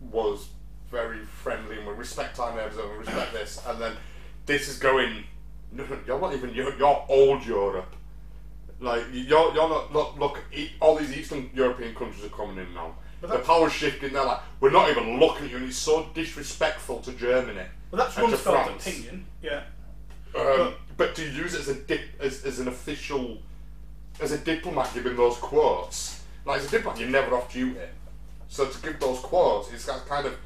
[0.00, 0.48] was
[0.90, 3.92] very friendly and we respect our neighbours and we respect this, and then
[4.46, 5.24] this is going.
[6.06, 7.94] You're not even you're, you're old Europe.
[8.78, 10.44] Like you're you're not look look
[10.80, 12.94] all these Eastern European countries are coming in now.
[13.22, 14.12] But the power's shifting.
[14.12, 17.62] They're like we're not even looking at you, and it's so disrespectful to Germany.
[17.90, 19.24] Well, that's Rumsfeld's opinion.
[19.40, 19.62] Yeah.
[20.34, 23.38] Um, but to use it as a dip, as, as an official,
[24.20, 27.78] as a diplomat giving those quotes, like as a diplomat, you're never off duty.
[28.48, 30.36] So to give those quotes, it's that kind of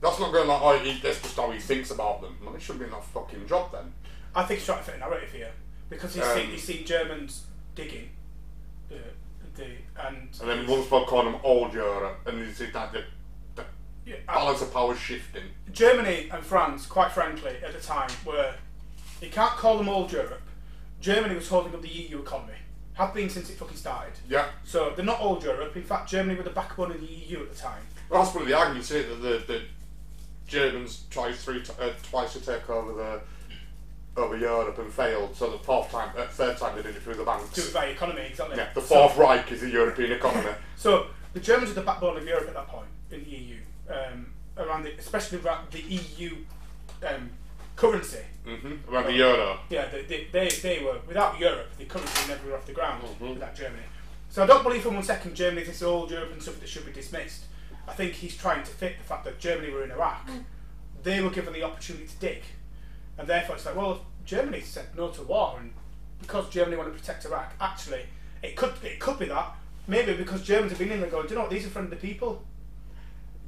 [0.00, 2.36] that's not going like, oh, he, that's just how he thinks about them.
[2.44, 3.92] Well, it shouldn't be in that fucking job then.
[4.34, 5.50] I think he's trying to fit a narrative here
[5.88, 8.10] because he's, seen, Um, he's seen Germans digging,
[8.90, 8.96] uh,
[9.54, 9.64] the
[10.06, 13.04] and And then once about calling them old Europe, and you see that the,
[13.54, 13.64] the
[14.04, 15.44] yeah, balance of power is shifting.
[15.72, 18.52] Germany and France, quite frankly, at the time were
[19.22, 20.42] you can't call them old Europe.
[21.00, 22.58] Germany was holding up the EU economy,
[22.94, 24.12] have been since it fucking started.
[24.28, 24.46] Yeah.
[24.64, 25.76] So they're not old Europe.
[25.76, 27.82] In fact, Germany were the backbone of the EU at the time.
[28.08, 29.62] Well, that's one of the arguments here that the, the
[30.46, 33.20] Germans tried three t- uh, twice to take over the
[34.16, 35.34] over Europe and failed.
[35.34, 37.50] So the fourth time, uh, third time they did it through the banks.
[37.52, 38.56] Do it by economy, exactly.
[38.56, 40.50] Yeah, the So- Fourth Reich is a European economy.
[40.76, 43.56] So the Germans were the backbone of Europe at that point in the EU,
[43.88, 44.26] um,
[44.58, 46.36] around the, especially around the EU
[47.08, 47.30] um,
[47.76, 48.18] currency.
[48.44, 49.58] hmm Around the euro.
[49.70, 53.02] Yeah, they, they, they, they were without Europe, the currency never go off the ground
[53.20, 53.34] Mhm.
[53.34, 53.82] without Germany.
[54.30, 56.68] So I don't believe for one second Germany is this old Europe and something that
[56.68, 57.44] should be dismissed.
[57.86, 60.28] I think he's trying to fit the fact that Germany were in Iraq.
[61.02, 62.42] They were given the opportunity to dig,
[63.18, 65.72] and therefore it's like, well, Germany said no to war, and
[66.20, 68.06] because Germany want to protect Iraq, actually,
[68.42, 69.54] it could it could be that
[69.86, 71.50] maybe because Germans have been in there going, do you know what?
[71.50, 72.42] These are friendly people.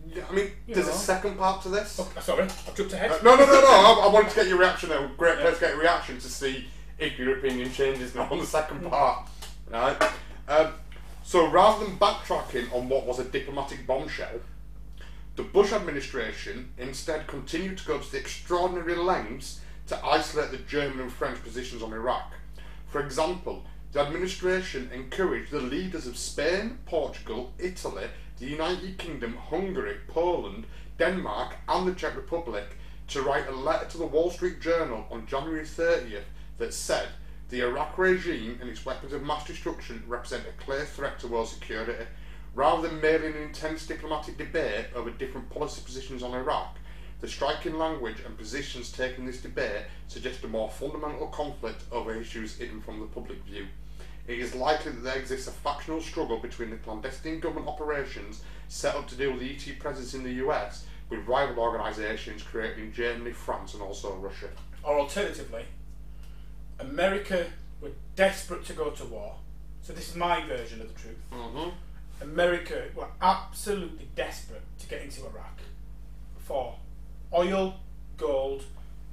[0.08, 0.92] Yeah, I mean, You there's know.
[0.92, 1.98] a second part to this.
[2.00, 3.10] Oh, sorry, I jumped ahead.
[3.10, 3.66] Uh, no, no, no, no.
[3.66, 4.88] I, I wanted to get your reaction.
[4.88, 5.42] There, great Yeah.
[5.44, 6.66] place to get your reaction to see
[6.98, 9.28] if your opinion changes now on the second part.
[9.70, 9.96] Right.
[10.48, 10.72] Um,
[11.24, 14.40] so rather than backtracking on what was a diplomatic bombshell,
[15.34, 21.00] the Bush administration instead continued to go to the extraordinary lengths to isolate the German
[21.00, 22.32] and French positions on Iraq.
[22.88, 28.06] For example, the administration encouraged the leaders of Spain, Portugal, Italy,
[28.38, 30.66] the United Kingdom, Hungary, Poland,
[30.98, 32.76] Denmark, and the Czech Republic
[33.08, 36.24] to write a letter to the Wall Street Journal on January 30th
[36.58, 37.08] that said
[37.48, 41.48] the Iraq regime and its weapons of mass destruction represent a clear threat to world
[41.48, 42.04] security.
[42.54, 46.76] Rather than merely an intense diplomatic debate over different policy positions on Iraq,
[47.20, 52.14] the striking language and positions taken in this debate suggest a more fundamental conflict over
[52.14, 53.66] issues hidden from the public view.
[54.26, 58.96] It is likely that there exists a factional struggle between the clandestine government operations set
[58.96, 62.92] up to deal with the ET presence in the US with rival organisations created in
[62.92, 64.48] Germany, France, and also Russia.
[64.82, 65.64] Or alternatively,
[66.80, 67.46] America
[67.80, 69.36] were desperate to go to war.
[69.82, 71.18] So this is my version of the truth.
[71.32, 71.70] Mm-hmm.
[72.20, 75.60] America were absolutely desperate to get into Iraq
[76.38, 76.74] for
[77.32, 77.74] oil,
[78.16, 78.64] gold,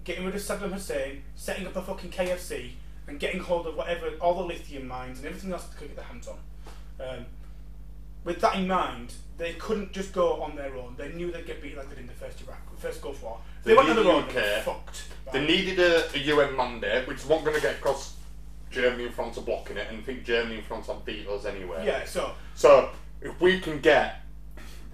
[0.03, 2.71] getting rid of Saddam Hussein, setting up a fucking KFC,
[3.07, 5.97] and getting hold of whatever all the lithium mines and everything else they could get
[5.97, 6.37] their hands on.
[6.99, 7.25] Um,
[8.23, 10.95] with that in mind, they couldn't just go on their own.
[10.97, 13.39] They knew they'd get beaten like they did in the first Iraq, first Gulf War.
[13.63, 14.27] They, They went on their own.
[14.27, 15.03] They were fucked.
[15.31, 18.15] They needed a, a UN mandate, which wasn't going to get across
[18.71, 21.45] Germany and France are blocking it, and I think Germany and France have beat us
[21.45, 21.85] anyway.
[21.85, 22.05] Yeah.
[22.05, 22.89] So So
[23.21, 24.21] if we can get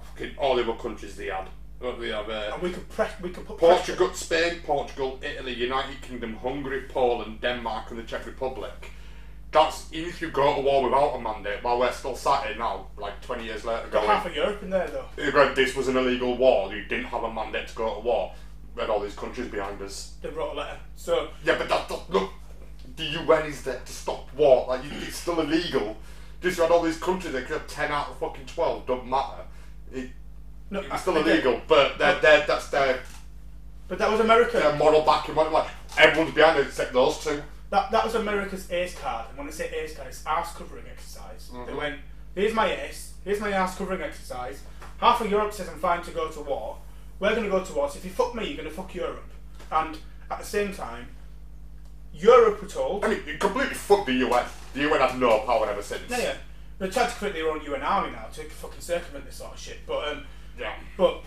[0.01, 1.47] fucking all the other countries they had,
[1.79, 3.11] they have, uh, and we could press.
[3.21, 8.03] We could put pressure- Portugal, Spain, Portugal, Italy, United Kingdom, Hungary, Poland, Denmark, and the
[8.03, 8.91] Czech Republic.
[9.51, 12.55] that's even if you go to war without a mandate, while we're still sat here
[12.57, 15.53] now, like 20 years later, Got going, half of Europe in there though.
[15.55, 18.31] This was an illegal war, you didn't have a mandate to go to war.
[18.75, 20.13] We had all these countries behind us.
[20.21, 20.77] They wrote a letter.
[20.95, 22.29] So Yeah, but that, that look,
[22.95, 24.67] the UN is there to stop war.
[24.67, 25.97] Like, you, it's still illegal.
[26.41, 29.07] Just you had all these countries that could have 10 out of fucking 12, don't
[29.07, 29.41] matter.
[29.91, 30.11] It,
[30.71, 32.99] no, it's still I illegal, but they're, they're, that's their,
[33.87, 34.57] But that was America.
[34.59, 35.35] their moral backing.
[35.35, 35.67] Like,
[35.97, 37.41] everyone's behind it except those two.
[37.71, 40.85] That, that was America's ace card, and when I say ace card, it's arse covering
[40.91, 41.49] exercise.
[41.67, 41.77] They Mhm.
[41.77, 41.99] went,
[42.35, 44.61] here's my ace, here's my arse covering exercise.
[44.99, 46.77] Half of Europe says I'm fine to go to war.
[47.19, 47.89] We're going to go to war.
[47.89, 49.23] So if you fuck me, you're going to fuck Europe.
[49.71, 49.97] And
[50.31, 51.07] at the same time,
[52.13, 53.05] Europe were told.
[53.05, 54.45] I mean, it completely fucked the UN.
[54.73, 56.01] The UN had no power ever since.
[56.09, 56.33] Yeah, yeah.
[56.79, 59.59] They tried to create their own UN army now to fucking circumvent this sort of
[59.59, 59.79] shit.
[59.85, 60.25] But um,
[60.59, 60.73] Yeah.
[60.97, 61.23] but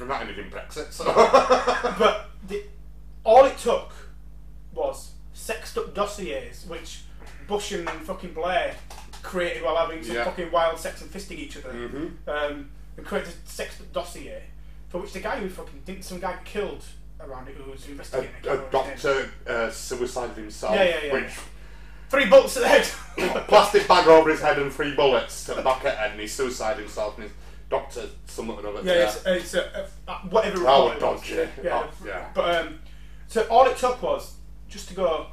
[0.00, 1.04] And that ended in Brexit, so.
[1.98, 2.62] but the,
[3.24, 3.92] all it took
[4.74, 7.02] was sexed up dossiers, which
[7.46, 8.74] Bush and fucking Blair
[9.22, 10.24] created while having some Yeah.
[10.24, 11.72] fucking wild sex and fisting each other.
[11.72, 12.12] Mhm.
[12.26, 14.42] Um, and created a sexed up dossier
[14.88, 16.84] for which the guy who fucking didn't some guy killed
[17.20, 18.30] around it who was a, investigating.
[18.42, 19.14] A can't remember his name.
[19.14, 20.74] doctor uh, suicided himself.
[20.74, 21.12] Yeah, yeah, yeah.
[21.12, 21.32] Which
[22.10, 22.86] Three bullets to the head.
[23.36, 26.10] A plastic bag over his head and three bullets to the back of the head,
[26.10, 27.14] and he suicided himself.
[27.16, 27.32] And his
[27.72, 28.82] doctor, something or other.
[28.86, 31.00] Yeah, it's, it's uh, uh, whatever Oh, was.
[31.00, 31.34] dodgy.
[31.64, 32.28] Yeah, Oh, yeah.
[32.34, 32.78] But um,
[33.26, 34.34] so all it took was
[34.68, 35.26] just to go.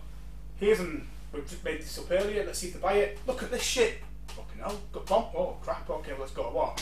[0.56, 2.44] Here's an we've just made this up earlier.
[2.46, 3.20] Let's see if they buy it.
[3.28, 4.00] Look at this shit.
[4.30, 5.26] Fucking hell, got bomb.
[5.36, 5.88] Oh crap.
[5.90, 6.74] Okay, let's go to war.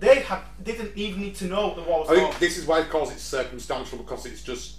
[0.00, 2.66] They had didn't even need to know what the war was I think this is
[2.66, 4.76] why it calls it circumstantial because it's just.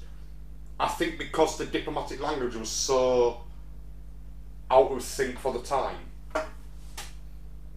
[0.78, 3.42] I think because the diplomatic language was so
[4.70, 5.96] out of sync for the time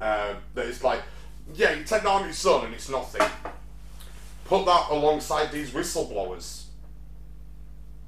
[0.00, 1.00] uh, that it's like,
[1.54, 3.26] yeah, you take down your son and it's nothing.
[4.44, 6.64] Put that alongside these whistleblowers.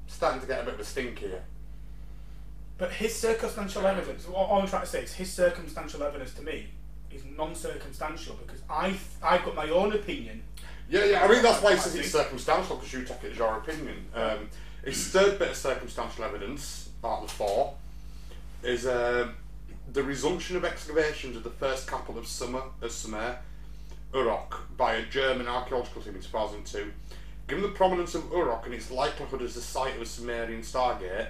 [0.07, 1.43] Starting to get a bit of a stink here.
[2.77, 4.27] But his circumstantial evidence.
[4.27, 6.67] What all I'm trying to say is his circumstantial evidence to me
[7.11, 10.41] is non-circumstantial because I I've got my own opinion.
[10.89, 11.23] Yeah, yeah.
[11.23, 14.05] I mean that's why it says it's circumstantial because you take it as your opinion.
[14.15, 14.49] Um,
[14.83, 17.75] his third bit of circumstantial evidence, out of the four,
[18.63, 19.35] is um,
[19.91, 23.39] the resumption of excavations of the first capital of Sumer, of Sumer,
[24.13, 26.91] Uruk, by a German archaeological team in 2002.
[27.47, 31.29] Given the prominence of Uruk and its likelihood as the site of a Sumerian stargate,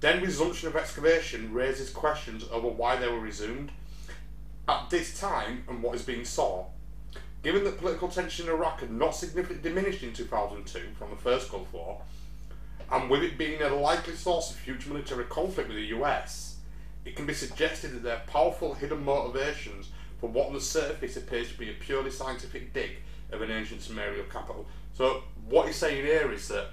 [0.00, 3.70] then resumption of excavation raises questions over why they were resumed.
[4.66, 6.66] At this time, and what is being sought,
[7.44, 11.50] Given that political tension in Iraq had not significantly diminished in 2002 from the first
[11.50, 12.00] Gulf War,
[12.90, 16.53] and with it being a likely source of future military conflict with the US,
[17.04, 19.90] it can be suggested that there are powerful hidden motivations
[20.20, 22.98] for what on the surface appears to be a purely scientific dig
[23.30, 24.66] of an ancient Sumerian capital.
[24.94, 26.68] So, what he's saying here is that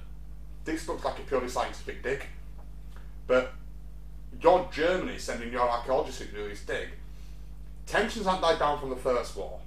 [0.64, 2.26] this looks like a purely scientific dig,
[3.28, 3.54] but
[4.42, 6.90] your Germany sending your archaeologists to do this dig,
[7.86, 9.60] tensions haven't died down from the First War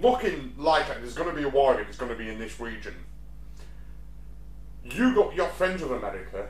[0.00, 2.60] looking like there's going to be a war and it's going to be in this
[2.60, 2.94] region.
[4.84, 6.48] You got your friends with America.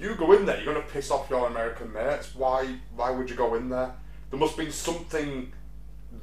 [0.00, 2.34] You go in there, you're going to piss off your American mates.
[2.34, 2.76] Why?
[2.96, 3.92] Why would you go in there?
[4.30, 5.52] There must be something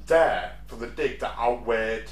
[0.07, 2.05] there for the dig that outweighed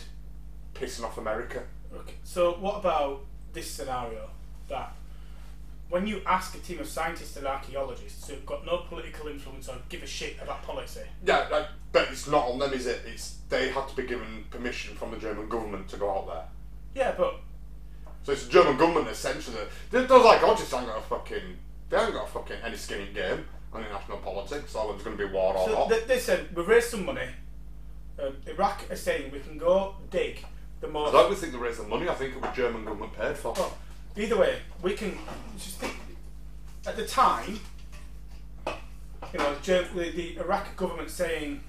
[0.75, 1.63] pissing off America.
[1.93, 2.13] Okay.
[2.23, 3.21] So what about
[3.53, 4.29] this scenario
[4.69, 4.93] that
[5.89, 9.75] when you ask a team of scientists and archaeologists who've got no political influence or
[9.89, 13.01] give a shit about policy, Yeah, like, but it's not on them, is it?
[13.07, 16.45] It's they had to be given permission from the German government to go out there.
[16.95, 17.39] yeah, but
[18.25, 19.55] So it's the German government essentially.
[19.91, 21.57] Th- Those archaeologists ain't got a fucking.
[21.89, 24.73] They ain't got a fucking any skin in game on international politics.
[24.75, 25.89] Or there's going to be war or So not.
[25.89, 27.27] they, they said we've raised some money.
[28.21, 30.43] Um, Iraq are saying we can go dig
[30.81, 31.11] the I most.
[31.11, 32.09] don't even think they raised the money.
[32.09, 33.53] I think it was German government paid for.
[33.53, 33.77] Well,
[34.17, 35.17] either way, we can
[35.57, 35.93] just think.
[36.87, 37.59] At the time,
[38.67, 41.61] you know, the, the Iraq government saying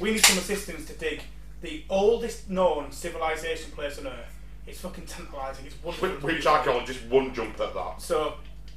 [0.00, 1.22] we need some assistance to dig
[1.62, 4.34] the oldest known civilization place on Earth.
[4.68, 5.66] It's fucking tantalising.
[5.66, 6.08] It's wonderful.
[6.08, 8.02] Which, which archaeologist wouldn't jump at that?
[8.02, 8.34] So,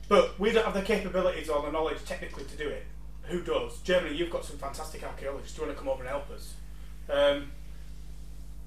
[0.07, 2.85] but we don't have the capabilities or the knowledge technically to do it.
[3.23, 3.79] Who does?
[3.81, 5.55] Germany, you've got some fantastic archaeologists.
[5.55, 6.53] Do you want to come over and help us?
[7.09, 7.51] Um,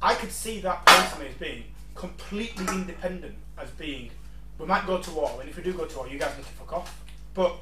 [0.03, 1.65] I could see that personally as being
[1.95, 4.11] completely independent, as being
[4.59, 6.45] we might go to war, and if we do go to war, you guys need
[6.45, 7.05] to fuck off.
[7.33, 7.57] But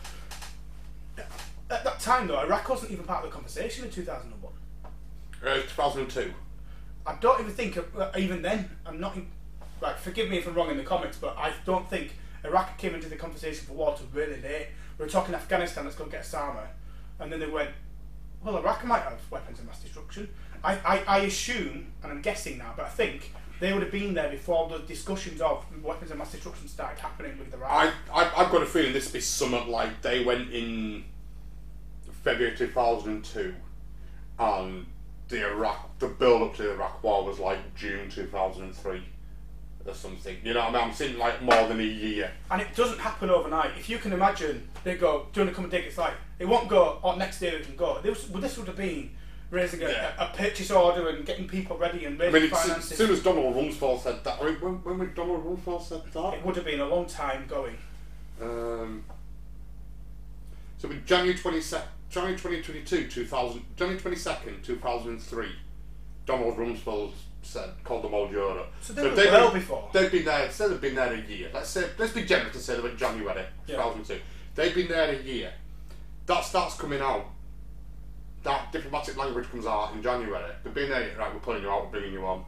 [1.70, 4.52] at that time, though, Iraq wasn't even part of the conversation in 2001.
[5.42, 6.32] Uh, 2002.
[7.06, 9.16] I don't even think, uh, even then, I'm not.
[9.16, 9.26] In,
[9.82, 12.14] like, forgive me if I'm wrong in the comments, but I don't think
[12.44, 14.68] Iraq came into the conversation for war to really late.
[14.98, 16.66] We were talking Afghanistan, let's go get Osama,
[17.18, 17.70] and then they went,
[18.42, 20.28] well, Iraq might have weapons of mass destruction.
[20.64, 24.14] I, I, I assume, and I'm guessing now, but I think they would have been
[24.14, 27.70] there before the discussions of weapons of mass destruction started happening with Iraq.
[27.70, 31.04] I, I I've got a feeling this would be something like they went in
[32.22, 33.54] February two thousand and two,
[34.38, 34.86] and
[35.28, 38.74] the Iraq the build up to the Iraq War was like June two thousand and
[38.74, 39.02] three,
[39.86, 40.36] or something.
[40.44, 40.82] You know what I mean?
[40.88, 42.30] I'm seeing like more than a year.
[42.50, 43.72] And it doesn't happen overnight.
[43.78, 45.84] If you can imagine, they go, do you want to come and dig?
[45.84, 48.00] It's like, it won't go, oh, next day we can go.
[48.00, 49.10] This, well, this would have been
[49.50, 50.12] raising a, Yeah.
[50.18, 53.22] a, a purchase order and getting people ready and I mean, it's, as soon as
[53.22, 56.34] Donald Rumsfeld said that, I mean, when, when would Donald Rumsfeld said that?
[56.34, 57.76] it would have been a long time going.
[58.40, 59.04] Um,
[60.78, 65.48] so in January 22nd, January 2022, 2000, January 22nd, 2003,
[66.26, 67.12] Donald Rumsfeld
[67.42, 68.72] said, called them all Europe.
[68.80, 69.90] So they were they've well been, before.
[69.92, 71.50] They've been there, say they've been there a year.
[71.52, 73.76] Let's say, let's be generous and say they were January Yeah.
[73.76, 74.20] 2002.
[74.54, 75.52] They've been there a year.
[76.26, 77.26] That starts coming out.
[78.44, 80.52] That diplomatic language comes out in January.
[80.64, 82.44] They've been there, right, we're pulling you out, we're bringing you on.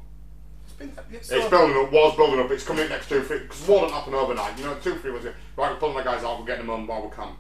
[0.64, 3.40] It's been, it's It's building up, was building up, it's coming in next two, three,
[3.40, 4.58] because war didn't happen overnight.
[4.58, 5.34] You know, two, three was, it.
[5.56, 7.36] right, we're pulling the guys out, we're getting them on while we can.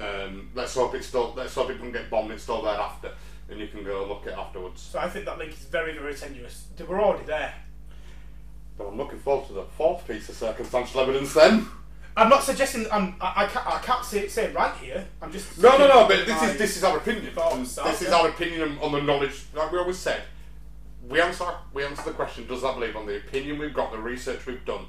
[0.00, 3.12] Um, let's hope it's still, let's hope it doesn't get bombed, it's still there after,
[3.48, 4.80] and you can go look it afterwards.
[4.80, 6.66] so I think that link is very, very tenuous.
[6.76, 7.54] They were already there.
[8.76, 11.66] But I'm looking forward to the fourth piece of circumstantial evidence then.
[12.16, 15.04] I'm not suggesting I'm, I, I can't, I can't say, say it right here.
[15.20, 15.58] I'm just.
[15.58, 17.32] No, no, no, but this is, this is our opinion.
[17.34, 20.22] thoughts, this is our opinion on- on the knowledge, like we always said.
[21.08, 23.98] We answer, we answer the question, does that believe on the opinion we've got, the
[23.98, 24.86] research we've done,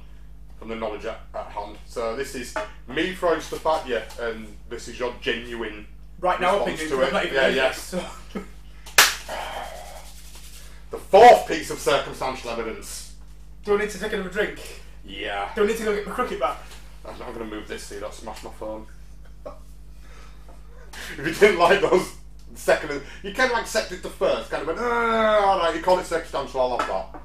[0.59, 1.77] from the knowledge at, at hand.
[1.87, 2.55] So this is
[2.87, 5.87] me throwing stuff at you, and this is your genuine
[6.19, 6.99] Right now, response opinion.
[6.99, 7.13] to it.
[7.13, 7.71] not even Yeah.
[7.71, 8.03] So.
[10.91, 13.15] The fourth piece of circumstantial evidence.
[13.65, 14.59] Do I need to take another drink?
[15.03, 15.49] Yeah.
[15.55, 16.57] Do I need to go get my cricket bat?
[17.03, 18.85] I'm not going to move this so you don't smash my phone.
[19.45, 22.15] if you didn't like those
[22.53, 25.99] second, and- you kind of accepted the first, kind of went, ah, alright, you call
[25.99, 27.21] it circumstantial, I'll have that.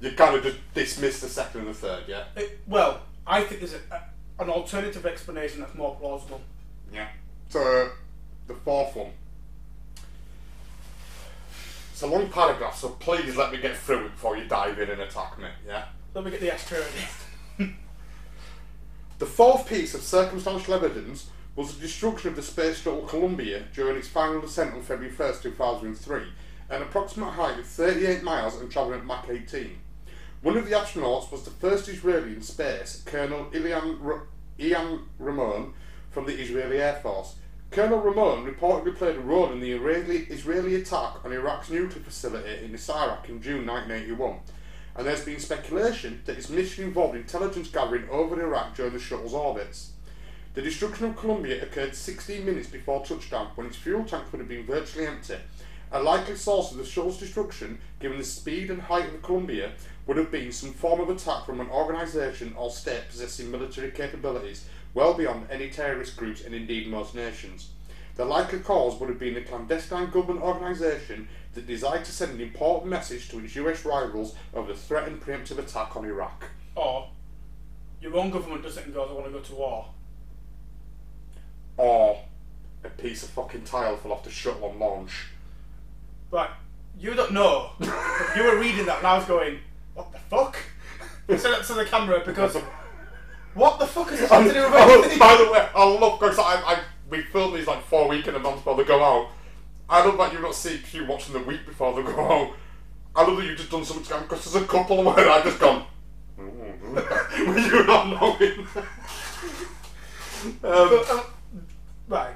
[0.00, 2.24] You kind of just dismissed the second and the third, yeah?
[2.36, 6.40] It, well, I think there's a, a, an alternative explanation that's more plausible.
[6.92, 7.08] Yeah.
[7.50, 7.90] So,
[8.46, 9.10] the fourth one.
[11.92, 14.88] It's a long paragraph, so please let me get through it before you dive in
[14.88, 15.84] and attack me, yeah?
[16.14, 17.74] Let me get the extra ready.
[19.18, 23.98] The fourth piece of circumstantial evidence was the destruction of the space shuttle Columbia during
[23.98, 26.22] its final descent on February 1st, 2003,
[26.70, 29.78] at an approximate height of 38 miles and travelling at Mach 18.
[30.40, 34.22] One of the astronauts was the first Israeli in space, Colonel Ilian, Ra-
[34.58, 35.74] Ilan Ramon
[36.10, 37.34] from the Israeli Air Force.
[37.70, 42.64] Colonel Ramon reportedly played a role in the Israeli, Israeli attack on Iraq's nuclear facility
[42.64, 44.40] in Iraq in June 1981
[44.96, 49.34] and there's been speculation that his mission involved intelligence gathering over Iraq during the shuttle's
[49.34, 49.92] orbits.
[50.54, 54.48] The destruction of Columbia occurred 16 minutes before touchdown when its fuel tanks would have
[54.48, 55.36] been virtually empty.
[55.92, 59.72] A likely source of the shuttle's destruction, given the speed and height of the Columbia,
[60.08, 64.66] would have been some form of attack from an organisation or state possessing military capabilities
[64.94, 67.70] well beyond any terrorist groups and indeed most nations.
[68.16, 72.40] The likely cause would have been a clandestine government organisation that desired to send an
[72.40, 76.44] important message to its US rivals of the threatened preemptive attack on Iraq.
[76.74, 77.08] Or
[78.00, 79.86] your own government doesn't and goes, I want to go to war.
[81.76, 82.20] Or
[82.84, 85.28] a piece of fucking tile fell off the shuttle on launch.
[86.30, 86.50] Right,
[86.98, 87.70] you don't know.
[87.80, 89.58] you were reading that and I was going,
[89.94, 90.56] what the fuck?
[91.28, 92.56] I said that to the camera because
[93.54, 95.18] what the fuck is this got to do with Oh, anything?
[95.18, 96.78] by the way, I love because I, I
[97.08, 99.28] we filmed these like four week in advance before they go out.
[99.88, 102.52] I love that you've not seen you watching the week before they go out.
[103.16, 105.42] I love that you've just done something to because there's a couple of where I
[105.42, 105.84] just gone.
[106.38, 108.66] Were you not knowing?
[110.44, 111.20] um, But, um,
[112.08, 112.34] right.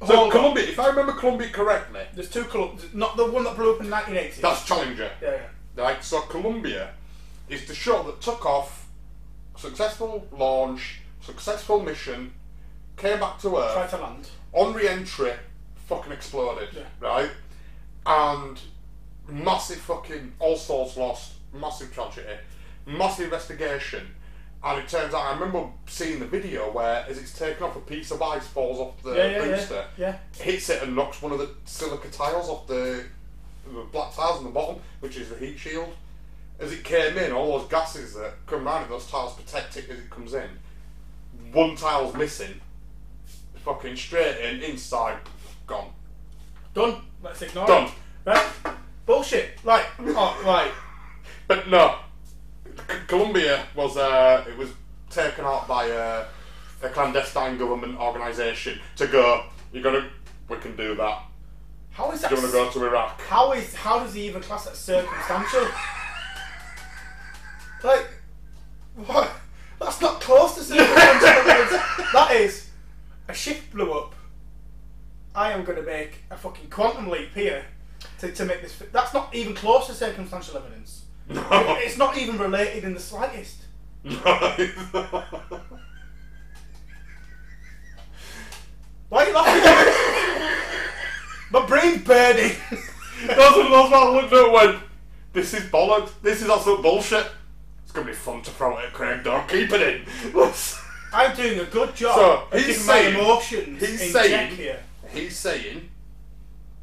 [0.00, 0.30] so Hold on.
[0.30, 3.80] Columbia, if I remember Columbia correctly, There's two clubs, not the one that blew up
[3.80, 4.40] in 1980.
[4.42, 5.10] that's Challenger.
[5.22, 5.30] yeah,
[5.76, 5.82] yeah.
[5.82, 6.90] Right, so Columbia
[7.48, 8.81] is the shuttle that took off,
[9.56, 12.32] successful launch, successful mission,
[12.96, 13.72] came back to Earth.
[13.74, 14.28] Try to land.
[14.52, 15.32] on re-entry,
[15.86, 16.82] fucking exploded, Yeah.
[17.00, 17.30] right?
[18.04, 18.58] And
[19.28, 22.36] massive fucking all souls lost, massive tragedy,
[22.86, 24.14] massive investigation,
[24.64, 27.80] and it turns out I remember seeing the video where as it's taken off, a
[27.80, 30.16] piece of ice falls off the Yeah, yeah, yeah, booster, yeah.
[30.38, 33.04] hits it and knocks one of the silica tiles off the,
[33.66, 35.94] the black tiles on the bottom, which is the heat shield.
[36.62, 39.90] As it came in, all those gases that come around it, those tiles protect it
[39.90, 40.48] as it comes in.
[41.52, 42.60] One tile's missing,
[43.64, 45.18] fucking straight in, inside,
[45.66, 45.90] gone.
[46.72, 46.96] Done.
[47.22, 47.86] Let's ignore Done.
[47.86, 47.92] it.
[48.24, 48.46] Right?
[49.06, 49.58] Bullshit.
[49.64, 50.70] Like, Oh, right.
[51.48, 51.96] But no,
[52.64, 54.70] C- Columbia was uh, it was
[55.10, 56.24] taken out by uh,
[56.82, 59.44] a clandestine government organisation to go.
[59.72, 60.08] You're gonna,
[60.48, 61.22] we can do that.
[61.90, 62.30] How is that?
[62.30, 63.20] Do you want to go to Iraq?
[63.22, 65.66] How is how does he even class that circumstantial?
[67.82, 68.06] Like,
[68.94, 69.30] what?
[69.80, 71.82] That's not close to circumstantial evidence.
[72.12, 72.68] That is,
[73.26, 74.14] a ship blew up.
[75.34, 77.64] I am going to make a fucking quantum leap here
[78.18, 78.74] to, to make this.
[78.74, 78.92] Fit.
[78.92, 81.04] That's not even close to circumstantial evidence.
[81.28, 81.42] No.
[81.78, 83.62] It's not even related in the slightest.
[84.02, 84.72] Why
[89.12, 90.52] are you laughing?
[91.50, 92.52] My brain's burning.
[93.26, 94.80] That's what those man looked at when
[95.32, 96.10] this is bollocks.
[96.22, 97.30] This is absolute bullshit.
[97.92, 99.50] It's gonna be fun to throw it at Craig Dog.
[99.50, 100.34] Keep it in.
[101.12, 104.76] I'm doing a good job So, he's saying- emotions he's in saying-.
[105.12, 105.90] He's saying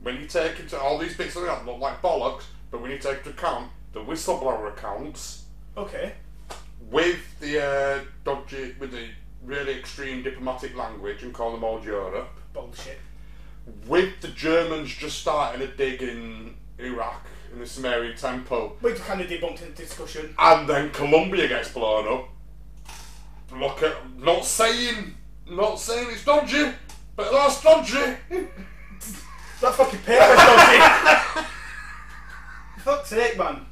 [0.03, 2.99] when you take into all these bits of that look like bollocks, but when you
[2.99, 5.45] take into account the whistleblower accounts
[5.75, 6.13] Okay.
[6.91, 9.07] with the uh, dodgy, with the
[9.43, 12.99] really extreme diplomatic language and call them all Europe, Bullshit.
[13.87, 19.21] with the Germans just starting a dig in Iraq in the Sumerian temple, We kind
[19.21, 20.33] of debunked in discussion.
[20.37, 22.29] and then Columbia gets blown up.
[23.57, 25.15] Look at, not saying,
[25.49, 26.71] not saying it's dodgy,
[27.15, 28.15] but that's dodgy.
[29.61, 31.45] That fucking paper dodgy.
[32.79, 33.65] Fuck's sake, man.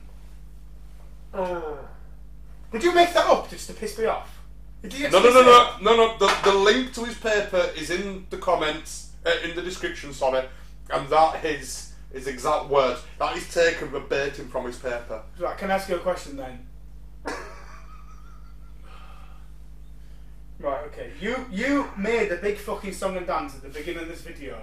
[2.72, 4.38] Did you make that up just to piss me off?
[4.84, 6.18] No, no, no, no, no, no.
[6.18, 10.44] The, the link to his paper is in the comments, uh, in the description, sorry,
[10.92, 13.02] and that is his exact words.
[13.20, 15.22] That is taken verbatim from his paper.
[15.40, 16.68] Right, can I ask you a question then?
[20.60, 21.12] Right, okay.
[21.22, 24.60] You you made a big fucking song and dance at the beginning of this video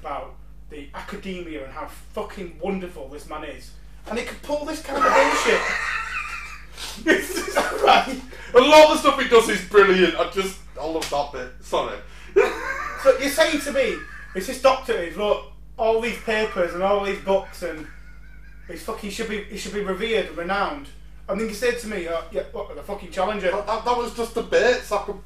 [0.00, 0.34] about
[0.68, 3.70] the academia and how fucking wonderful this man is.
[4.08, 5.60] And he could pull this kind of bullshit.
[7.20, 8.20] Is that right?
[8.54, 10.16] A lot of the stuff he does is brilliant.
[10.16, 11.52] I just, I love that bit.
[11.60, 11.98] Sorry.
[12.34, 13.96] So you're saying to me,
[14.34, 15.51] it's this doctor who's wrote
[15.82, 17.86] all these papers and all these books and
[18.68, 20.86] he's fucking should be he should be revered and renowned.
[21.28, 23.50] And then you said to me, uh, yeah, what the fucking challenger?
[23.50, 24.92] that, that, that was just bits.
[24.92, 25.16] I could,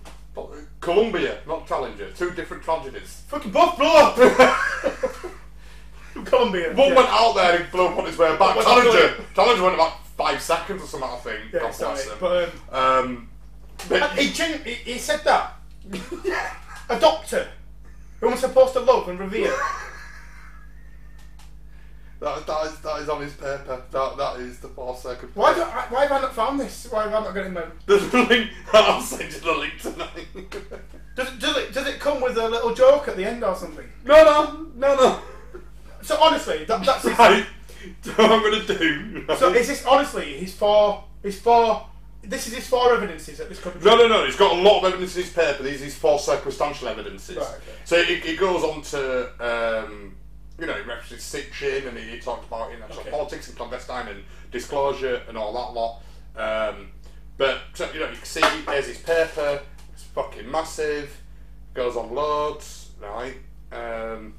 [0.81, 2.11] Columbia, not Challenger.
[2.12, 3.23] Two different tragedies.
[3.28, 4.16] Fucking both blow up.
[6.24, 6.73] Columbia.
[6.74, 6.95] One yeah.
[6.95, 8.57] went out there and blew up on his way back.
[8.62, 11.53] Challenger, Challenger went about five seconds or something, I think.
[11.53, 12.19] Yeah, God sorry, bless him.
[12.20, 13.28] but um, Um,
[13.89, 15.57] but he, he, he said that
[16.89, 17.49] a doctor
[18.20, 19.53] who was supposed to love and revere.
[22.20, 23.82] that, that, is, that is on his paper.
[23.90, 25.30] That, that is the four second.
[25.34, 26.86] Why, do, I- why have I not found this?
[26.90, 27.64] Why have I not got it in my...
[27.86, 28.51] There's a link.
[28.72, 30.26] I'll send you the link tonight.
[31.16, 33.55] Does it, does, it, does it come with a little joke at the end or
[33.56, 33.86] something?
[34.05, 35.20] no, no, no, no.
[36.02, 37.47] So honestly, that, that's his, Right.
[38.02, 39.24] So what I'm gonna do.
[39.28, 39.38] right?
[39.38, 41.05] So is this honestly his four?
[41.22, 41.86] His four.
[42.22, 43.82] This is his four evidences that this could.
[43.84, 44.24] No, no, no.
[44.24, 45.62] He's got a lot of evidence in his paper.
[45.62, 47.36] These these four circumstantial evidences.
[47.36, 47.59] Right, okay.
[47.84, 50.16] So it, it goes on to, um,
[50.59, 53.11] you know, he references Sitchin and he, he talked about international Okay.
[53.11, 56.03] politics and clandestine and disclosure and all that lot.
[56.37, 56.89] Um,
[57.37, 59.61] but so, you know, you can see there's his paper.
[59.93, 61.20] It's fucking massive.
[61.74, 63.37] Goes on loads, right?
[63.70, 64.35] Um,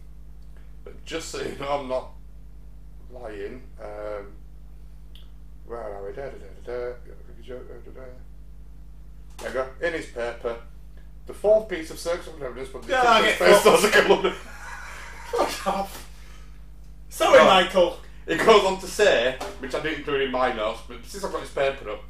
[0.83, 2.09] but just so you know, I'm not
[3.11, 3.61] lying.
[3.81, 4.31] Um,
[5.67, 6.13] where are we?
[6.15, 6.29] Da, da,
[6.65, 6.93] da.
[9.39, 9.67] There you go.
[9.81, 10.57] In his paper,
[11.27, 13.89] the fourth piece of circumstantial evidence, but the Yeah, I first get face does a
[13.91, 14.31] Columbia.
[15.31, 16.06] Fuck off.
[17.09, 17.39] Sorry.
[17.39, 17.99] Michael.
[18.25, 21.31] It goes on to say, which I didn't include in my notes, but since I've
[21.31, 22.03] got this paper up,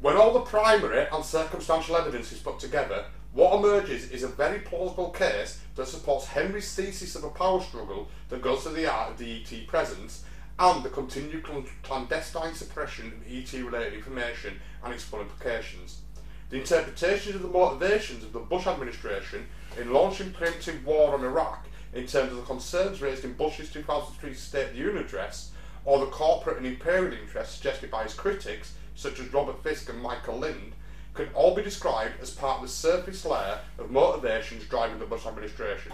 [0.00, 4.60] when all the primary and circumstantial evidence is put together, what emerges is a very
[4.60, 9.10] plausible case that supports Henry's thesis of a power struggle that goes to the art
[9.10, 10.24] of the ET presence
[10.58, 16.00] and the continued clan- clandestine suppression of ET related information and its full implications.
[16.48, 19.46] The interpretations of the motivations of the Bush administration
[19.78, 24.34] in launching preemptive war on Iraq in terms of the concerns raised in Bush's 2003
[24.34, 25.50] State of the Union address
[25.84, 30.00] or the corporate and imperial interests suggested by his critics, such as Robert Fisk and
[30.00, 30.72] Michael Lind,
[31.14, 35.26] can all be described as part of the surface layer of motivations driving the Bush
[35.26, 35.92] administration.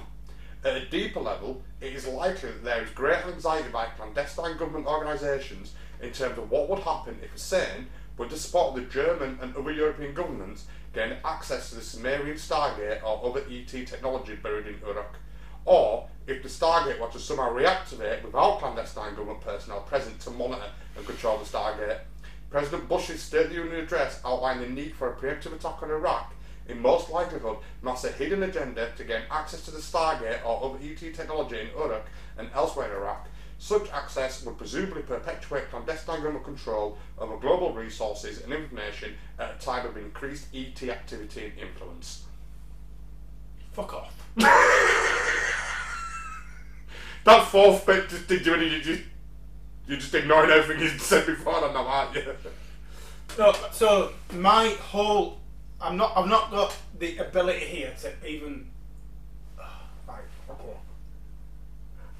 [0.64, 4.86] At a deeper level, it is likely that there is great anxiety by clandestine government
[4.86, 7.86] organisations in terms of what would happen if Hussein,
[8.16, 13.02] the support of the German and other European governments, gained access to the Sumerian Stargate
[13.02, 15.16] or other ET technology buried in Uruk,
[15.64, 21.06] or if the Stargate to somehow reactivate without clandestine government personnel present to monitor and
[21.06, 21.98] control the Stargate.
[22.50, 25.90] President Bush's State of the Union address outlined the need for a preemptive attack on
[25.90, 26.34] Iraq.
[26.68, 30.78] In most likelihood, mass a hidden agenda to gain access to the Stargate or other
[30.82, 32.06] ET technology in Uruk
[32.38, 33.28] and elsewhere in Iraq.
[33.58, 39.64] Such access would presumably perpetuate clandestine government control over global resources and information at a
[39.64, 42.24] time of increased ET activity and influence.
[43.72, 44.21] Fuck off.
[47.24, 49.02] That fourth bit just did you any you just
[49.86, 52.24] you're just ignoring everything you said before, don't know, aren't you?
[53.38, 55.38] No, so my whole,
[55.80, 58.70] I'm not, I've not got the ability here to even.
[60.06, 60.76] Right, okay.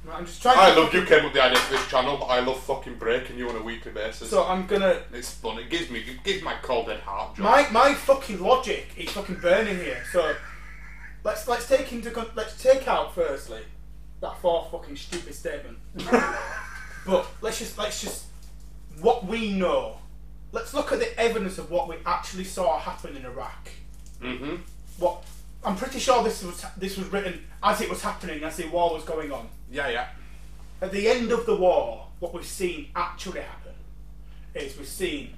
[0.05, 0.59] Right, I'm just trying.
[0.59, 2.63] I to love you came up with the idea for this channel, but I love
[2.63, 4.31] fucking breaking you on a weekly basis.
[4.31, 5.03] So I'm gonna.
[5.13, 5.59] it's fun.
[5.59, 7.39] It gives me it gives my cold dead heart.
[7.39, 10.03] My my fucking logic is fucking burning here.
[10.13, 10.35] So
[11.25, 13.63] let's let's take into con- let's take out firstly
[14.21, 15.79] that fourth fucking stupid statement.
[17.07, 18.27] but let's just let's just
[19.01, 19.99] what we know.
[20.53, 23.71] Let's look at the evidence of what we actually saw happen in Iraq.
[24.21, 24.57] mm-hmm.
[24.99, 25.25] What
[25.65, 28.95] I'm pretty sure this was this was written as it was happening, as the war
[28.95, 29.49] was going on.
[29.71, 30.09] Yeah, yeah.
[30.81, 33.73] At the end of the war, what we've seen actually happen
[34.55, 35.35] is we've seen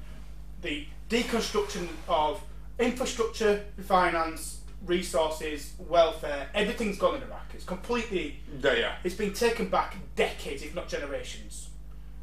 [0.62, 2.42] the deconstruction of
[2.78, 6.48] infrastructure, finance, resources, welfare.
[6.54, 7.50] Everything's gone in Iraq.
[7.54, 8.40] It's completely.
[8.62, 8.94] Yeah, yeah.
[9.04, 11.68] It's been taken back decades, if not generations.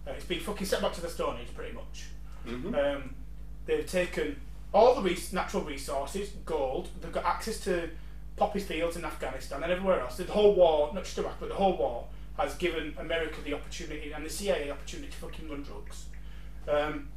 [0.07, 2.05] Uh, it's been fucking set back to the Stone Age, pretty much.
[2.47, 2.73] Mm-hmm.
[2.73, 3.15] Um,
[3.65, 4.39] they've taken
[4.73, 6.89] all the res- natural resources, gold.
[7.01, 7.89] They've got access to
[8.35, 10.17] poppy fields in Afghanistan and everywhere else.
[10.17, 12.05] The whole war, not just Iraq, but the whole war
[12.38, 16.05] has given America the opportunity and the CIA the opportunity to fucking run drugs.
[16.67, 17.09] Um,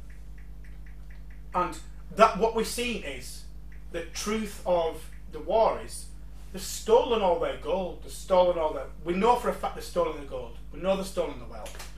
[1.53, 1.77] and
[2.15, 3.45] that what we've seen is
[3.91, 6.07] the truth of the war is
[6.53, 8.03] they've stolen all their gold.
[8.03, 8.85] They've stolen all their.
[9.03, 10.57] We know for a fact they've stolen the gold.
[10.73, 11.91] We know they've stolen the wealth.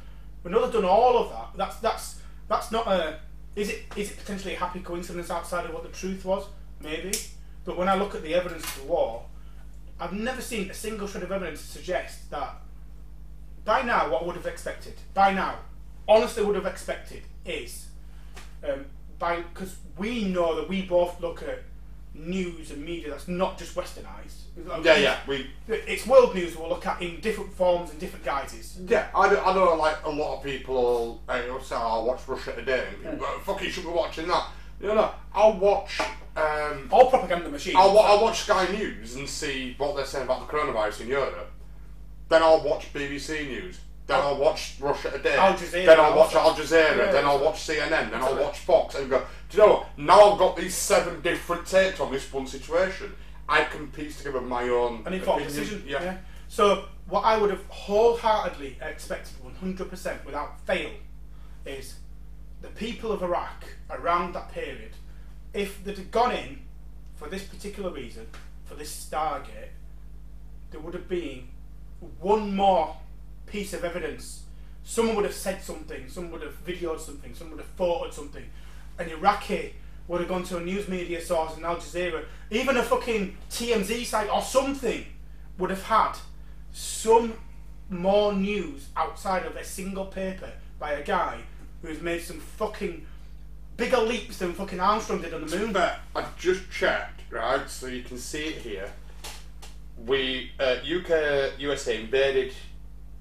[0.44, 1.50] We know they've done all of that.
[1.56, 3.20] That's that's that's not a.
[3.56, 6.46] Is it is it potentially a happy coincidence outside of what the truth was?
[6.82, 7.14] Maybe.
[7.66, 9.26] But when I look at the evidence of the war,
[10.00, 12.56] I've never seen a single shred of evidence to suggest that
[13.66, 15.56] by now what I would have expected, by now,
[16.08, 17.88] honestly would have expected is
[18.64, 18.86] um,
[19.20, 21.64] by because we know that we both look at
[22.18, 24.42] news and media that's not just westernized.
[24.84, 25.18] Yeah, yeah.
[25.28, 28.80] We It's world news we'll look at in different forms and different guises.
[28.88, 32.54] Yeah, I, do- I know like a lot of people will say, "I'll watch Russia
[32.54, 34.48] Today," and people go, "Fucking should be watching that."
[34.82, 36.00] You know, I'll watch.
[36.36, 37.76] Um, All propaganda machines.
[37.78, 41.50] I'll, I'll watch Sky News and see what they're saying about the coronavirus in Europe.
[42.30, 43.80] Then I'll watch BBC News.
[44.08, 45.36] Then I'll watch Russia Today.
[45.36, 46.34] Al Jazeera Then I'll watch.
[46.34, 46.98] Al Jazeera.
[46.98, 48.10] Yeah, then I'll watch CNN.
[48.10, 48.96] Then I'll watch Fox.
[48.96, 49.20] And go,
[49.50, 49.98] do you know what?
[49.98, 53.14] Now I've got these seven different takes on this one situation.
[53.50, 55.64] I can piece together my own an informed opinion.
[55.64, 55.84] decision.
[55.86, 56.18] Yeah.
[56.48, 60.92] So what I would have wholeheartedly expected, one hundred percent, without fail,
[61.66, 61.96] is
[62.62, 64.92] the people of Iraq around that period,
[65.54, 66.60] if they'd have gone in
[67.16, 68.28] for this particular reason,
[68.66, 69.72] for this Stargate,
[70.72, 71.48] there would have been
[72.20, 72.96] one more
[73.48, 74.44] piece of evidence.
[74.84, 78.46] Someone would have said something, someone would have videoed something, someone would have photoed something.
[79.00, 79.74] An Iraqi
[80.08, 84.06] would have gone to a news media source in Al Jazeera, even a fucking TMZ
[84.06, 85.06] site or something
[85.58, 86.14] would have had
[86.72, 87.34] some
[87.90, 91.40] more news outside of a single paper by a guy
[91.82, 93.06] who's made some fucking
[93.76, 95.74] bigger leaps than fucking Armstrong did on the moon.
[95.74, 97.70] But I've just checked, right?
[97.70, 98.92] So you can see it here.
[100.06, 102.54] We uh, UK USA invaded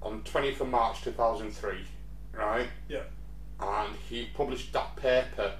[0.07, 1.77] on 20th of March 2003,
[2.33, 2.67] right?
[2.87, 3.01] Yeah.
[3.59, 5.51] And he published that paper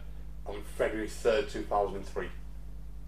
[0.45, 2.27] on February 3rd 2003.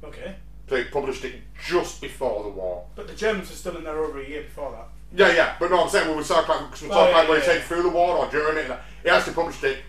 [0.04, 0.36] Okay.
[0.68, 1.36] So he published it
[1.68, 2.86] just before the war.
[2.96, 4.88] But the Germans were still in there over a year before that.
[5.16, 7.14] Yeah, yeah, but no, I'm saying we were talking about, cause we were Oh, talking
[7.16, 8.70] yeah, about when he yeah, through the war or during it.
[8.70, 8.80] and.
[9.02, 9.80] He actually published it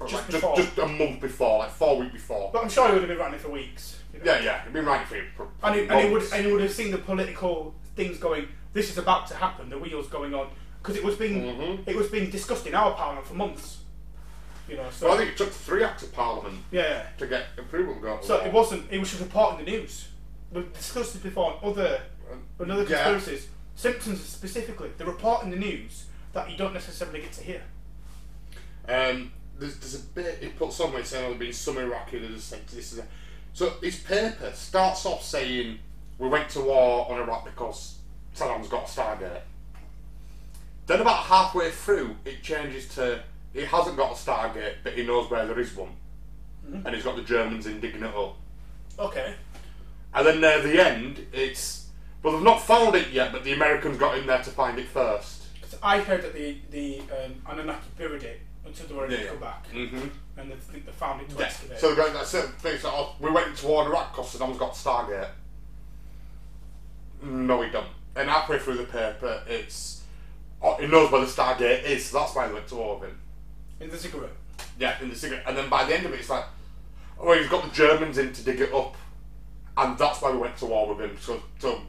[0.00, 2.50] Just like, just, just a month before, like four weeks before.
[2.52, 4.00] But I'm sure he would have been writing it for weeks.
[4.12, 4.24] you know.
[4.24, 6.62] Yeah, yeah, he'd been writing for, for And he, and he would and he would
[6.62, 8.48] have seen the political things going.
[8.74, 9.70] This is about to happen.
[9.70, 10.48] The wheels going on
[10.82, 11.88] because it was being Mhm.
[11.88, 13.78] it was being discussed in our parliament for months.
[14.68, 14.90] You know.
[14.90, 17.06] So Well, I think it took three acts of parliament yeah.
[17.18, 18.90] to get approval to go So it wasn't.
[18.92, 20.08] It was just reporting the news.
[20.52, 22.02] We've discussed it before on other
[22.60, 23.04] on other Yeah.
[23.04, 23.48] conspiracies.
[23.76, 27.62] Symptoms specifically, the report in the news that you don't necessarily get to hear.
[28.88, 32.42] Um, there's, there's a bit he put somewhere saying there'll been some Iraqi that has
[32.44, 33.06] said this is a,
[33.52, 35.78] so his paper starts off saying
[36.18, 37.98] we went to war on Iraq because
[38.34, 39.40] Saddam's got a Stargate.
[40.86, 43.20] Then about halfway through it changes to
[43.52, 45.90] he hasn't got a Stargate but he knows where there is one,
[46.66, 46.86] Mm-hmm.
[46.86, 48.36] and he's got the Germans in digging up.
[48.98, 49.34] Okay.
[50.14, 51.88] And then near the end it's
[52.22, 54.86] well they've not found it yet but the Americans got in there to find it
[54.88, 55.42] first.
[55.82, 59.28] I heard that the the um, Anunnaki buried it until they were ready Yeah, to
[59.28, 60.08] come back, Mm-hmm.
[60.38, 61.44] and they think they found it to Yeah.
[61.46, 61.78] excavate.
[61.78, 64.34] So they're going that certain things like, oh, we went to war in Iraq because
[64.34, 65.28] Saddam's got Stargate.
[67.22, 67.86] No, he don't.
[68.16, 70.02] And halfway through the paper, it's
[70.62, 73.10] oh, he knows where the Stargate is, so that's why they went to war with
[73.10, 73.18] him.
[73.80, 74.30] in the cigarette.
[74.78, 75.44] Yeah, in the cigarette.
[75.46, 76.44] And then by the end of it, it's like,
[77.20, 78.96] oh, he's got the Germans in to dig it up,
[79.76, 81.80] and that's why we went to war with him, so so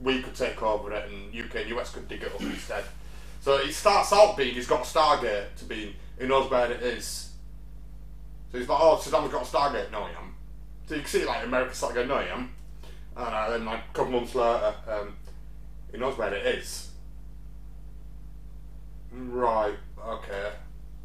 [0.00, 2.84] we could take over it, and UK and US could dig it up instead.
[3.40, 6.82] So it starts out being he's got a Stargate to be he knows where it
[6.82, 7.30] is,
[8.52, 9.90] So he's like, oh, Saddam's got a Stargate.
[9.90, 10.34] No, I am.
[10.86, 12.52] So you can see like America sort of going, no, I am.
[13.16, 15.14] And uh, then like a couple months later, um,
[15.92, 16.90] he knows where it is.
[19.12, 20.50] Right, okay.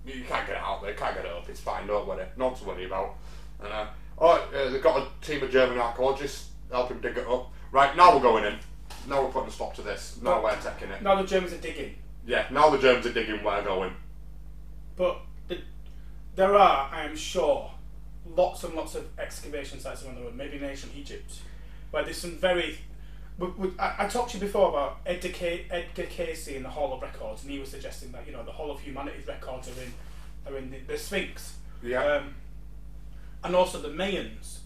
[0.05, 2.25] You can't get it out there, can't get it up, it's fine, don't worry.
[2.37, 3.15] Not to worry about.
[3.63, 3.87] And uh,
[4.19, 7.51] oh, uh, they've got a team of German archaeologists helping dig it up.
[7.71, 8.55] Right, now we're going in.
[9.07, 10.19] Now we're putting a stop to this.
[10.21, 11.01] Now we're taking it.
[11.01, 11.95] Now the Germans are digging.
[12.25, 13.93] Yeah, now the Germans are digging, we're going.
[14.95, 15.59] But the,
[16.35, 17.71] there are, I am sure,
[18.25, 21.39] lots and lots of excavation sites around the world, maybe in ancient Egypt,
[21.91, 22.77] where there's some very.
[23.37, 26.69] We, we, I, I talked to you before about Edgar, Ca- Edgar Cayce in the
[26.69, 29.67] Hall of Records, and he was suggesting that you know the Hall of Humanity's records
[29.67, 29.93] are in
[30.53, 32.03] are in the, the Sphinx, Yeah.
[32.03, 32.35] um,
[33.43, 34.59] and also the Mayans.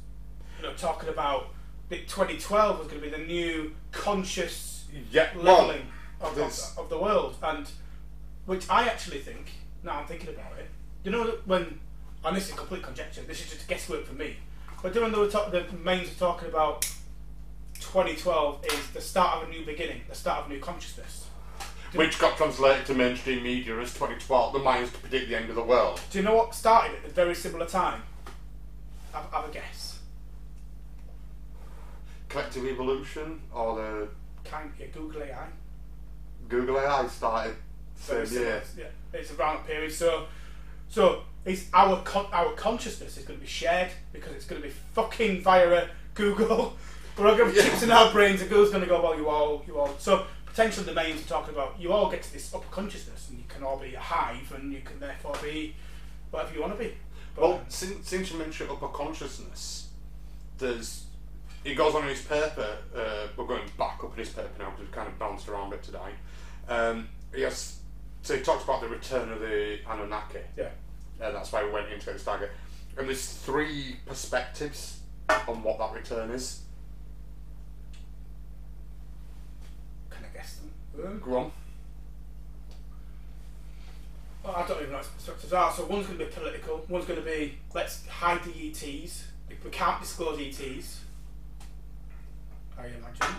[0.57, 1.49] You know, talking about
[1.89, 5.85] that 2012 was going to be the new conscious yeah, well, leveling
[6.21, 7.67] of, there's- of, of the world, and
[8.45, 9.51] which I actually think.
[9.83, 10.67] Now I'm thinking about it.
[11.05, 11.79] You know when,
[12.25, 13.21] and this is a complete conjecture.
[13.21, 14.35] This is just guesswork for me.
[14.83, 16.85] But were talk, the Mayans were talking about
[17.81, 21.25] 2012 is the start of a new beginning, the start of a new consciousness.
[21.93, 25.55] which got translated to mainstream media as 2012, the Mayans to predict the end of
[25.55, 25.99] the world.
[26.11, 28.03] Do you know what started at a very similar time?
[29.11, 29.99] Have, have a guess.
[32.27, 34.07] Collective evolution or the
[34.47, 35.47] Kind yeah, Google AI.
[36.47, 37.55] Google AI started
[37.95, 38.47] same similar.
[38.49, 38.63] year.
[38.77, 38.85] Yeah,
[39.19, 39.91] it's around that period.
[39.91, 40.25] So,
[40.89, 44.67] so it's our con- our consciousness is going to be shared because it's going to
[44.67, 46.77] be fucking via a Google.
[47.19, 47.71] We're all going to have Yeah.
[47.71, 49.93] chips in our brains, and Google's going to go, well, you all, you all.
[49.99, 53.37] So potentially the Mayans are talking about you all get to this upper consciousness, and
[53.37, 55.75] you can all be a hive, and you can therefore be
[56.31, 56.93] whatever you want to be.
[57.35, 59.89] But, Well, since, since you mentioned upper consciousness,
[60.57, 61.05] there's
[61.63, 62.77] he goes on in his paper.
[62.95, 65.73] Uh, we're going back up in his paper now because we've kind of bounced around
[65.73, 66.11] it today.
[66.69, 67.79] Um, has
[68.21, 70.39] so he talks about the return of the Anunnaki.
[70.57, 70.69] yeah,
[71.21, 72.51] Uh, that's why we went into this target.
[72.97, 74.99] And there's three perspectives
[75.47, 76.61] on what that return is.
[80.09, 80.37] can I
[80.99, 81.51] Go on.
[84.43, 85.71] Well, I don't even know what perspectives are.
[85.71, 89.27] So one's going to be political, one's going to be let's hide the ETs.
[89.49, 91.01] If we can't disclose ETs,
[92.77, 93.35] I imagine.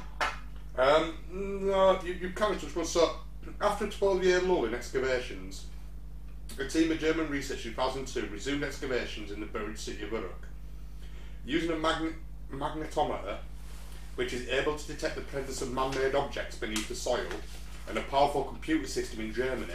[0.76, 3.16] Um, no, you, you kind of just want so
[3.60, 5.66] after a 12 year lull in excavations,
[6.58, 10.48] a team of German researchers in 2002 resumed excavations in the buried city of Uruk.
[11.44, 12.16] Using a magn-
[12.52, 13.38] magnetometer,
[14.20, 17.24] which is able to detect the presence of man made objects beneath the soil,
[17.88, 19.72] and a powerful computer system in Germany,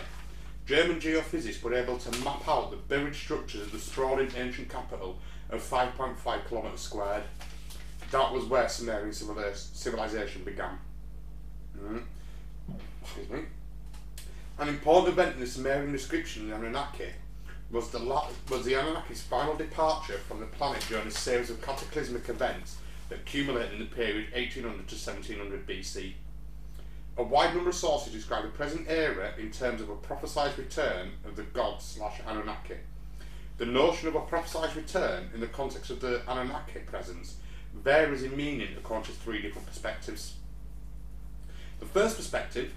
[0.67, 5.17] German geophysicists were able to map out the buried structures of the sprawling ancient capital
[5.49, 7.23] of 5.5 kilometres squared.
[8.11, 10.77] That was where Sumerian civilization began.
[11.75, 12.03] Mm.
[13.01, 13.39] Excuse me.
[14.59, 17.09] An important event in the Sumerian description of the Anunnaki
[17.71, 22.29] was the was the Anunnaki's final departure from the planet during a series of cataclysmic
[22.29, 22.77] events
[23.09, 26.13] that in the period 1800 to 1700 BC.
[27.17, 31.11] A wide number of sources describe the present era in terms of a prophesied return
[31.23, 32.75] of the gods slash Anunnaki.
[33.57, 37.37] The notion of a prophesied return in the context of the Anunnaki presence
[37.73, 40.33] varies in meaning according to three different perspectives.
[41.79, 42.73] The first perspective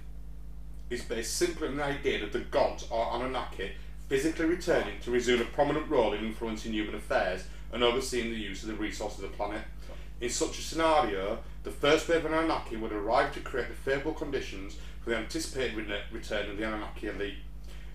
[0.90, 3.72] is based simply on the idea that the gods or Anunnaki
[4.08, 8.62] physically returning to resume a prominent role in influencing human affairs and overseeing the use
[8.62, 9.62] of the resources of the planet.
[10.20, 14.14] In such a scenario, the first wave of Anunnaki would arrive to create the favourable
[14.14, 17.38] conditions for the anticipated re- return of the Anunnaki elite.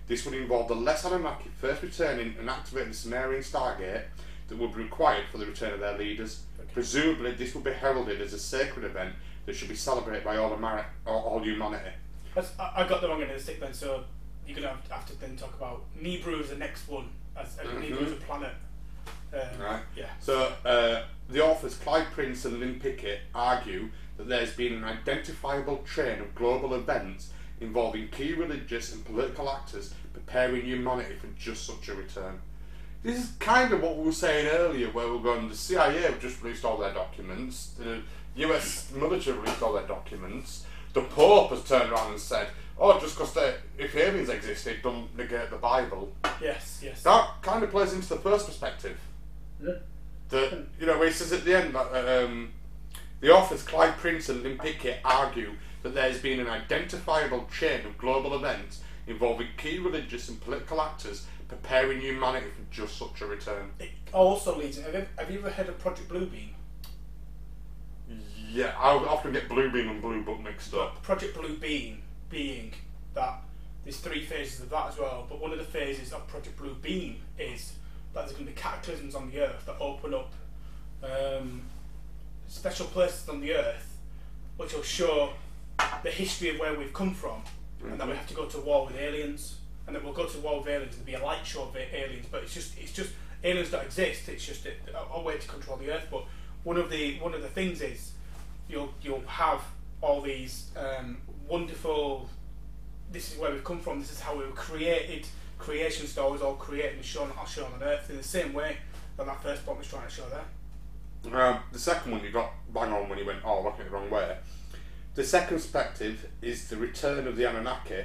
[0.06, 4.04] This would involve the less Anunnaki first returning and activating the Sumerian Stargate
[4.48, 6.42] that would be required for the return of their leaders.
[6.72, 9.14] Presumably, this would be heralded as a sacred event
[9.46, 11.90] that should be celebrated by all, Ameri- all, humanity.
[12.34, 14.04] That's, I, got the wrong end of the stick then, so
[14.46, 17.56] you're going to have, have to then talk about Nibiru as the next one, as,
[17.58, 17.82] as Mhm.
[17.82, 18.52] Nibiru as a planet.
[19.32, 19.82] Um, Right.
[19.96, 20.06] Yeah.
[20.20, 25.78] So, uh, the authors Clive Prince and Lynn Picknett argue that there's been an identifiable
[25.78, 27.30] train of global events
[27.60, 32.40] involving key religious and political actors preparing humanity for just such a return.
[33.02, 36.20] This is kind of what we were saying earlier, where we're going, the CIA have
[36.20, 38.02] just released all their documents, the
[38.36, 42.48] US military released all their documents, the Pope has turned around and said,
[42.78, 43.36] oh, just because
[43.76, 46.12] if aliens exist, it don't negate the Bible.
[46.40, 47.02] Yes, yes.
[47.02, 48.98] That kind of plays into the first perspective
[49.62, 49.74] Yeah.
[50.30, 52.52] That you know, where he says at the end that uh, um,
[53.20, 55.52] the authors Clive Prince and Lynn Picknett argue
[55.82, 61.26] that there's been an identifiable chain of global events involving key religious and political actors
[61.48, 63.70] preparing humanity for just such a return.
[63.78, 64.80] It also leads.
[64.80, 66.48] Have you, have you ever heard of Project Bluebeam?
[68.50, 71.02] Yeah, I often get Blue Beam and Blue Book mixed up.
[71.02, 72.72] Project Blue Beam being
[73.14, 73.42] that
[73.82, 76.74] there's three phases of that as well, but one of the phases of Project Blue
[76.74, 77.74] Beam is
[78.14, 80.32] that there's going to be cataclysms on the earth that open up
[81.02, 81.62] um,
[82.48, 83.98] special places on the earth,
[84.56, 85.30] which will show
[86.02, 87.42] the history of where we've come from,
[87.84, 90.38] and that we have to go to war with aliens, and that we'll go to
[90.38, 92.92] war with aliens and there'll be a light show of aliens, but it's just it's
[92.92, 93.10] just
[93.42, 94.28] aliens don't exist.
[94.28, 94.72] It's just a,
[95.12, 96.06] a way to control the earth.
[96.10, 96.24] But
[96.62, 98.12] one of the one of the things is
[98.68, 99.62] you'll you'll have
[100.00, 101.18] all these um,
[101.48, 102.28] wonderful.
[103.12, 104.00] This is where we've come from.
[104.00, 105.26] This is how we were created.
[105.64, 108.76] Creation stories all created and shown, are shown on Earth in the same way
[109.16, 111.40] that that first bomb was trying to show there.
[111.40, 113.96] Um, the second one you got bang on when you went, oh, looking at the
[113.96, 114.36] wrong way.
[115.14, 118.04] The second perspective is the return of the Anunnaki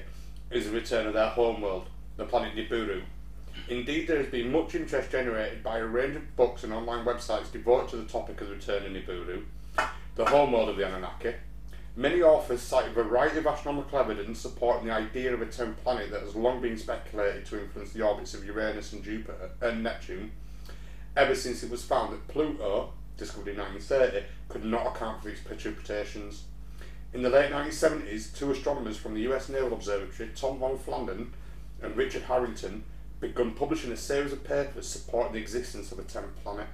[0.50, 3.02] is the return of their homeworld, the planet Nibiru.
[3.68, 7.52] Indeed, there has been much interest generated by a range of books and online websites
[7.52, 9.44] devoted to the topic of the return of Nibiru,
[10.16, 11.34] the homeworld of the Anunnaki.
[11.96, 16.12] Many authors cite a variety of astronomical evidence supporting the idea of a tenth planet
[16.12, 20.32] that has long been speculated to influence the orbits of Uranus and Jupiter and Neptune,
[21.18, 25.42] ever since it was found that Pluto, discovered in 1930, could not account for these
[25.42, 26.44] perturbations.
[27.12, 31.30] In the late 1970s, two astronomers from the US Naval Observatory, Tom Van Flandern
[31.82, 32.84] and Richard Harrington,
[33.20, 36.68] began publishing a series of papers supporting the existence of a tenth planet.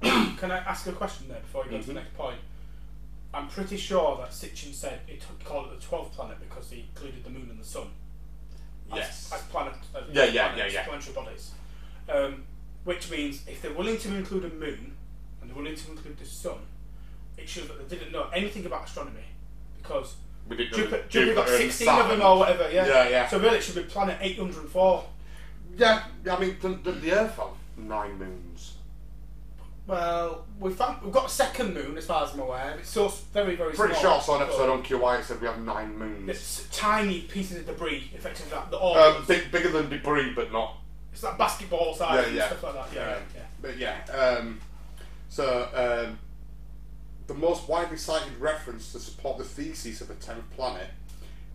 [0.00, 1.96] Can I ask a question there before we go to the Mhm.
[1.96, 2.40] next point?
[3.34, 6.80] I'm pretty sure that Sitchin said he took, called it the 12th planet because he
[6.88, 7.88] included the moon and the sun
[8.92, 9.30] as, Yes.
[9.34, 10.86] as planet as Yeah, yeah, planets, yeah, yeah.
[10.86, 11.50] planetary bodies.
[12.08, 12.44] Um,
[12.84, 14.94] which means if they're willing to include a moon
[15.40, 16.58] and they're willing to include the sun,
[17.36, 19.24] it shows that they didn't know anything about astronomy
[19.82, 20.16] because
[20.48, 22.70] Jupiter, Jupiter got and 16 of them or whatever.
[22.70, 22.86] Yeah.
[22.86, 23.28] Yeah, yeah.
[23.28, 25.04] So really, it should be planet 804.
[25.76, 28.73] Yeah, I mean, the, the, the Earth have nine moons.
[29.86, 32.76] Well, we've found, we've got a second moon as far as I'm aware.
[32.78, 34.02] It's so very very Pretty small.
[34.02, 36.28] sure I saw an episode on QI it said we have nine moons.
[36.30, 40.78] It's tiny pieces of debris, effectively that the Um, big, bigger than debris, but not.
[41.12, 42.46] it's like basketball size Yeah, and yeah.
[42.46, 42.94] stuff like that.
[42.94, 43.40] Yeah, Um, yeah.
[43.60, 44.04] But yeah,
[44.38, 44.60] um,
[45.28, 45.68] so
[46.08, 46.18] um,
[47.26, 50.88] the most widely cited reference to support the thesis of a tenth planet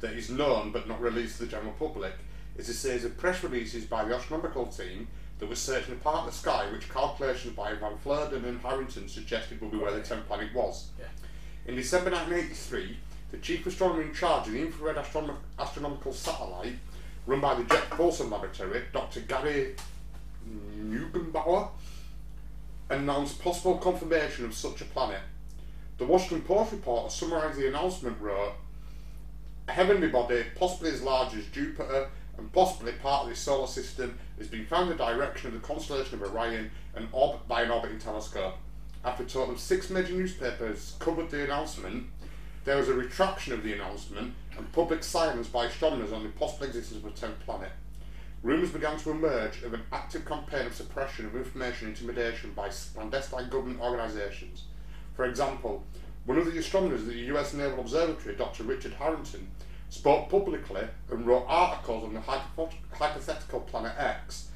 [0.01, 2.13] that is known but not released to the general public
[2.57, 5.07] is a series of press releases by the astronomical team
[5.39, 9.07] that was searching a part of the sky which calculations by Van Flandern and Harrington
[9.07, 10.89] suggested would be where the tenth planet was.
[10.99, 11.05] Yeah.
[11.65, 12.97] In December 1983,
[13.31, 16.75] the chief astronomer in charge of the infrared astronom- astronomical satellite
[17.25, 19.21] run by the Jet Propulsion Laboratory, Dr.
[19.21, 19.75] Gary
[20.77, 21.69] Neugebauer,
[22.89, 25.21] announced possible confirmation of such a planet.
[25.99, 28.53] The Washington Post reporter summarised the announcement wrote,
[29.67, 34.17] a heavenly body, possibly as large as Jupiter and possibly part of the solar system,
[34.39, 37.71] has been found in the direction of the constellation of Orion and orbit by an
[37.71, 38.55] orbiting telescope.
[39.05, 42.07] After a total of six major newspapers covered the announcement,
[42.65, 46.65] there was a retraction of the announcement and public silence by astronomers on the possible
[46.65, 47.71] existence of a tenth planet.
[48.41, 52.69] Rumours began to emerge of an active campaign of suppression of information and intimidation by
[52.69, 54.63] clandestine government organisations.
[55.15, 55.83] For example,
[56.25, 58.63] one of the astronomers at the US Naval Observatory, Dr.
[58.63, 59.49] Richard Harrington,
[59.89, 64.49] spoke publicly and wrote articles on the hypothetical planet X,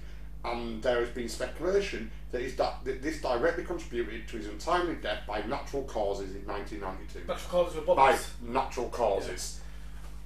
[0.46, 5.22] and there has been speculation that, di- that this directly contributed to his untimely death
[5.28, 7.28] by natural causes in 1992.
[7.28, 9.60] Natural causes of By natural causes.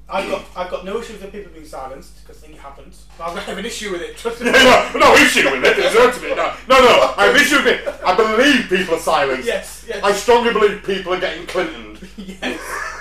[0.10, 3.08] I've got I've got no issue with people being silenced because I think it happens.
[3.18, 4.16] But I have an issue with it.
[4.16, 4.52] Trust me.
[4.52, 5.78] no, no issue with it.
[5.78, 6.30] It deserves to be.
[6.30, 7.14] No, no, no.
[7.18, 7.88] I have issue with it.
[8.06, 9.46] I believe people are silenced.
[9.46, 10.02] Yes, yes.
[10.02, 12.08] I strongly believe people are getting Clintoned.
[12.18, 12.97] yes.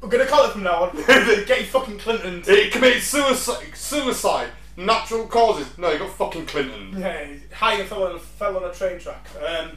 [0.00, 0.96] We're gonna call it from now on.
[1.46, 2.42] Get you fucking Clinton.
[2.44, 3.74] He committed suicide.
[3.74, 4.48] Suicide.
[4.76, 5.76] Natural causes.
[5.76, 6.94] No, you got fucking Clinton.
[7.00, 9.26] Yeah, high and fell on, fell on a train track.
[9.44, 9.72] Um,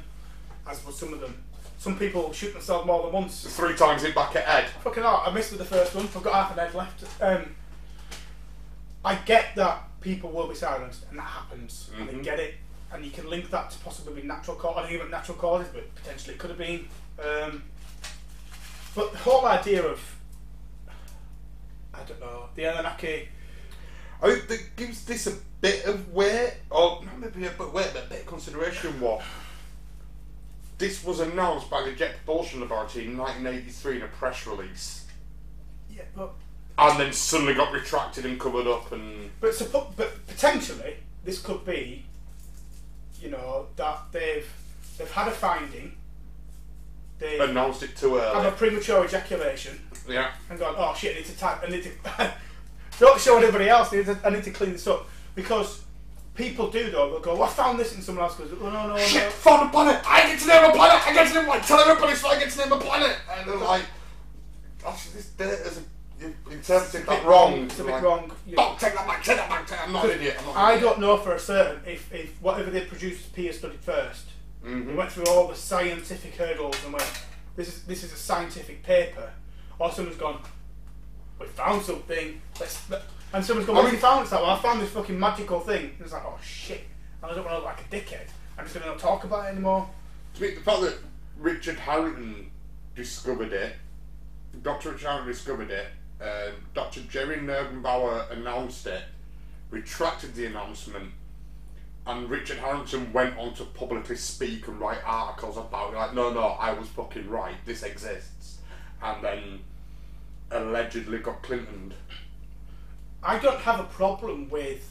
[0.70, 1.44] as was some of them.
[1.80, 3.44] Some people shoot themselves more than once.
[3.58, 4.70] Three times hit back at Ed.
[4.84, 6.06] Fucking hell, I missed with the first one.
[6.06, 7.04] I've got half an head left.
[7.20, 7.56] Um,
[9.04, 11.90] I get that people will be silenced, and that happens.
[11.98, 12.24] And I Mhm.
[12.24, 12.54] get it,
[12.94, 14.78] and you can link that to possibly be natural causes.
[14.78, 16.88] I don't even natural causes, but potentially it could have been.
[17.18, 17.64] Um,
[18.94, 20.00] but the whole idea of
[21.94, 23.28] I don't know the Anunnaki.
[24.22, 27.74] I think that gives this a bit of weight, or not maybe a bit of
[27.74, 29.00] weight, but a bit of consideration.
[29.00, 29.22] What
[30.78, 35.06] this was announced by the Jet Propulsion Laboratory in 1983 in a press release,
[35.90, 36.32] Yeah, but
[36.78, 41.66] and then suddenly got retracted and covered up, and But suppo- but potentially this could
[41.66, 42.06] be,
[43.20, 44.50] you know, that they've
[44.98, 45.98] they've had a finding,
[47.20, 48.42] they announced it too early.
[48.44, 50.32] Have a premature ejaculation Yeah.
[50.50, 51.92] and gone, oh shit, I need to type, I need to
[53.00, 53.94] don't show anybody else.
[53.94, 55.84] I need, to, I need to clean this up because
[56.36, 57.10] people do though.
[57.12, 59.30] They'll go, well, I found this, in someone else goes, oh no no Shit, no.
[59.30, 60.02] found a planet!
[60.08, 61.08] I get to name a planet!
[61.08, 63.16] I get to name like tell everybody so I get to name a planet!
[63.38, 63.84] And they're like,
[64.86, 65.82] actually, this data's a,
[66.24, 67.64] you, you interpreted a that wrong.
[67.66, 68.32] It's a bit like, wrong.
[68.52, 70.36] Don't take that back, take that back, take I'm not an idiot.
[70.40, 70.84] I'm not I idiot.
[70.84, 74.22] don't know for a certain if, if whatever they produced Peer studied 1st
[74.64, 74.96] They Mhm.
[74.96, 77.10] went through all the scientific hurdles and went,
[77.56, 79.32] this is this is a scientific paper,
[79.82, 80.40] or someone's gone,
[81.40, 82.40] we found something.
[82.60, 83.04] Let's let-"
[83.34, 84.24] and someone's gone, I what have you found?
[84.24, 85.86] It's like, well, I found this fucking magical thing.
[85.86, 86.82] And it's like, oh shit,
[87.22, 88.28] and I don't want to look like a dickhead.
[88.58, 89.90] I'm just gonna not talk about it anymore.
[90.36, 90.98] To me, the fact that
[91.38, 92.52] Richard Harrington
[92.96, 93.74] discovered it,
[94.62, 94.92] Dr.
[94.92, 95.88] Richard Harrington discovered it,
[96.22, 97.02] um, Dr.
[97.02, 99.04] Jerry Neugebauer announced it,
[99.72, 101.12] retracted the announcement,
[102.06, 105.98] and Richard Harrington went on to publicly speak and write articles about it.
[105.98, 108.60] Like, no, no, I was fucking right, this exists.
[109.02, 109.60] And then
[110.52, 111.94] allegedly got Clintoned.
[113.24, 114.90] I don't have a problem with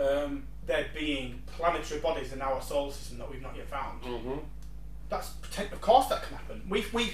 [0.00, 4.02] um, there being planetary bodies in our solar system that we've not yet found.
[4.02, 4.38] Mm-hmm.
[5.08, 5.30] That's
[5.72, 6.62] of course that can happen.
[6.68, 7.12] We we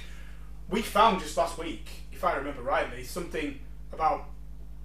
[0.70, 3.58] we found just last week, if I remember rightly, something
[3.92, 4.24] about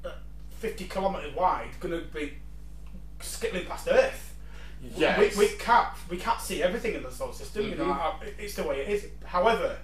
[0.04, 0.12] uh,
[0.50, 2.34] fifty kilometers wide going to be
[3.20, 4.36] skittling past Earth.
[4.96, 5.36] Yes.
[5.38, 7.70] We, we can't we can't see everything in the solar system.
[7.70, 8.22] You know, Mhm.
[8.22, 9.08] uh, it's the way it is.
[9.26, 9.78] However,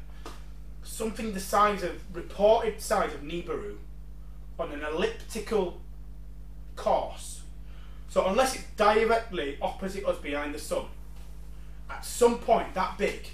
[0.84, 3.78] something the size of reported size of Nibiru
[4.60, 5.82] on an elliptical
[6.76, 7.42] course.
[8.10, 10.86] So unless it's directly opposite us behind the sun,
[11.90, 13.28] at some point that big,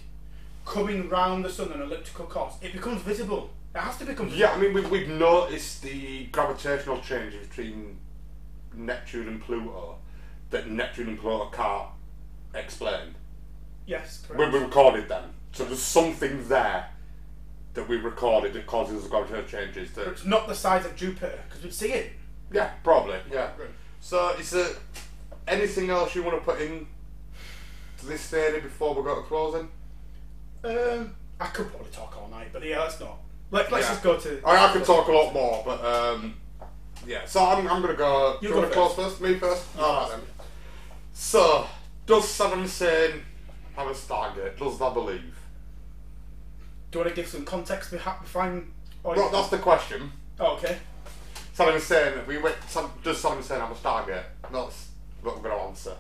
[0.66, 3.50] coming round the sun on an elliptical course, it becomes visible.
[3.76, 4.40] It has to become visible.
[4.40, 7.98] Yeah, I mean, we've, we've noticed the gravitational changes between
[8.74, 9.98] Neptune and Pluto
[10.50, 11.90] that Neptune and Pluto can't
[12.56, 13.16] explain.
[13.86, 14.40] Yes, correct.
[14.40, 15.34] When we recorded them.
[15.52, 16.90] So there's something there
[17.80, 19.92] that we recorded that causes the gravitational changes.
[19.94, 22.12] That, it's not the size of Jupiter because we'd see it.
[22.52, 23.52] yeah, probably, yeah.
[24.02, 24.68] So is there
[25.48, 26.86] anything else you want to put in
[28.00, 29.70] to this theory before we go to closing?
[30.64, 33.18] Um, I could probably talk all night, but yeah, let's not.
[33.52, 33.92] Let, let's Yeah.
[33.94, 34.42] just go to.
[34.46, 36.36] I, I could talk a lot more, but um,
[37.08, 37.26] yeah.
[37.26, 38.38] So I'm, I'm gonna go.
[38.42, 39.20] You do go want to close first.
[39.20, 39.22] first?
[39.22, 39.66] Me first.
[39.80, 40.20] All right then.
[41.14, 41.66] So
[42.06, 43.22] does Saddam Hussein
[43.78, 44.58] have a Stargate?
[44.58, 45.34] Does that believe?
[46.92, 48.72] Do you want to give some context behind?
[49.04, 50.12] Well, that's the question.
[50.40, 50.78] oh, okay.
[51.56, 52.14] Saddam Hussein.
[52.28, 52.56] We went.
[53.04, 54.24] Does Saddam Hussein have a Stargate?
[54.52, 54.90] That's
[55.22, 55.96] what I'm gonna answer.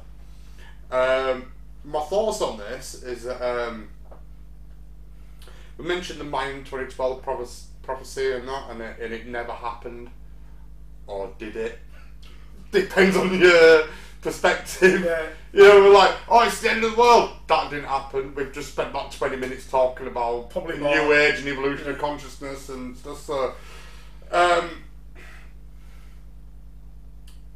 [0.91, 1.51] Um,
[1.83, 3.89] my thoughts on this is that um,
[5.77, 10.09] we mentioned the Mayan 2012 prophes- prophecy and that, and it, and it never happened,
[11.07, 11.79] or did it?
[12.71, 13.83] Depends on your
[14.21, 15.03] perspective.
[15.05, 15.25] Yeah.
[15.51, 17.31] You know, we're like, oh, it's the end of the world.
[17.47, 18.35] That didn't happen.
[18.35, 20.93] We've just spent about 20 minutes talking about Probably the more.
[20.93, 23.19] new age and evolution of consciousness and stuff.
[23.19, 23.53] So,
[24.31, 24.69] um,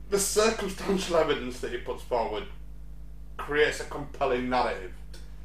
[0.10, 2.46] the circumstantial evidence that he puts forward
[3.38, 4.92] creates a compelling narrative,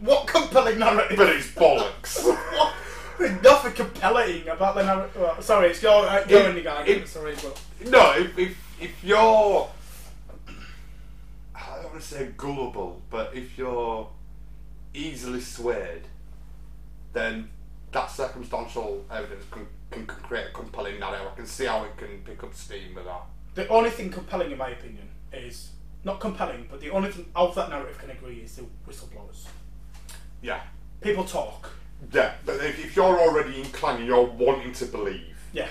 [0.01, 1.19] What compelling narrative?
[1.19, 2.25] but it's bollocks.
[2.57, 2.75] What?
[3.19, 5.17] There's nothing compelling about the narrative.
[5.21, 6.85] Well, sorry, it's your uh, your It- guy.
[6.85, 9.69] it- Sorry, but no, if, if, if you're,
[11.99, 14.09] want to say gullible, but if you're
[14.95, 16.03] easily swayed,
[17.13, 17.49] then
[17.91, 21.27] that circumstantial evidence can, can, can create a compelling narrative.
[21.33, 23.23] I can see how it can pick up steam with that.
[23.57, 25.71] the only thing compelling, in my opinion, is
[26.05, 29.47] not compelling, but the only thing of that narrative can agree is the whistleblowers.
[30.41, 30.61] Yeah.
[31.01, 31.71] People talk.
[32.13, 35.69] Yeah, but if, if you're already inclined and you're wanting to believe, Yeah.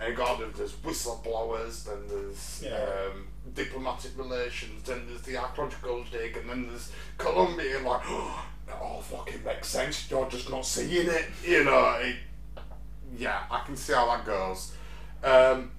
[0.00, 3.10] and God, there's whistleblowers, then there's Yeah.
[3.12, 8.76] um, diplomatic relations, then there's the archaeological dig, and then there's Columbia, like, oh, that
[8.80, 12.16] all fucking makes sense, you're just not seeing it, you know, it,
[13.16, 14.72] yeah, I can see how that goes.
[15.22, 15.70] Um,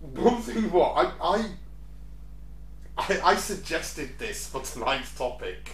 [0.00, 1.46] one thing, what, I, I,
[2.98, 5.70] I, I suggested this for tonight's topic,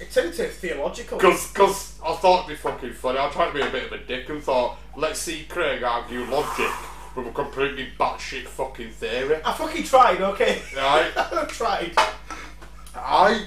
[0.00, 1.18] It turned into theological.
[1.18, 3.18] because cause I thought it'd be fucking funny.
[3.18, 6.24] I tried to be a bit of a dick and thought, let's see Craig argue
[6.24, 6.70] logic
[7.16, 9.40] with a completely batshit fucking theory.
[9.44, 10.62] I fucking tried, okay?
[10.76, 11.12] Right?
[11.16, 11.92] I tried.
[12.94, 13.46] I,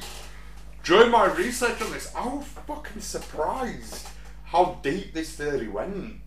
[0.84, 4.07] during my research on this, I was fucking surprised
[4.45, 6.22] how deep this theory went.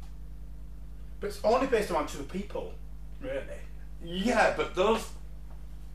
[1.21, 2.73] But it's only based around two people,
[3.21, 3.43] really.
[4.03, 5.07] Yeah, but those.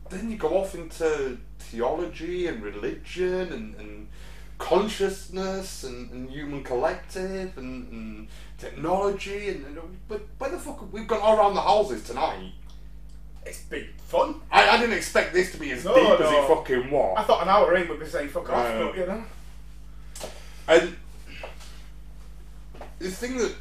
[0.08, 4.08] Then you go off into theology and religion and, and
[4.58, 9.78] consciousness and, and human collective and, and technology and, and
[10.08, 12.52] but where the fuck we've gone all around the houses tonight.
[13.44, 14.40] It's been fun.
[14.50, 16.42] I, I didn't expect this to be as No, deep as no.
[16.44, 17.14] it fucking was.
[17.18, 19.24] I thought an hour in we'd be saying fuck off, but you know.
[20.68, 20.96] And
[22.98, 23.54] the thing that,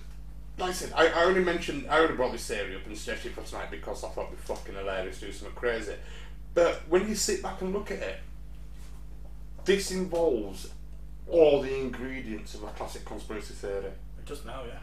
[0.57, 3.29] like I said, I, I only mentioned, I only brought this theory up and suggested
[3.29, 5.93] it for tonight because I thought it'd be fucking hilarious to do something crazy.
[6.55, 8.19] But when you sit back and look at it,
[9.65, 10.69] this involves
[11.27, 13.91] all the ingredients of a classic conspiracy theory.
[14.25, 14.79] Just now, yeah.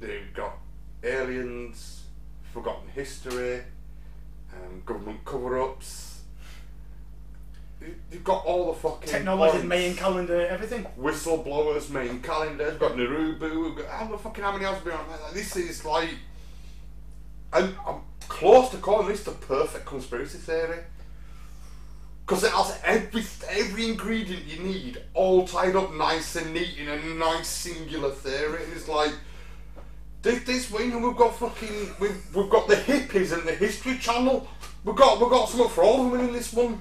[0.00, 0.58] They've got
[1.02, 2.02] aliens,
[2.52, 3.60] forgotten history,
[4.52, 6.22] um, government cover-ups.
[7.80, 9.66] You- You've got all the fucking Technology, points.
[9.66, 10.84] Mayan calendar, everything.
[10.98, 12.70] whistleblowers, Mayan calendar.
[12.70, 13.38] We've got Nibiru.
[13.40, 15.08] We've got, how the fucking how many has been on?
[15.08, 16.10] Like, This is like,
[17.52, 20.80] and I'm close to calling this the perfect conspiracy theory.
[22.28, 26.86] Because it has every every ingredient you need, all tied up nice and neat in
[26.86, 28.64] a nice singular theory.
[28.64, 29.14] And it's like,
[30.20, 33.96] this, this you know, we've got fucking, we've, we've got the hippies and the History
[33.96, 34.46] Channel.
[34.84, 36.78] We've got we've got something for all of them in this one.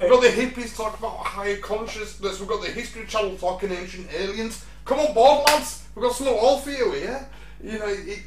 [0.00, 2.40] We've got the hippies talking about higher consciousness.
[2.40, 4.64] We've got the History Channel talking ancient aliens.
[4.86, 5.86] Come on board, lads.
[5.94, 7.28] We've got something all for you here.
[7.62, 8.20] You know, it,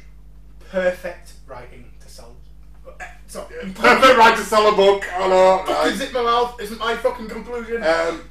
[0.70, 1.91] Perfect writing
[3.32, 3.44] So,
[3.74, 5.10] perfect right to sell a book.
[5.10, 5.62] I know.
[5.64, 5.94] fucking Right.
[5.96, 6.60] zip my mouth.
[6.60, 7.82] Isn't my fucking conclusion?
[7.82, 8.28] Um,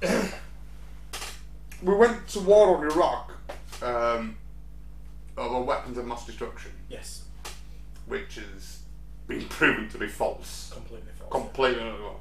[1.82, 3.32] we went to war on Iraq
[3.82, 4.38] um,
[5.36, 7.24] over weapons of mass destruction, yes,
[8.06, 8.78] which has
[9.26, 10.70] been proven to be false.
[10.72, 11.30] completely false.
[11.30, 11.84] Completely.
[11.84, 12.20] wrong.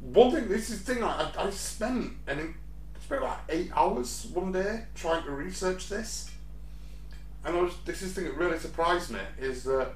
[0.00, 2.54] One thing, this is the thing, I, I spent an,
[2.96, 6.30] I spent like eight hours one day trying to research this.
[7.44, 9.92] And I was, this is the thing that really surprised me is that.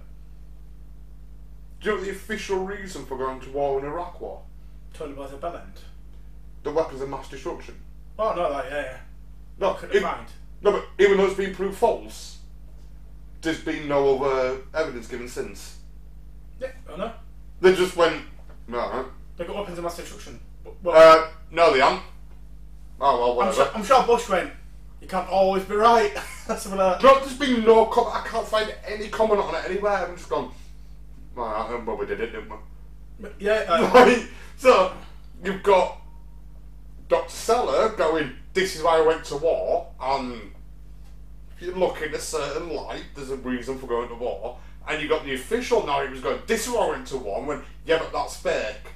[1.83, 4.41] Do you know the official reason for going to war in Iraq was?
[4.95, 5.79] Tony Blair's a bellend.
[6.63, 7.75] The weapons of mass destruction.
[8.19, 8.97] Oh no, that yeah, yeah.
[9.59, 10.27] No, Couldn't it- find.
[10.63, 12.39] no, but even though it's been proved false,
[13.41, 15.79] there's been no other evidence given since.
[16.61, 17.13] Yeah, oh no.
[17.61, 18.23] They just went,
[18.69, 19.07] no,
[19.37, 20.39] They got weapons of mass destruction.
[20.83, 22.03] Well, uh, no, they haven't.
[23.01, 23.57] Oh well, I'm, whatever.
[23.57, 24.53] sure, I'm sure Bush went.
[25.01, 26.17] You can't always be right.
[26.47, 27.03] Something like that.
[27.03, 28.15] No, there's been no comment.
[28.25, 30.07] I can't find any comment on it anywhere.
[30.07, 30.53] I'm just gone.
[31.35, 32.51] Well, well we did it, didn't
[33.19, 33.29] we?
[33.39, 34.23] Yeah, uh.
[34.57, 34.93] So
[35.45, 36.01] you've got
[37.09, 37.31] Dr.
[37.31, 38.33] Salla going.
[38.55, 40.53] This is why I went to war, and
[41.57, 44.59] if you look in a certain light, there's a reason for going to war.
[44.89, 46.41] And you got the official narrative going.
[46.47, 47.39] This is why I went to war.
[47.39, 48.93] And went, yeah, but that's fake.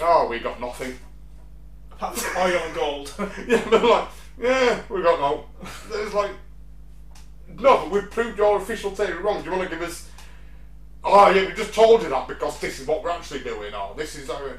[0.00, 0.98] Oh, we got nothing.
[1.92, 3.14] apart from oil and gold.
[3.46, 4.08] Yeah, they're like,
[4.40, 5.44] yeah, we got no.
[5.92, 6.30] It's like,
[7.48, 9.42] no, but we've proved your official theory wrong.
[9.42, 10.08] Do you want to give us?
[11.04, 13.74] Oh yeah, we just told you that because this is what we're actually doing.
[13.74, 14.42] Or this is how.
[14.44, 14.50] we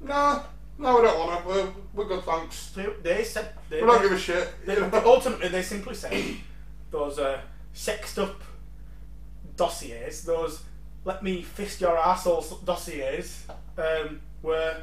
[0.00, 0.42] No,
[0.78, 1.48] no, we don't want to.
[1.48, 2.70] We're, we're good, thanks.
[2.70, 4.48] they, they said they, We don't give a shit.
[4.64, 4.90] they, you know?
[4.90, 6.36] they- ultimately they simply said
[6.90, 7.40] those uh,
[7.74, 8.40] sexed up
[9.56, 10.62] dossiers, those
[11.04, 13.44] let me fist your arsehole dossiers,
[13.76, 14.76] um, were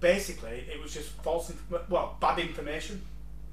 [0.00, 3.02] basically it was just false, inf- well, bad information,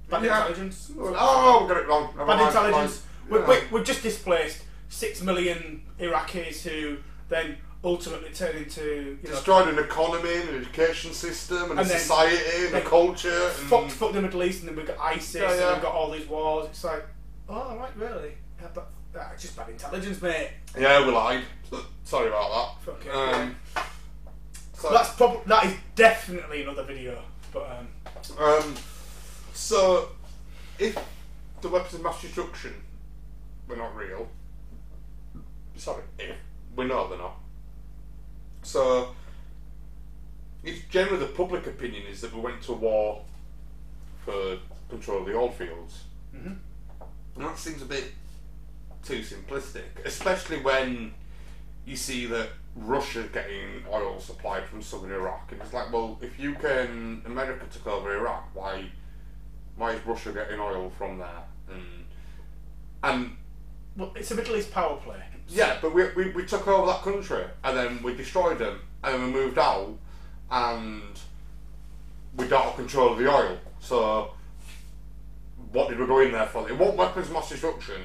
[0.09, 0.41] bad Yeah.
[0.41, 0.91] intelligence.
[0.97, 2.13] Oh, we got it wrong.
[2.15, 3.03] Never Bad mind, intelligence.
[3.29, 3.47] We, fine.
[3.47, 3.61] we, Yeah.
[3.71, 6.97] we've just displaced six million Iraqis who
[7.29, 11.81] then ultimately turn into you know, Destroyed an economy, and an education system, and, And
[11.81, 13.29] a society, and a culture.
[13.47, 15.63] And, fucked, fucked the Middle East, and then we've got ISIS, Yeah, yeah.
[15.65, 16.67] and we've got all these wars.
[16.69, 17.05] It's like,
[17.49, 18.33] oh, right, really?
[18.61, 20.51] Yeah, but that's just bad intelligence, mate.
[20.79, 21.41] Yeah, we lied.
[22.03, 22.85] Sorry about that.
[22.85, 23.55] Fuck it, Um,
[24.73, 27.21] so, That's probably that is definitely another video.
[27.51, 28.75] But um, Um,
[29.53, 30.09] so,
[30.79, 30.97] if
[31.61, 32.73] the weapons of mass destruction
[33.67, 34.27] were not real,
[35.75, 36.35] sorry, if
[36.75, 37.37] we know they're not.
[38.63, 39.13] So,
[40.63, 43.23] if generally the public opinion is that we went to war
[44.25, 44.57] for
[44.89, 46.57] control of the oil fields, Mhm.
[47.35, 48.13] and that seems a bit
[49.03, 51.13] too simplistic, especially when
[51.85, 56.39] you see that Russia getting oil supplied from southern Iraq, and it's like, well, if
[56.39, 58.89] UK and America took over Iraq, why,
[59.75, 61.43] why is Russia getting oil from there?
[61.69, 62.05] And
[63.03, 63.37] and
[63.97, 65.21] well, it's a Middle East power play.
[65.49, 69.13] Yeah, but we, we, we took over that country, and then we destroyed them, and
[69.13, 69.95] then we moved out,
[70.51, 71.01] and
[72.35, 73.57] we got control of the oil.
[73.79, 74.33] So,
[75.71, 76.67] what did we go in there for?
[76.69, 78.01] It wasn't weapons of mass destruction,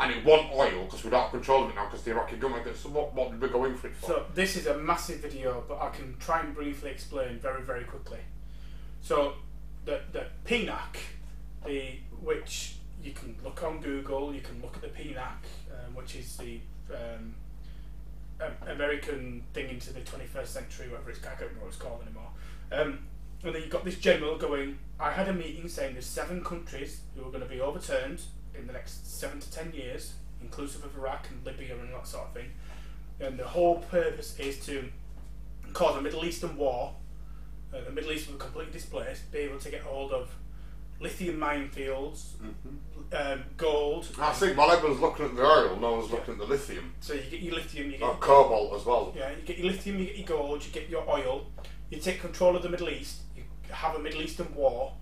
[0.00, 2.36] and it wasn't oil because we don't have control of it now because the Iraqi
[2.36, 2.64] government.
[2.64, 2.76] did.
[2.76, 4.06] So, what, what did we go in for it for?
[4.06, 7.84] So this is a massive video, but I can try and briefly explain very, very
[7.84, 8.18] quickly.
[9.00, 9.34] So
[9.84, 10.96] the the PNAC,
[11.66, 15.42] the which you can look on Google, you can look at the PNAC,
[15.72, 16.60] um, which is the
[16.92, 17.34] um,
[18.66, 22.30] American thing into the 21st century, whatever it's I can't remember what it's called anymore.
[22.72, 23.06] Um,
[23.44, 24.78] and then you've got this general going.
[25.00, 28.22] I had a meeting saying there's seven countries who are going to be overturned
[28.56, 32.28] in the next seven to ten years, inclusive of Iraq and Libya and that sort
[32.28, 32.50] of thing.
[33.20, 34.88] And the whole purpose is to
[35.72, 36.94] cause a Middle Eastern war.
[37.74, 40.30] Uh, the Middle East will be completely displaced, be able to get hold of
[41.02, 42.32] lithium minefields,
[43.12, 44.08] um, gold.
[44.18, 46.94] I think while everyone's looking at the oil, no one's looking at the lithium.
[47.00, 49.12] So you get your lithium, you get Or cobalt as well.
[49.16, 51.46] yeah, you get your lithium, you get your gold, you get your oil,
[51.90, 54.94] you take control of the Middle East, you have a Middle Eastern war,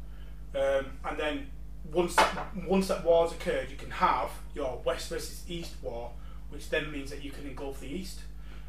[0.54, 1.46] um, and then
[1.92, 6.10] once that, once that war's occurred, you can have your West versus East war,
[6.50, 8.20] which then means that you can engulf the East.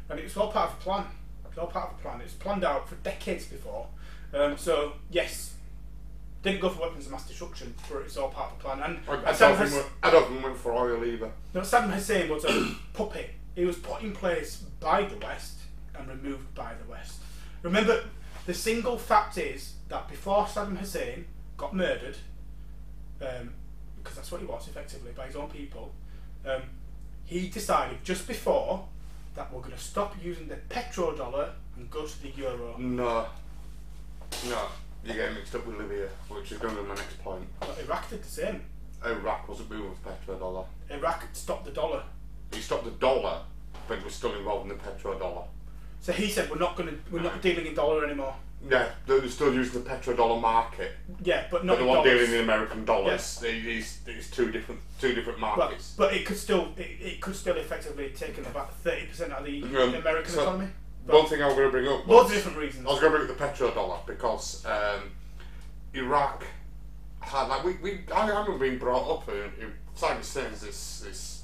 [0.08, 1.06] And it's all part of a plan.
[1.48, 2.20] It's all part of a plan.
[2.20, 3.86] It was planned out for decades before.
[4.34, 5.54] Um, so yes,
[6.42, 8.80] didn't go for weapons of mass destruction, but it's all part of the plan.
[8.80, 11.30] And, I, I, don't think I don't think went for oil either.
[11.54, 13.30] no, Saddam Hussein was a puppet.
[13.54, 15.58] He was put in place by the West
[15.94, 17.20] and removed by the West.
[17.62, 18.04] Remember,
[18.46, 22.16] the single fact is that before Saddam Hussein got murdered,
[23.20, 23.52] um,
[24.02, 25.92] because that's what he was effectively by his own people,
[26.44, 26.62] um,
[27.24, 28.84] he decided just before
[29.34, 32.76] that we're going to stop using the petrodollar and go to the euro.
[32.78, 33.26] No.
[34.48, 34.66] No.
[35.04, 37.44] You're getting mixed up with Libya, which is going to be my next point.
[37.60, 38.62] But Iraq did the same.
[39.04, 40.64] Iraq wasn't moving with petrodollar.
[40.90, 42.02] Iraq stopped the dollar.
[42.52, 43.40] He stopped the dollar,
[43.88, 45.44] but it was still involved in the petrodollar.
[46.00, 48.34] So he said we're not going to we're not dealing in dollar anymore.
[48.70, 50.92] Yeah, they're still using the petrodollar market.
[51.24, 52.20] Yeah, but But not they in weren't dollars.
[52.28, 53.38] dealing in American dollars.
[53.40, 55.94] They- It's, it's two different two different markets.
[55.96, 59.44] but it could still it, it could still effectively take in about thirty percent of
[59.44, 60.68] the Um, American so- economy.
[61.06, 62.86] One thing I was going to bring up Loads was of different reasons.
[62.86, 65.10] I was going to bring up the petrodollar because um,
[65.94, 66.44] Iraq
[67.20, 71.42] had like we, we I haven't been brought up in, in Saddam Hussein's this this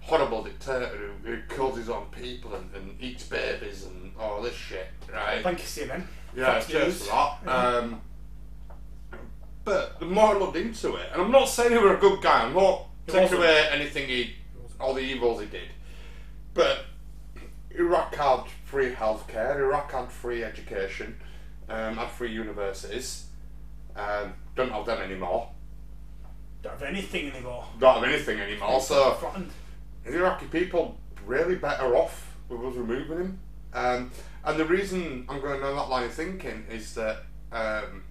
[0.00, 4.54] horrible dictator who, who kills his own people and, and eats babies and all this
[4.54, 5.42] shit, right?
[5.42, 6.04] Thank you, CNN.
[6.36, 7.48] Yeah, Fox cheers for that.
[7.48, 8.00] Um,
[9.64, 12.22] but the more I looked into it, and I'm not saying he was a good
[12.22, 13.40] guy, I'm not He taking wasn't.
[13.40, 14.34] away anything he,
[14.78, 15.68] all the evils he did,
[16.54, 16.84] but
[17.78, 21.16] Iraq had free healthcare, Iraq had free education,
[21.68, 23.26] um, had free universities,
[23.94, 25.50] um, don't have them anymore,
[26.62, 27.64] Don't have anything anymore.
[27.78, 29.18] don't have anything anymore, so
[30.04, 30.96] the Iraqi people
[31.26, 33.40] really better off with us removing him.
[33.74, 34.10] Um,
[34.44, 38.04] and the reason I'm going down that line of thinking is that um,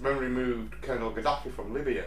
[0.00, 2.04] when we removed Colonel Gaddafi from Libya,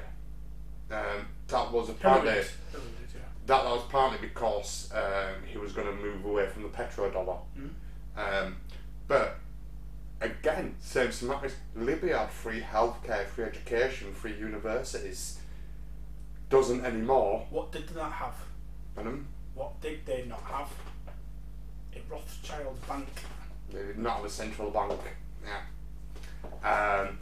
[0.91, 3.02] um, that was apparently Hillary
[3.47, 3.63] that, did.
[3.63, 3.63] Hillary did, yeah.
[3.63, 7.39] that was partly because um, he was going to move away from the petrodollar.
[7.57, 8.45] Mm.
[8.45, 8.57] Um,
[9.07, 9.39] but
[10.21, 11.55] again, same semantics.
[11.75, 15.39] Libya had free healthcare, free education, free universities.
[16.49, 17.45] Doesn't anymore.
[17.49, 18.35] What did they not have?
[18.95, 19.27] Venom.
[19.55, 20.69] What did they not have?
[21.95, 23.07] A Rothschild bank.
[23.71, 24.99] They did not have a central bank.
[25.43, 27.07] Yeah.
[27.07, 27.19] Um,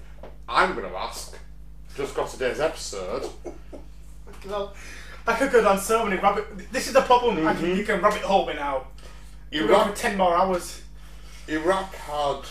[0.48, 1.38] I'm going to ask,
[1.96, 3.30] just got today's episode.
[5.28, 6.72] I could go down so many rabbit.
[6.72, 7.38] This is the problem.
[7.38, 7.60] Mm-hmm.
[7.60, 8.88] can, you can rabbit hole me now.
[9.52, 10.82] You go for ten more hours.
[11.48, 12.44] Iraq had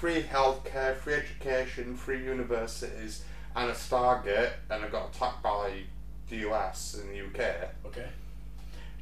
[0.00, 3.24] free healthcare, free education, free universities,
[3.54, 5.72] and a Stargate, and it got attacked by
[6.28, 7.70] the US and the UK.
[7.86, 8.06] Okay.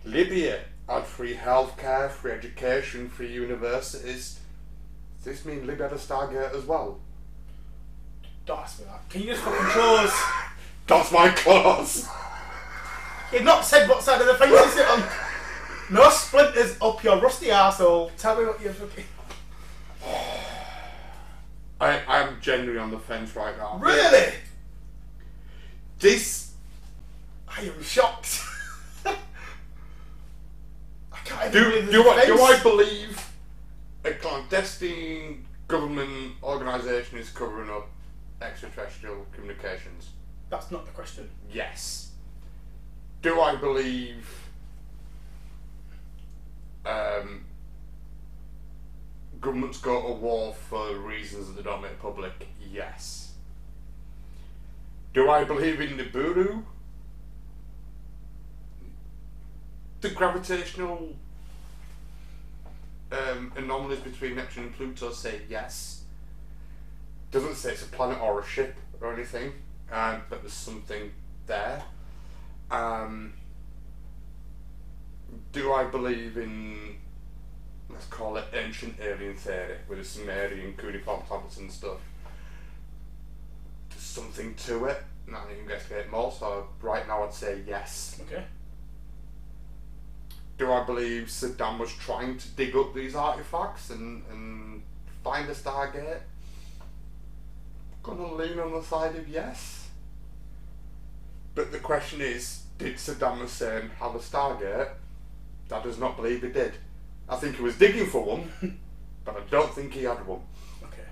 [0.04, 4.40] Libya had free healthcare, free education, free universities.
[5.18, 6.98] Does this mean Libya had a Stargate as well?
[8.46, 9.08] Don't ask me that.
[9.10, 10.22] Can you just fucking close?
[10.86, 12.08] That's my clause!
[13.32, 15.04] You've not said what side of the fence you sit on.
[15.90, 18.10] No splinters up your rusty arsehole.
[18.16, 19.04] Tell me what you're fucking.
[21.80, 23.78] I, I'm genuinely on the fence right now.
[23.78, 24.34] Really?
[25.98, 26.52] This
[27.48, 28.42] I am shocked.
[29.06, 29.16] I
[31.24, 32.40] can't do even do I do.
[32.40, 33.30] I believe
[34.04, 37.88] a clandestine government organisation is covering up
[38.40, 40.10] extraterrestrial communications?
[40.50, 41.28] That's not the question.
[41.52, 42.07] Yes.
[43.20, 44.48] Do I believe
[46.86, 47.44] um,
[49.40, 52.46] governments go to war for reasons that don't make public?
[52.72, 53.32] Yes.
[55.14, 56.62] Do I believe in the Nibiru?
[60.00, 61.16] The gravitational
[63.10, 66.02] um, anomalies between Neptune and Pluto say yes.
[67.32, 69.54] Doesn't say it's a planet or a ship or anything,
[69.90, 71.10] um, but there's something
[71.46, 71.82] there.
[72.70, 73.32] Um,
[75.52, 76.96] do I believe in,
[77.88, 81.98] let's call it ancient alien theory with the Sumerian cuneiform tablets and stuff?
[83.90, 85.02] There's something to it.
[85.26, 88.20] Now I need to investigate more, so right now I'd say yes.
[88.26, 88.44] Okay.
[90.58, 94.82] Do I believe Saddam was trying to dig up these artifacts and, and
[95.22, 96.20] find a Stargate?
[98.02, 99.77] Gonna lean on the side of yes.
[101.58, 104.90] But the question is, did Saddam Hussein have a Stargate?
[105.66, 106.74] That does not believe he did.
[107.28, 108.52] I think he was digging for one,
[109.24, 110.42] but I don't think he had one.
[110.84, 111.02] Okay.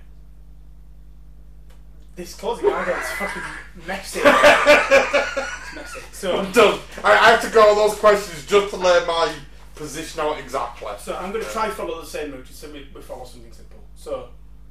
[2.15, 3.43] This closing argument is fucking
[3.85, 4.21] messy.
[4.23, 5.99] it's messy.
[6.13, 6.79] So, I'm done.
[7.03, 9.35] I, I have to go all those questions just to lay my
[9.75, 10.87] position out exactly.
[10.97, 12.47] so I'm going to try follow the same route.
[12.47, 13.79] So we, we follow something simple.
[13.95, 14.29] So,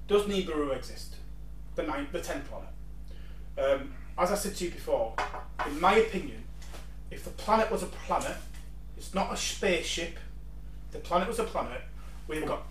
[0.09, 1.16] does Nibiru exist?
[1.74, 2.70] The ninth, the tenth planet.
[3.59, 5.14] Um, as I said to you before,
[5.66, 6.44] in my opinion,
[7.10, 8.36] if the planet was a planet,
[8.97, 10.18] it's not a spaceship.
[10.93, 11.82] The planet was a planet.
[12.26, 12.66] We've got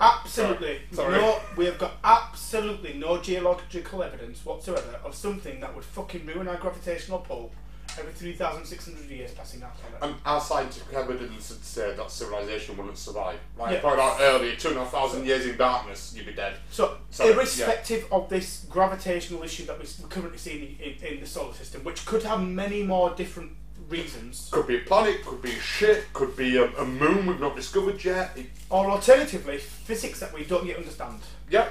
[0.00, 1.18] absolutely Sorry.
[1.18, 1.40] no.
[1.56, 6.56] We have got absolutely no geological evidence whatsoever of something that would fucking ruin our
[6.56, 7.52] gravitational pull
[7.98, 9.98] every three thousand six hundred years passing our planet.
[10.02, 13.38] And our scientific evidence would say that civilization wouldn't survive.
[13.58, 13.78] Like Yeah.
[13.78, 16.56] I pointed out earlier, two and a half thousand years in darkness, you'd be dead.
[16.70, 21.54] So, irrespective of this gravitational issue that we- we're currently seeing in, in the solar
[21.54, 23.52] system, which could have many more different
[23.88, 27.38] reasons, Could be a planet, could be a ship, could be a, a moon we've
[27.38, 28.32] not discovered yet.
[28.36, 31.20] It, or alternatively, physics that we don't yet understand.
[31.48, 31.68] yeah.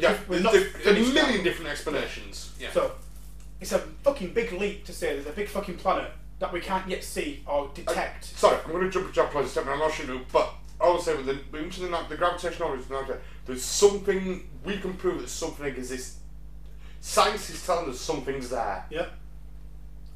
[0.00, 0.42] Yeah, there's
[0.82, 2.52] there's a million different explanations.
[2.58, 2.70] Yeah.
[2.72, 2.92] So,
[3.62, 6.10] it's a fucking big leap to say there's a big fucking planet
[6.40, 8.24] that we can't yet see or detect.
[8.24, 10.52] Uh, sorry, I'm going to jump a jump close step, and I'm not sure, but
[10.80, 13.16] all I will say with the, we mentioned the, the gravitational origin,
[13.46, 16.18] there's something, we can prove that something exists.
[17.00, 18.84] Science is telling us something's there.
[18.90, 19.06] yeah,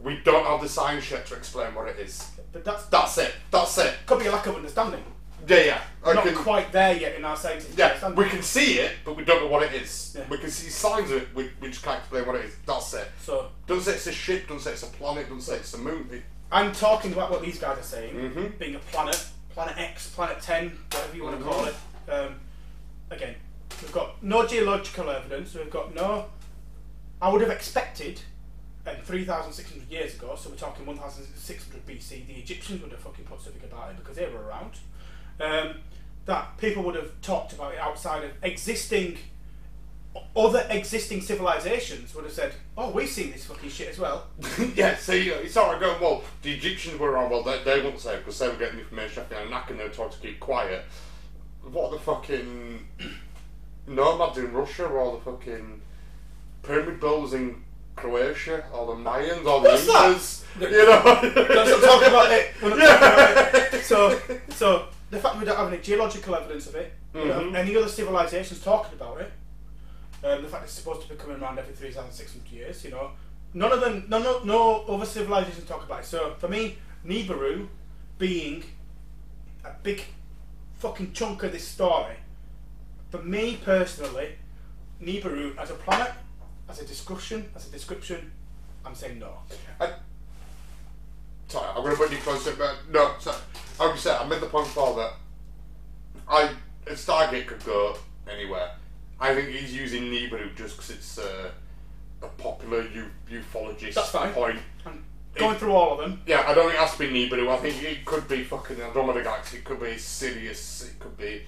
[0.03, 2.31] We don't have the science yet to explain what it is.
[2.53, 3.35] but that's That's it.
[3.53, 3.95] That's it.
[4.07, 5.03] could be a lack of understanding.
[5.47, 5.81] Yeah, yeah.
[6.05, 8.19] I Not quite there yet in our scientific yeah, understanding.
[8.25, 10.15] we can see it, but we don't know what it is.
[10.17, 10.25] Yeah.
[10.29, 12.57] We can see signs of it, we, we just can't explain what it is.
[12.67, 13.09] That's it.
[13.23, 15.79] So, Don't say it's a ship, don't say it's a planet, don't say it's a
[15.79, 16.09] moon.
[16.13, 18.59] It- I'm talking about what these guys are saying, Mhm.
[18.59, 21.49] being a planet, planet X, planet 10, whatever you want to Mhm.
[21.51, 21.75] call it.
[22.09, 22.41] Um,
[23.11, 23.35] again,
[23.83, 26.27] we've got no geological evidence, we've got no.
[27.21, 28.21] I would have expected,
[28.87, 33.41] um, 3,600 years ago, so we're talking 1,600 BC, the Egyptians would have fucking put
[33.41, 34.73] something about it because they were around.
[35.41, 35.75] Um,
[36.27, 39.19] that people would have talked about it outside of existing.
[40.35, 44.27] Other existing civilizations would have said, "Oh, we've seen this fucking shit as well."
[44.75, 48.17] yeah, see, it's alright going, well, the Egyptians were around, well, they, they won't say
[48.17, 50.85] because they were getting information off the Anunnaki and they were told to keep quiet.
[51.71, 52.87] What the fucking
[53.87, 55.83] nomads in Russia or the fucking
[56.63, 57.63] pyramid builders in
[57.95, 60.09] Croatia or the Mayans or the What's that?
[60.09, 60.45] Incas?
[60.61, 61.03] You know?
[61.05, 62.55] Not talk about it.
[62.63, 63.83] We're talking about it.
[63.87, 67.55] So, so the fact we don't have any geological evidence of it, have Mhm.
[67.55, 69.33] any other civilizations talking about it,
[70.25, 73.13] um, the fact it's supposed to be coming around every 3,600 years, you know,
[73.55, 76.07] none of them, no, no, no other civilizations talk about it.
[76.07, 77.69] So for me, Nibiru
[78.19, 78.65] being
[79.65, 80.03] a big
[80.79, 82.17] fucking chunk of this story,
[83.11, 84.37] for me personally,
[85.01, 86.13] Nibiru as a planet,
[86.69, 88.33] as a discussion, as a description,
[88.85, 89.39] I'm saying no.
[89.81, 89.93] I,
[91.49, 93.39] sorry, I'm going to put you closer, but no, sorry.
[93.81, 95.13] I'm just saying, I made the point before that
[96.29, 96.51] I,
[96.87, 97.97] Stargate could go
[98.31, 98.71] anywhere.
[99.21, 101.51] I think he's using Nibiru just because it's uh,
[102.23, 104.33] a popular u- ufologist That's fine.
[104.33, 104.59] point.
[104.85, 105.05] I'm
[105.35, 106.21] going through all of them.
[106.27, 107.49] Yeah, I don't think it has to be Nibiru.
[107.49, 109.59] I think it could be fucking Andromeda Galaxy.
[109.59, 110.85] It could be Sirius.
[110.91, 111.43] It could be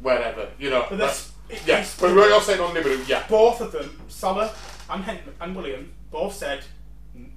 [0.00, 0.48] wherever.
[0.58, 0.86] You know.
[0.88, 3.24] But that's- it- yeah, but what you're saying on Nibiru, yeah.
[3.28, 4.50] both of them, Salla
[4.90, 6.64] and Hen- and William, both said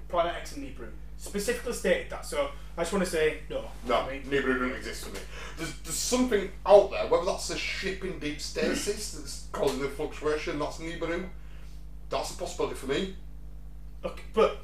[0.08, 0.88] Planet X and Nibiru.
[1.18, 2.26] Specifically stated that.
[2.26, 3.66] So I just want to say no.
[3.88, 5.20] No, I mean, Nibiru doesn't exist for me.
[5.58, 9.88] There's, there's something out there, whether that's a ship in deep stasis that's causing the
[9.88, 11.28] fluctuation, that's Nibiru.
[12.10, 13.16] That's a possibility for me.
[14.06, 14.60] okay, but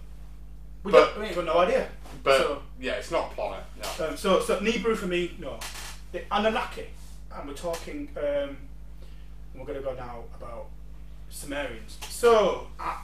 [0.84, 1.20] we But- don't.
[1.22, 1.90] We ain't got no idea.
[2.24, 3.64] But so, yeah, it's not a planet.
[4.00, 4.08] No.
[4.10, 5.60] um, so so Nibiru for me, no.
[6.12, 6.86] The Anunnaki,
[7.34, 8.10] and we're talking.
[8.16, 8.58] Um,
[9.56, 10.68] we're going to go now about
[11.30, 11.98] Sumerians.
[12.10, 13.02] So I,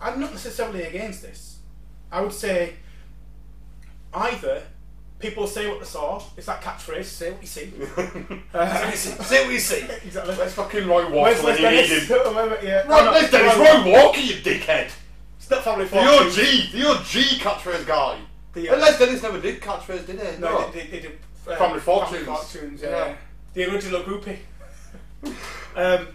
[0.00, 1.47] I'm not necessarily against this.
[2.10, 2.74] I would say
[4.14, 4.62] either
[5.18, 6.22] people say what they saw.
[6.36, 7.72] It's that catchphrase: "Say what you see."
[8.54, 9.10] Uh, See
[9.44, 9.84] what you see.
[10.04, 10.34] exactly.
[10.34, 12.06] Where's fucking Roy Walker when you need him?
[12.08, 12.76] Yeah.
[12.78, 14.90] Right, No, there's Dennis no, Roy Walker, you dickhead.
[15.38, 15.98] It's not family The.
[15.98, 18.18] OG, the OG catchphrase guy.
[18.54, 20.40] The, And uh, Les Dennis never did catchphrase, did he?
[20.40, 22.24] No, they, they, they did uh, Family Fortunes.
[22.24, 22.88] Fortunes, yeah.
[22.90, 23.16] Yeah.
[23.54, 24.38] The original groupie.
[25.76, 26.08] um,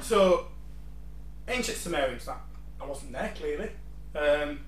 [0.00, 0.46] so,
[1.48, 2.26] ancient Sumerians.
[2.26, 2.40] That
[2.80, 3.70] I wasn't there clearly.
[4.14, 4.60] Um,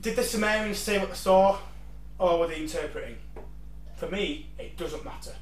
[0.00, 1.58] did the Sumerians say what they saw,
[2.18, 3.16] or were they interpreting?
[3.96, 5.34] For me, it doesn't matter.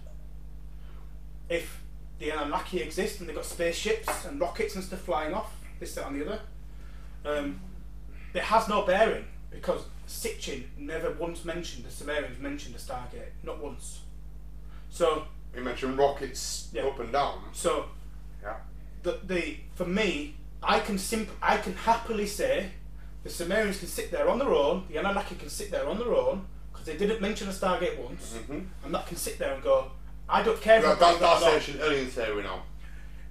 [1.48, 1.80] If
[2.18, 6.08] the Anunnaki exist and they've got spaceships and rockets and stuff flying off, this, that,
[6.08, 6.40] and the other,
[7.24, 7.60] um,
[8.34, 13.62] it has no bearing because Sitchin never once mentioned the Sumerians mentioned the Stargate, not
[13.62, 14.00] once.
[14.90, 16.86] So, He mentioned rockets Yeah.
[16.86, 17.44] up and down.
[17.52, 17.86] so
[18.42, 18.56] Yeah.
[19.02, 22.70] the, the for me, I can simp- I can happily say
[23.22, 26.14] the Sumerians can sit there on their own, the Anunnaki can sit there on their
[26.14, 28.66] own because they didn't mention a Stargate once, Mhm.
[28.84, 29.90] and that can sit there and go,
[30.28, 32.62] I don't care if I That, believe that, that or that's ancient alien theory now.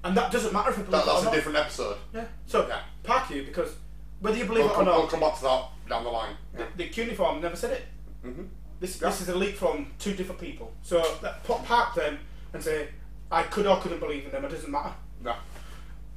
[0.03, 1.33] and that doesn't matter if I believe That, that's a not.
[1.33, 1.97] different episode.
[2.13, 2.25] Yeah.
[2.45, 2.81] So Yeah.
[3.03, 3.75] park you because
[4.19, 6.09] whether you believe We'll it or come, not, we'll come back to that down the
[6.09, 6.35] line.
[6.57, 6.65] Yeah.
[6.75, 7.85] the, the cuneiform never said it.
[8.23, 8.43] hmm
[8.79, 9.09] This, Yeah.
[9.09, 10.71] this is a leak from two different people.
[10.83, 12.19] So that, park them
[12.53, 12.89] and say,
[13.31, 14.93] I could or couldn't believe in them, it doesn't matter.
[15.21, 15.35] No.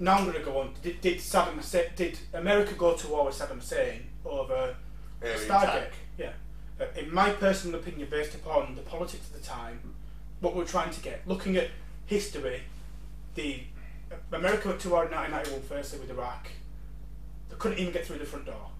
[0.00, 0.74] Now I'm going to go on.
[0.82, 4.74] Did, did Saddam Hussein, did America go to war with Saddam Hussein over
[5.22, 5.90] Alien Stargate?
[6.16, 6.32] Yeah.
[6.80, 9.94] Uh, in my personal opinion, based upon the politics of the time,
[10.40, 11.68] what we're trying to get, looking at
[12.06, 12.62] history,
[13.34, 13.60] the
[14.10, 16.48] uh, America went to war in 1991 firstly with Iraq.
[17.50, 18.70] They couldn't even get through the front door.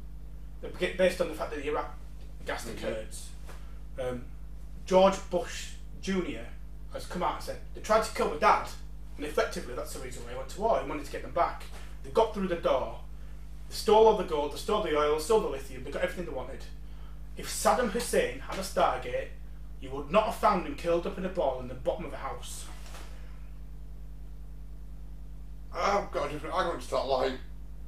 [0.96, 1.98] Based on the fact that the Iraq
[2.46, 2.72] gassed the.
[2.80, 3.28] Kurds.
[3.98, 4.24] Um,
[4.86, 6.46] George Bush Jr.
[6.92, 8.66] has come out and said they tried to kill my dad,
[9.20, 10.80] and effectively that's the reason why he went to war.
[10.82, 11.64] He wanted to get them back.
[12.02, 12.98] They got through the door.
[13.68, 16.02] They stole all the gold, they stole the oil, they stole the lithium, they got
[16.02, 16.64] everything they wanted.
[17.36, 19.28] If Saddam Hussein had a Stargate,
[19.82, 22.12] you would not have found him curled up in a ball in the bottom of
[22.14, 22.64] a house.
[25.74, 27.06] Oh, I've got a different argument to that.
[27.06, 27.32] Like,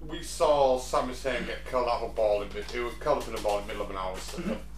[0.07, 2.49] we saw Sam Hussein get curled out of a ball in.
[2.73, 4.37] He was curled up in a ball in the middle of an house.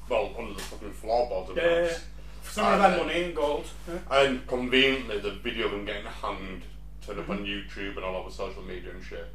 [0.08, 1.98] well, under the fucking floorboards of the Yeah, house.
[1.98, 2.13] for
[2.54, 3.66] some of And, that uh, money and gold.
[3.88, 4.18] yeah.
[4.18, 6.62] And conveniently, the video of him getting hanged
[7.04, 7.44] turned up on.
[7.44, 9.26] YouTube and all over social media and shit.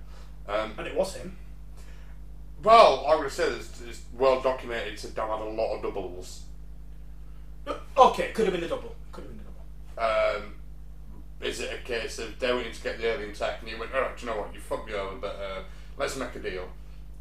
[0.48, 1.38] Um, And it was him.
[2.64, 4.96] well, I would say it's, it's well documented.
[4.96, 6.44] Saddam had a lot of doubles.
[7.68, 8.96] Uh, Okay, could have been a double.
[9.12, 10.38] Could have been a double.
[10.46, 10.54] Um,
[11.42, 13.94] is it a case of they wanted to get the alien tech and he went,
[13.94, 15.62] alright, do you know what, you fucked me over, but uh,
[15.98, 16.68] let's make a deal.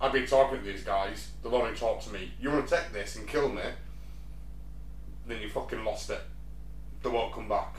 [0.00, 2.30] I've been talking to these guys, they've only talked to me.
[2.40, 3.62] You want to take this and kill me,
[5.28, 6.20] then you fucking lost it.
[7.02, 7.76] They won't come back.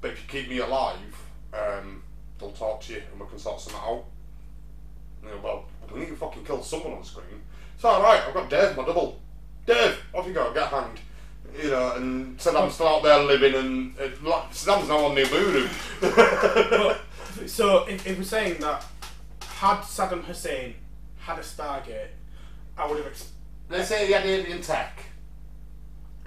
[0.00, 0.98] But if you keep me alive,
[1.52, 2.02] um,
[2.38, 4.04] they'll talk to you and we can sort something out.
[5.22, 7.40] And they go, well, we need to fucking kill someone on screen.
[7.78, 9.20] So, alright, I've got Dave, my double.
[9.66, 11.00] Dave, off you go, get hanged.
[11.62, 15.24] You know, and Saddam's still out there living, and uh, like, Saddam's now on the
[15.24, 15.68] voodoo.
[16.00, 17.00] but,
[17.48, 18.84] so if, if we're saying that
[19.40, 20.74] had Saddam Hussein
[21.18, 22.08] had a Stargate,
[22.76, 23.30] I would have ex-
[23.70, 24.98] Let's say he had alien tech.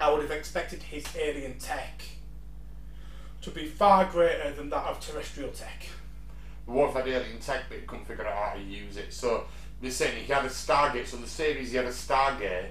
[0.00, 2.02] I would have expected his alien tech
[3.42, 5.86] to be far greater than that of terrestrial tech.
[6.66, 9.12] What if had alien tech, but he couldn't figure out how to use it?
[9.12, 9.46] So
[9.80, 11.06] they're saying he had a Stargate.
[11.06, 12.70] So the series he had a Stargate,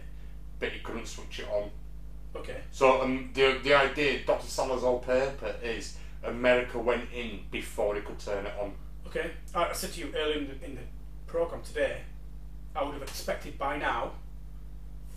[0.60, 1.72] but he couldn't switch it on.
[2.36, 2.58] Okay.
[2.72, 4.48] So um, the the idea, Dr.
[4.48, 8.74] Salazar paper, is America went in before he could turn it on.
[9.08, 9.32] Okay.
[9.56, 10.82] I, I said to you earlier in the, in the
[11.26, 12.02] program today,
[12.76, 14.12] I would have expected by now,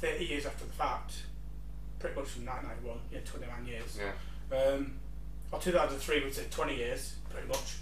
[0.01, 1.25] 30 years after the fact,
[2.01, 4.57] pretty much from 1991, yeah, 29 years, Yeah.
[4.59, 4.93] um,
[5.53, 7.77] or 2003 would say 20 years, pretty much.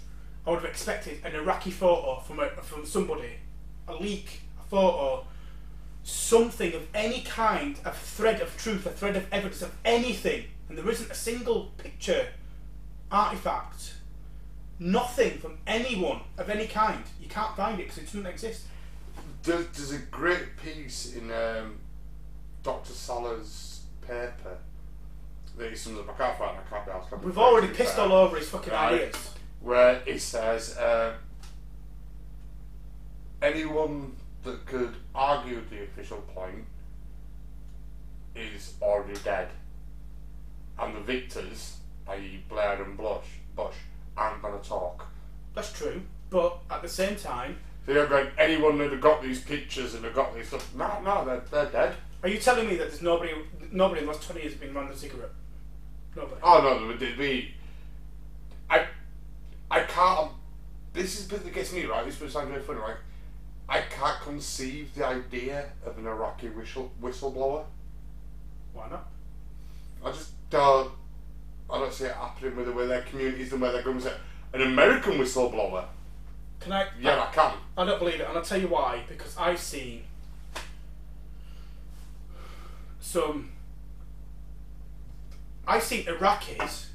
[0.45, 3.33] I would have expected an Iraqi photo from a, from somebody,
[3.87, 5.25] a leak, a photo,
[6.03, 10.77] something of any kind, a thread of truth, a thread of evidence of anything, and
[10.77, 12.27] there isn't a single picture,
[13.11, 13.95] artifact,
[14.79, 17.03] nothing from anyone of any kind.
[17.21, 18.65] You can't find it because it doesn't exist.
[19.43, 21.77] There's, there's a great piece in um,
[22.63, 22.93] Dr.
[22.93, 23.68] Salla's
[24.09, 24.57] paper
[25.57, 26.09] that he sums up.
[26.09, 26.63] I can't find it.
[26.65, 27.23] I can't be asked.
[27.23, 28.93] We've already pissed all over his fucking Right.
[28.93, 29.33] ideas.
[29.61, 31.13] where he says uh,
[33.41, 36.65] anyone that could argue the official point
[38.35, 39.49] is already dead,
[40.79, 43.75] and the victors, i.e., Blair and Bush, Bush,
[44.15, 45.07] aren't going to talk.
[45.53, 49.41] That's true, but at the same time, So you're going, anyone that have got these
[49.41, 51.95] pictures and have got these stuff, no, no, they're, they're dead.
[52.23, 53.33] are you telling me that there's nobody,
[53.71, 55.29] nobody in the last 20 years has been around a Stargate?
[56.15, 56.41] Nobody.
[56.43, 57.53] Oh no, would be.
[58.69, 58.85] I,
[59.69, 60.19] I can't.
[60.19, 60.29] Um,
[60.93, 62.03] this is the bit that gets me right.
[62.05, 62.97] This sounds really funny, right?
[63.67, 67.65] I can't conceive the idea of an Iraqi whistle whistleblower.
[68.73, 69.07] Why not?
[70.03, 70.91] I just don't.
[71.69, 74.01] I don't see it happening with the way their communities and where they're going.
[74.53, 75.85] An American whistleblower,
[76.59, 76.87] Can I?
[76.99, 77.53] yeah, I can.
[77.77, 79.03] I don't believe it, and I'll tell you why.
[79.07, 80.03] Because I've seen
[82.99, 83.51] some.
[85.69, 86.87] I've seen Iraqis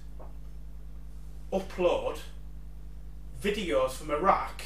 [1.52, 2.18] upload
[3.40, 4.62] videos from Iraq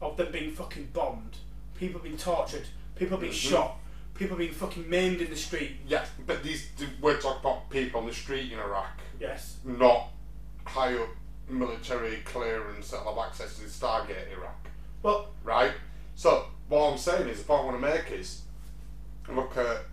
[0.00, 1.36] of them being fucking bombed,
[1.76, 2.66] people being tortured,
[2.96, 3.50] people being Mhm.
[3.50, 3.76] shot,
[4.14, 5.80] people being fucking maimed in the street.
[5.86, 9.58] Yeah, but these we're talking about people on the street in Iraq, Yes.
[9.64, 10.08] not
[10.64, 11.10] high up
[11.46, 14.66] military clearance that have access to the Stargate Iraq.
[15.02, 15.74] Well, right?
[16.14, 18.40] So what I'm saying is, the point I want to make is,
[19.28, 19.84] look at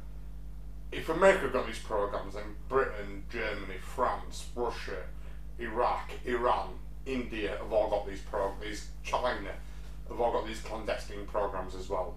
[0.91, 5.03] if America got these programs, then Britain, Germany, France, Russia,
[5.59, 6.69] Iraq, Iran,
[7.05, 8.63] India have all got these programs.
[8.63, 9.51] these China
[10.07, 12.15] have all got these clandestine programs as well,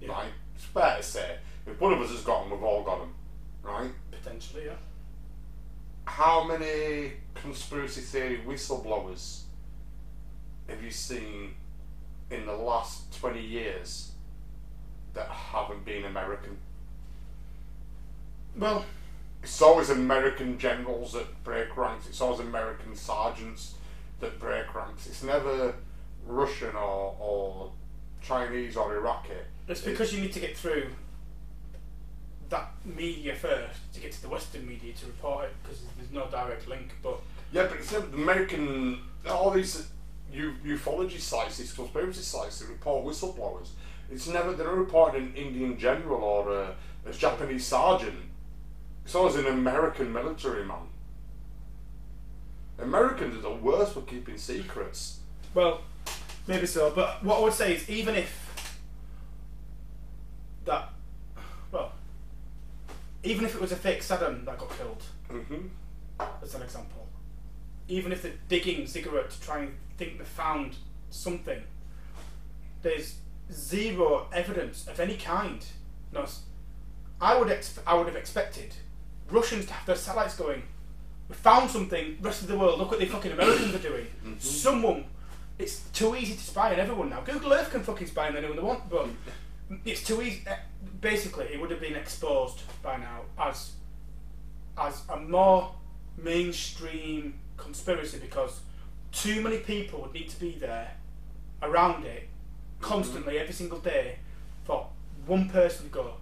[0.00, 0.12] Yeah.
[0.12, 0.32] right?
[0.54, 3.14] It's fair to say if one of us has got them, we've all got them,
[3.62, 3.90] right?
[4.10, 4.76] potentially, yeah.
[6.06, 9.42] How many conspiracy theory whistleblowers
[10.68, 11.54] have you seen
[12.30, 14.12] in the last 20 years
[15.14, 16.58] that haven't been American?
[18.56, 18.84] Well,
[19.42, 23.74] It's always American generals that break ranks, it's always American sergeants
[24.20, 25.06] that break ranks.
[25.06, 25.74] It's never
[26.26, 27.70] Russian or, or
[28.22, 29.34] Chinese or Iraqi.
[29.68, 30.86] It's because you need to get through
[32.48, 36.26] that media first to get to the Western media to report it because there's no
[36.30, 36.92] direct link.
[37.02, 37.20] But
[37.52, 39.88] Yeah, but it's never the American, all these
[40.32, 43.68] u- ufology sites, these conspiracy sites that report whistleblowers.
[44.10, 46.74] It's never, they're not reported an Indian general or a,
[47.06, 48.18] a Japanese sergeant.
[49.06, 50.88] It's always an American military man.
[52.80, 55.20] Americans are the worst for keeping secrets.
[55.54, 55.82] well,
[56.48, 56.90] maybe so.
[56.90, 58.68] But what I would say is even if
[60.64, 60.88] that,
[61.70, 61.92] well,
[63.22, 65.68] even if it was a fake Saddam that got killed, hmm
[66.42, 67.06] as an example,
[67.86, 70.74] even if they're digging Stargate to try and think they found
[71.10, 71.62] something,
[72.82, 73.18] there's
[73.52, 75.64] zero evidence of any kind.
[76.12, 76.26] No,
[77.20, 78.74] I would ex- I would have expected
[79.30, 80.62] Russians to have their satellites going.
[81.28, 82.18] We found something.
[82.20, 84.06] Rest of the world, look what the fucking Americans are doing.
[84.38, 85.04] Someone,
[85.58, 87.20] it's too easy to spy on everyone now.
[87.22, 89.08] Google Earth can fucking spy on anyone they want, but
[89.84, 90.42] it's too easy.
[90.46, 90.56] eh,
[91.00, 93.72] Basically, it would have been exposed by now as
[94.78, 95.74] as a more
[96.16, 98.60] mainstream conspiracy because
[99.12, 100.90] too many people would need to be there
[101.62, 102.28] around it
[102.80, 104.18] constantly every single day
[104.64, 104.86] for
[105.26, 106.14] one person to go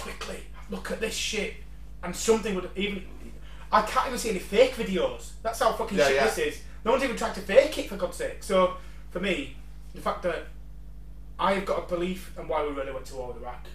[0.00, 0.40] quickly
[0.70, 1.54] look at this shit
[2.04, 3.04] and something would even
[3.72, 6.24] I can't even see any fake videos that's how fucking Yeah, shit yeah.
[6.26, 8.76] this is no one's even tried to fake it for God's sake so
[9.10, 9.56] for me
[9.94, 10.46] the fact that
[11.38, 13.66] I've got a belief in why we really went to war with Iraq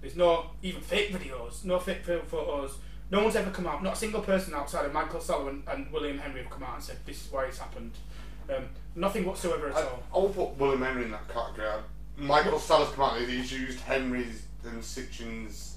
[0.00, 2.78] there's no even fake videos no fake film photos
[3.10, 6.18] no one's ever come out, not a single person outside of Michael Sullivan and William
[6.18, 7.92] Henry have come out and said this is why it's happened.
[8.54, 10.02] Um, nothing whatsoever at I, all.
[10.14, 11.68] I would put William Henry in that category.
[12.18, 15.67] Michael Sullivan's come out and he's used Henry's and Sitchin's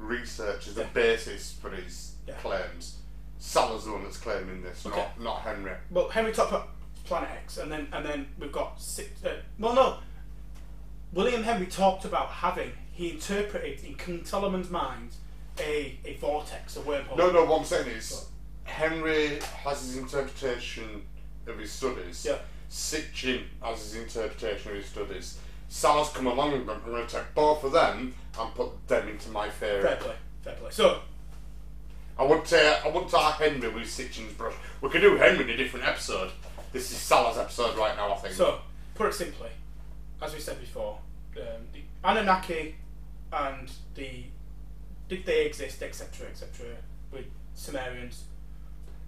[0.00, 0.86] research as a Yeah.
[0.92, 2.34] basis for his Yeah.
[2.38, 2.96] claims.
[3.38, 4.96] Salla's the one that's claiming this, Okay.
[4.96, 5.72] not, not Henry.
[5.90, 6.70] Well, Henry talked about
[7.04, 9.24] Planet X, and then and then we've got six.
[9.24, 9.98] Uh, well, no.
[11.12, 15.10] William Henry talked about having he interpreted in King Solomon's mine
[15.58, 17.16] a, a vortex, a wormhole.
[17.16, 18.26] No, no, what I'm saying is
[18.64, 21.04] Henry has his interpretation
[21.46, 22.24] of his studies.
[22.24, 22.38] Yeah.
[22.70, 25.38] Sitchin has his interpretation of his studies.
[25.70, 29.30] Salla's come along and I'm going to take both of them and put them into
[29.30, 29.82] my theory.
[29.82, 30.70] Fair play, fair play.
[30.72, 31.00] So,
[32.18, 34.52] I would say I wouldn't say Henry with Sitchin's brush.
[34.80, 36.32] We could do Henry in a different episode.
[36.72, 38.34] This is Salla's episode right now, I think.
[38.34, 38.58] so
[38.96, 39.48] put it simply,
[40.20, 40.98] as we said before,
[41.36, 42.74] um, the Anunnaki
[43.32, 44.24] and the
[45.08, 46.66] did they exist, etc., etc.,
[47.12, 48.24] with Sumerians.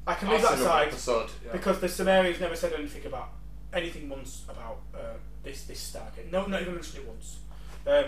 [0.07, 0.89] I can leave That's that aside.
[0.89, 1.31] episode.
[1.45, 1.53] Yeah.
[1.53, 3.31] Because the Sumerians never said anything about
[3.73, 6.31] anything once about uh, this this Stargate.
[6.31, 7.39] No, not even mentioned it once.
[7.87, 8.05] Um,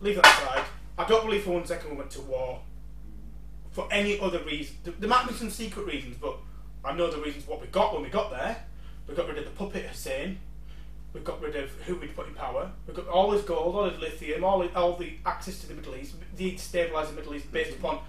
[0.00, 0.64] leave that aside.
[0.96, 2.60] I don't believe for one second we went to war
[3.70, 4.76] for any other reason.
[4.82, 6.36] There, might be some secret reasons, but
[6.84, 8.56] I know the reasons what we got when we got there.
[9.06, 10.38] We got rid of the puppet Hussein.
[11.12, 12.70] We got rid of who we'd put in power.
[12.86, 15.74] We got all his gold, all his lithium, all the, all the access to the
[15.74, 18.00] Middle East, the stabilise the Middle East based upon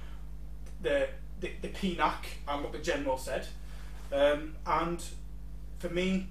[0.81, 1.07] the
[1.39, 3.47] the, the PNAC and what the general said.
[4.11, 5.01] Um, and
[5.77, 6.27] for me,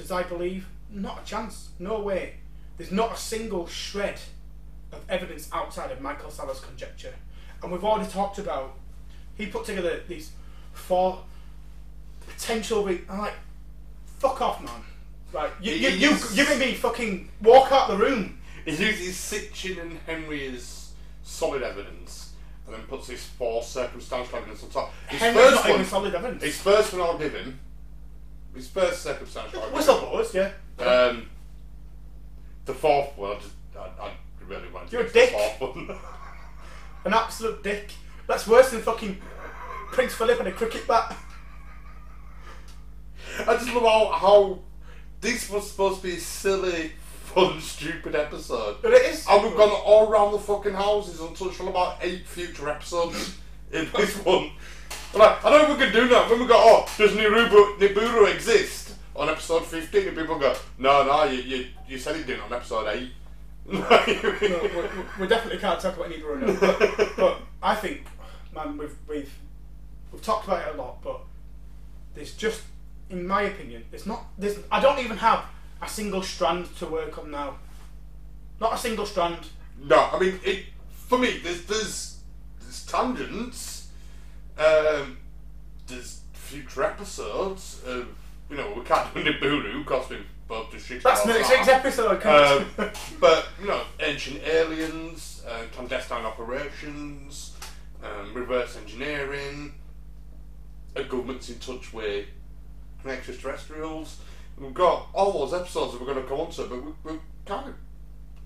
[0.00, 0.66] does I believe?
[0.90, 1.70] Not a chance.
[1.78, 2.34] No way.
[2.76, 4.18] There's not a single shred
[4.92, 7.14] of evidence outside of Michael Salla's conjecture.
[7.62, 8.74] And we've already talked about,
[9.36, 10.32] he put together these
[10.72, 11.22] four
[12.26, 12.84] potential.
[12.84, 13.34] Re- I'm like,
[14.18, 14.82] fuck off, man.
[15.32, 18.38] Right, you, you, you, you and me fucking walk out the room.
[18.64, 22.32] He uses Sitchin and Henry as solid evidence,
[22.66, 24.92] and then puts his four circumstantial evidence on top.
[25.08, 26.42] His Henry's first not one, even solid evidence.
[26.42, 27.60] his first one I'll give him.
[28.54, 29.60] His first circumstantial.
[29.62, 30.84] Whistleblowers, yeah.
[30.84, 31.28] Um,
[32.64, 34.10] the fourth one, I just, I, I
[34.46, 35.30] really wanted to You're a dick.
[35.30, 35.90] the fourth one.
[37.04, 37.92] An absolute dick.
[38.26, 39.18] That's worse than fucking
[39.92, 41.16] Prince Philip and a cricket bat.
[43.40, 44.58] I just love how, how
[45.20, 46.92] this was supposed to be a silly,
[47.24, 48.76] fun, stupid episode.
[48.82, 49.26] But it is.
[49.28, 53.38] And we've gone all around the fucking houses and touched on about eight future episodes
[53.72, 54.50] in this one.
[55.14, 56.30] Like, I don't know if we can do that.
[56.30, 60.08] When we go, oh, does Nibiru, Nibiru exist on episode 15?
[60.08, 63.10] And people go, no, no, you, you, you said it didn't on episode 8.
[63.70, 66.56] No, we, we, definitely can't talk about any Bruno.
[66.58, 68.04] But, but I think,
[68.52, 69.32] man, we've, we've
[70.12, 71.20] we've talked about it a lot, but
[72.14, 72.62] there's just,
[73.08, 74.26] in my opinion, there's not.
[74.38, 75.44] There's I don't even have
[75.80, 77.58] a single strand to work on now.
[78.60, 79.38] Not a single strand.
[79.82, 82.18] No, I mean, it for me, there's there's,
[82.60, 83.79] there's tangents,
[84.60, 85.16] um,
[85.86, 88.08] there's future episodes of
[88.50, 92.20] you know we can't do Nibiru because we've both just shit That's next week's episode.
[92.20, 92.90] can't Um,
[93.20, 97.56] but you know, ancient aliens, uh, clandestine operations,
[98.02, 99.74] um, reverse engineering.
[100.96, 102.26] A government's in touch with
[103.06, 104.18] extraterrestrials.
[104.58, 107.20] We've got all those episodes that we're going to come on to, but we, we've
[107.46, 107.74] kind of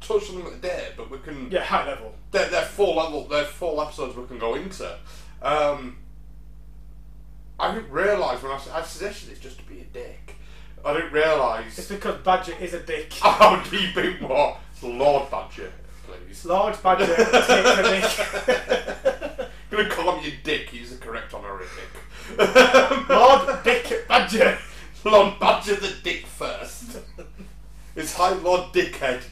[0.00, 2.14] touched on them today, but we can Yeah, high level.
[2.30, 3.26] they're, they're full level.
[3.26, 4.94] They're full episodes we can go into.
[5.42, 5.96] Um,
[7.58, 10.36] I didn't realise when I, I suggested it's just to be a dick.
[10.84, 11.78] I didn't realise.
[11.78, 13.12] It's because Badger is a dick.
[13.14, 14.58] how deep it was.
[14.82, 15.72] Lord Badger,
[16.06, 16.44] please.
[16.44, 19.48] Lord Badger takes a dick.
[19.70, 20.68] gonna call him your dick.
[20.70, 21.88] He's the correct honorific.
[23.08, 24.58] Lord Dick Badger.
[25.04, 26.98] Lord Badger the dick first.
[27.96, 29.22] It's High Lord Dickhead.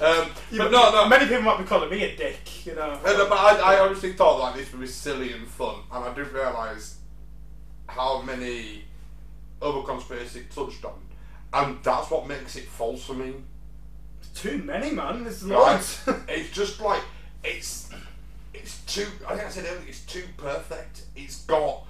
[0.00, 1.08] Um, but no, no.
[1.08, 2.98] Many people might be calling me a dick, you know.
[3.04, 6.14] No, but I, I honestly thought like this would be silly and fun, and I
[6.14, 6.93] didn't realise
[7.86, 8.84] how many
[9.60, 11.00] other conspiracies it touched on,
[11.52, 13.34] and that's what makes it false for me.
[14.34, 15.24] Too many, man.
[15.24, 16.00] There's Right?
[16.28, 17.02] it's just like
[17.44, 17.90] it's
[18.52, 19.06] it's too.
[19.26, 21.02] I think I said earlier, it's too perfect.
[21.14, 21.86] It's got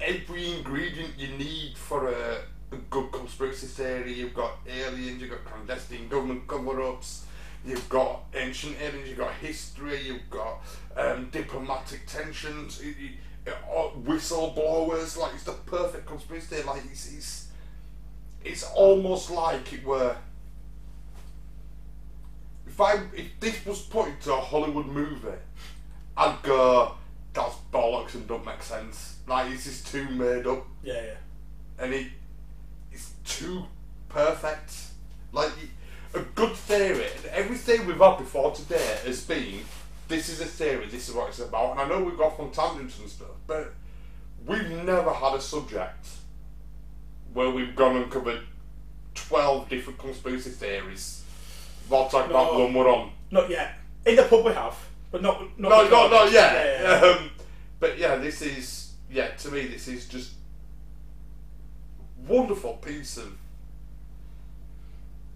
[0.00, 2.38] every ingredient you need for a,
[2.72, 4.12] a good conspiracy theory.
[4.14, 7.24] You've got aliens, you've got clandestine government cover-ups,
[7.64, 10.62] you've got ancient aliens, you've got history, you've got
[10.96, 13.08] um, diplomatic tensions, you, uh,
[13.46, 15.16] Uh, uh, whistleblowers.
[15.16, 16.64] Like it's the perfect conspiracy theory.
[16.64, 17.48] Like it's, it's
[18.44, 20.16] it's almost like it were.
[22.66, 25.28] If I if this was put into a Hollywood movie,
[26.16, 26.94] I'd go,
[27.32, 29.16] that's bollocks and don't make sense.
[29.26, 31.84] Like this is too made up, yeah, yeah.
[31.84, 32.08] and it
[32.92, 33.64] it's too
[34.08, 34.72] perfect.
[35.32, 35.50] Like
[36.14, 39.60] a good theory, and everything we've had before today has been,
[40.08, 41.72] this is a theory, this is what it's about.
[41.72, 43.72] And I know we've got on tangents and stuff, but
[44.46, 46.06] we've never had a subject
[47.32, 48.40] where we've gone and covered
[49.14, 51.22] twelve different conspiracy theories.
[51.88, 52.58] Talking about No.
[52.64, 53.12] one we're on.
[53.30, 53.78] Not yet.
[54.04, 54.76] In the pub we have,
[55.10, 55.40] but not.
[55.58, 56.52] not No, no, no, yeah.
[56.54, 57.06] yeah, yeah.
[57.06, 57.30] Um,
[57.78, 59.28] but yeah, this is yeah.
[59.28, 60.32] To me, this is just
[62.26, 63.36] wonderful piece of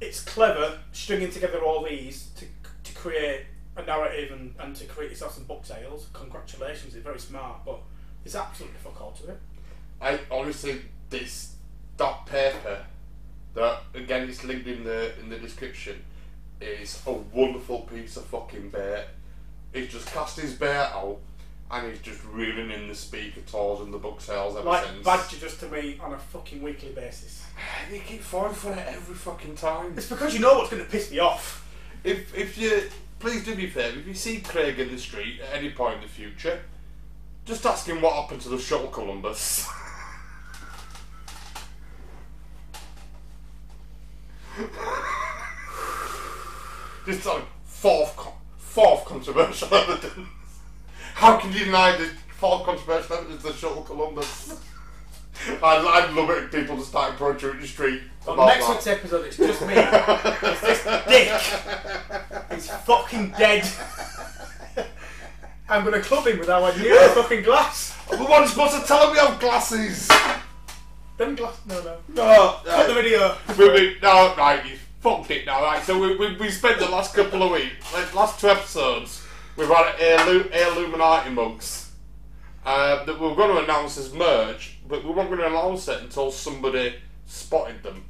[0.00, 2.46] It's clever stringing together all these to
[2.84, 3.46] to create
[3.82, 6.08] a narrative and, and to create yourself some book sales.
[6.12, 7.80] Congratulations, it's very smart, but
[8.22, 9.38] there's absolutely fuck all to it.
[10.00, 11.54] I honestly this
[11.96, 12.84] that paper
[13.54, 16.02] that again it's linked in the in the description
[16.60, 19.04] is a wonderful piece of fucking bait.
[19.72, 21.18] He's just cast his bait out
[21.70, 24.66] and he's just reeling in the speaker tours and the book sales ever since.
[24.66, 25.04] Like since.
[25.04, 27.44] Badger just to me on a fucking weekly basis.
[27.92, 29.94] You keep falling for it every fucking time.
[29.96, 31.66] It's because you know what's going to piss me off.
[32.04, 32.82] If if you
[33.20, 35.96] please do me a favour, if you see Craig in the street at any point
[35.96, 36.62] in the future,
[37.44, 39.68] just ask him what happened to the shuttle Columbus.
[47.06, 48.26] just like fourth
[48.56, 50.28] fourth controversial evidence.
[51.14, 54.58] How can you deny the fourth controversial evidence of the shuttle Columbus?
[55.62, 58.00] I'd, I'd love it if people just started approaching the street.
[58.26, 58.72] On about next that.
[58.74, 59.74] week's episode, it's just me.
[59.76, 62.52] it's this dick.
[62.52, 63.66] He's fucking dead.
[65.68, 67.96] I'm going to club him with our new fucking glass.
[68.10, 70.08] The one's supposed to tell him we have glasses.
[71.16, 71.60] Them glass.
[71.66, 71.96] No, no.
[72.08, 73.36] No, Cut the video.
[73.56, 75.82] we, we, no, right, you fucked it now, right?
[75.82, 79.24] So we, we, we spent the last couple of weeks, like last two episodes,
[79.56, 81.92] we've had Air, Air Illuminati mugs
[82.66, 85.88] uh, that we were going to announce as merch, but we weren't going to announce
[85.88, 88.04] it until somebody spotted them.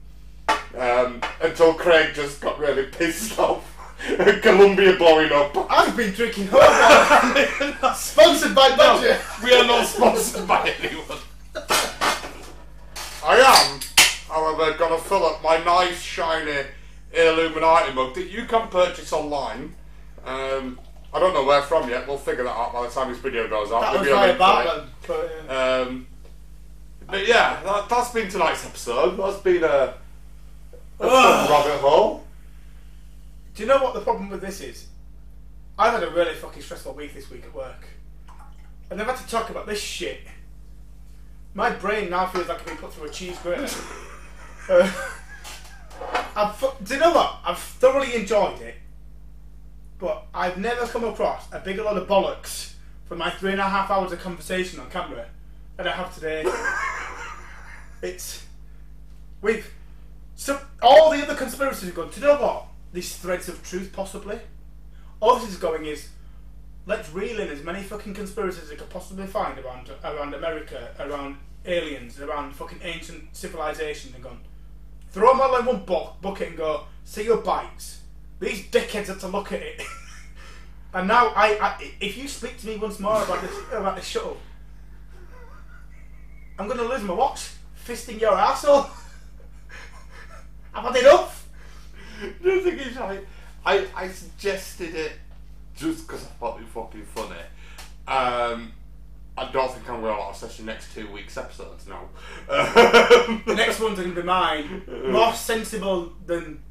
[0.76, 3.66] Um, until Craig just got really pissed off.
[4.42, 5.54] Columbia blowing up.
[5.70, 6.46] I've been drinking.
[7.94, 9.20] Sponsored by Badger.
[9.44, 11.18] We are not sponsored by anyone.
[13.22, 13.80] I am,
[14.28, 16.66] however, going to fill up my nice, shiny
[17.12, 19.74] Illuminati mug that you can purchase online.
[20.24, 20.80] Um,
[21.12, 22.06] I don't know where from yet.
[22.06, 23.80] We'll figure that out by the time this video goes out.
[23.82, 25.30] That was be a via link for it.
[25.42, 25.42] Bartman.
[25.46, 26.06] But, uh, Um,
[27.06, 29.16] but yeah, that, that's been tonight's episode.
[29.18, 29.94] That's been a,
[31.08, 32.24] rabbit hole.
[33.54, 34.86] do you know what the problem with this is?
[35.78, 37.86] I've had a really fucking stressful week this week at work.
[38.90, 40.20] And I've had to talk about this shit.
[41.54, 43.62] My brain now feels like I've been put through a cheese grater.
[44.68, 44.92] uh,
[46.36, 47.38] I've, do you know what?
[47.44, 48.74] I've thoroughly enjoyed it.
[49.98, 52.74] But I've never come across a bigger load of bollocks
[53.06, 55.26] for my three and a half hours of conversation on camera
[55.76, 56.44] than I have today.
[58.02, 58.46] it's.
[59.42, 59.70] We've.
[60.40, 62.68] So, all the other conspiracies have gone, do you know what?
[62.94, 64.38] These threads of truth, possibly.
[65.20, 66.08] All this is going is,
[66.86, 70.94] let's reel in as many fucking conspiracies as we could possibly find around around America,
[70.98, 71.36] around
[71.66, 74.40] aliens, around fucking ancient civilizations, and gone,
[75.10, 78.00] throw them all in one bu- bucket and go, see your bites.
[78.38, 79.82] These dickheads had to look at it.
[80.94, 84.06] and now, I, I, if you speak to me once more about this about this
[84.06, 84.38] shuttle,
[86.58, 87.50] I'm going to lose my watch.
[87.84, 88.88] fisting your arsehole.
[90.74, 91.48] I've had enough.
[92.42, 93.20] The thing is, I,
[93.64, 95.12] I, I suggested it
[95.76, 97.40] just because I thought it was fucking funny.
[98.06, 98.72] Um,
[99.36, 102.08] I don't think I'm going to access the next two weeks' episodes now.
[102.46, 104.82] The next one's going to be mine.
[105.10, 106.62] More sensible than.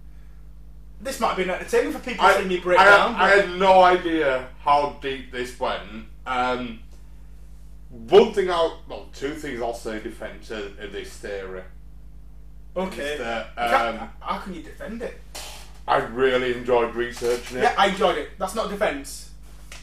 [1.01, 3.15] This might have been entertaining for people I, seeing me break I, down.
[3.15, 5.81] I had no idea how deep this went.
[6.27, 6.79] Um,
[7.89, 11.63] one thing I'll, well, two things I'll say in defence of, of this theory.
[12.87, 13.13] Okay.
[13.13, 15.19] is that, um, how can you defend it?
[15.87, 17.63] I really enjoyed researching it.
[17.63, 18.29] Yeah, I enjoyed it.
[18.37, 19.31] That's not a defence.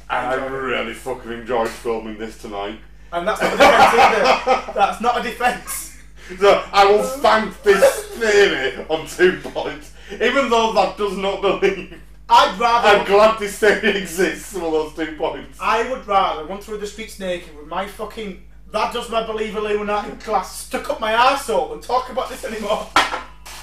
[0.09, 0.57] and I enjoyed it.
[0.57, 2.79] really fucking enjoyed filming this tonight.
[3.13, 4.73] And that's not a defence either.
[4.75, 5.99] That's not a defence.
[6.39, 9.93] So I will thank this theory on two points.
[10.11, 12.89] Even though that does not believe, I'd rather.
[12.99, 15.59] I'm glad this theory exists for those two points.
[15.61, 18.43] I would rather run through the streets naked with my fucking
[18.77, 22.87] that does my believe Illuminati glass stuck up my arsehole and talk about this anymore.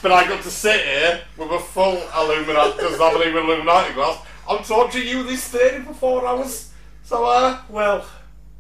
[0.02, 3.94] But I got to sit here with a full Illuminati, does not believe in Illuminati
[3.94, 4.18] glass.
[4.50, 6.72] I'm torturing you this theory for four hours.
[7.04, 8.06] So, uh, Well,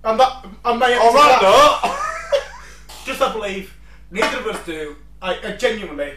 [0.03, 2.45] and that and my that note,
[3.06, 3.75] just I believe
[4.11, 4.95] neither of us do.
[5.22, 6.14] I, I genuinely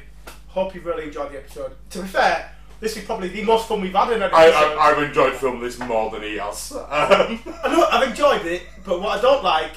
[0.49, 1.73] hope you've really enjoyed the episode.
[1.91, 4.77] To be fair, this is probably the most fun we've had in an I, episode.
[4.77, 6.73] I, I've enjoyed filming this more than he has.
[6.77, 9.73] Um, I know I've enjoyed it, but what I don't like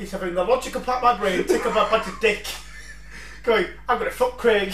[0.00, 2.46] is having the logical part of my brain tick up my budget dick,
[3.42, 4.72] going, I'm gonna fuck Craig,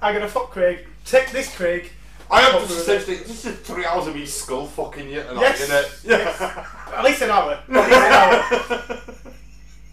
[0.00, 1.90] I'm gonna fuck Craig, take this Craig.
[2.30, 5.60] I have with essentially, this is three hours of me skull fucking you tonight, Yes,
[5.60, 6.18] isn't it?
[6.18, 6.66] Yeah.
[6.96, 7.52] At least an hour.
[7.52, 9.00] At least an hour.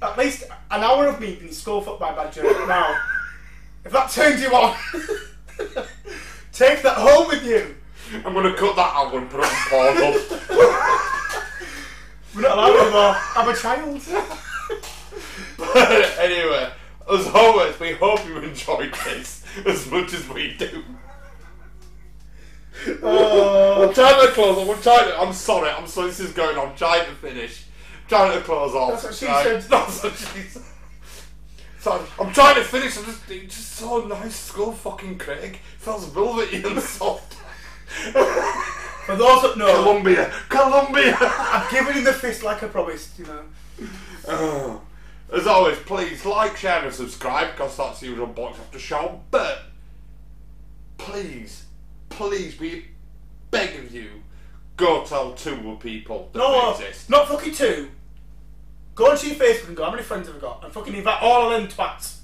[0.01, 2.43] At least an hour of me being skull fucked by Badger.
[2.65, 2.97] Now,
[3.83, 4.77] if that turns you on,
[6.53, 7.75] take that home with you.
[8.25, 10.15] I'm gonna cut that out and put it on Pornhub.
[12.35, 13.15] We're not allowed anymore.
[13.35, 14.01] I'm a child.
[15.57, 16.71] But anyway,
[17.11, 20.83] as always, we hope you enjoyed this as much as we do.
[23.03, 23.87] Oh.
[23.87, 24.69] I'm trying to close off.
[24.77, 25.19] I'm trying to.
[25.19, 25.69] I'm sorry.
[25.69, 26.07] I'm sorry.
[26.07, 26.69] This is going on.
[26.69, 27.65] I'm trying to finish.
[28.03, 28.91] I'm trying to close off.
[28.91, 29.43] That's what she right?
[29.43, 29.61] said.
[29.63, 30.63] That's what she said.
[31.79, 32.97] So I'm trying to finish.
[32.97, 34.35] I'm just, it's just so nice.
[34.35, 37.35] Skull fucking Craig feels velvety and soft.
[39.05, 41.17] For those that know, Columbia, Columbia.
[41.19, 43.41] I've given him the fist like I promised, you know.
[44.29, 44.81] Oh.
[45.31, 49.21] As always, please like, share, and subscribe because that's the usual box after show.
[49.29, 49.63] But
[50.97, 51.65] please,
[52.09, 52.87] please, we
[53.51, 54.09] beg of you,
[54.77, 57.09] go tell two more people that No, we exist.
[57.09, 57.89] not fucking two.
[58.95, 60.63] Go onto your Facebook and go, how many friends have I got?
[60.63, 62.17] And fucking invite all of them twats.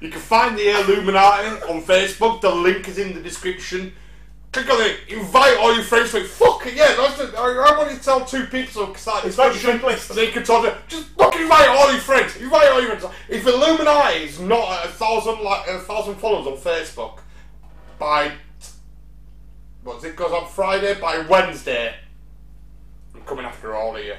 [0.00, 2.40] You can find the ALEuminati on Facebook.
[2.40, 3.92] The link is in the description.
[4.52, 5.00] Click on it.
[5.08, 6.26] Invite all your friends to it.
[6.26, 6.94] Fuck it, yeah.
[6.94, 7.34] That's it.
[7.34, 9.80] I, I want to tell two people so start your discussion.
[9.82, 10.14] list.
[10.14, 10.64] They can talk.
[10.64, 12.36] to- Just fucking invite all your friends.
[12.36, 13.14] Invite all your friends.
[13.30, 17.20] If ALEuminati is not at a thousand like a thousand followers on Facebook
[17.98, 18.32] by
[19.84, 20.16] what's it?
[20.16, 21.94] Goes on Friday by Wednesday.
[23.14, 24.14] I'm coming after all of you.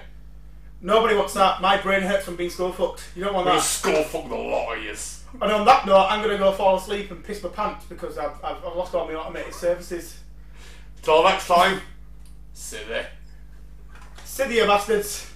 [0.81, 1.61] Nobody wants that.
[1.61, 3.07] My brain hurts from being skull fucked.
[3.15, 3.65] You don't want I'm gonna that.
[3.65, 5.23] skull fuck the lot of yous.
[5.41, 8.17] And on that note, I'm going to go fall asleep and piss my pants because
[8.19, 10.19] I've, I've, I've lost all my automated services.
[11.03, 11.82] Till next time.
[12.53, 13.09] See you there.
[14.23, 15.27] Sit here, bastards.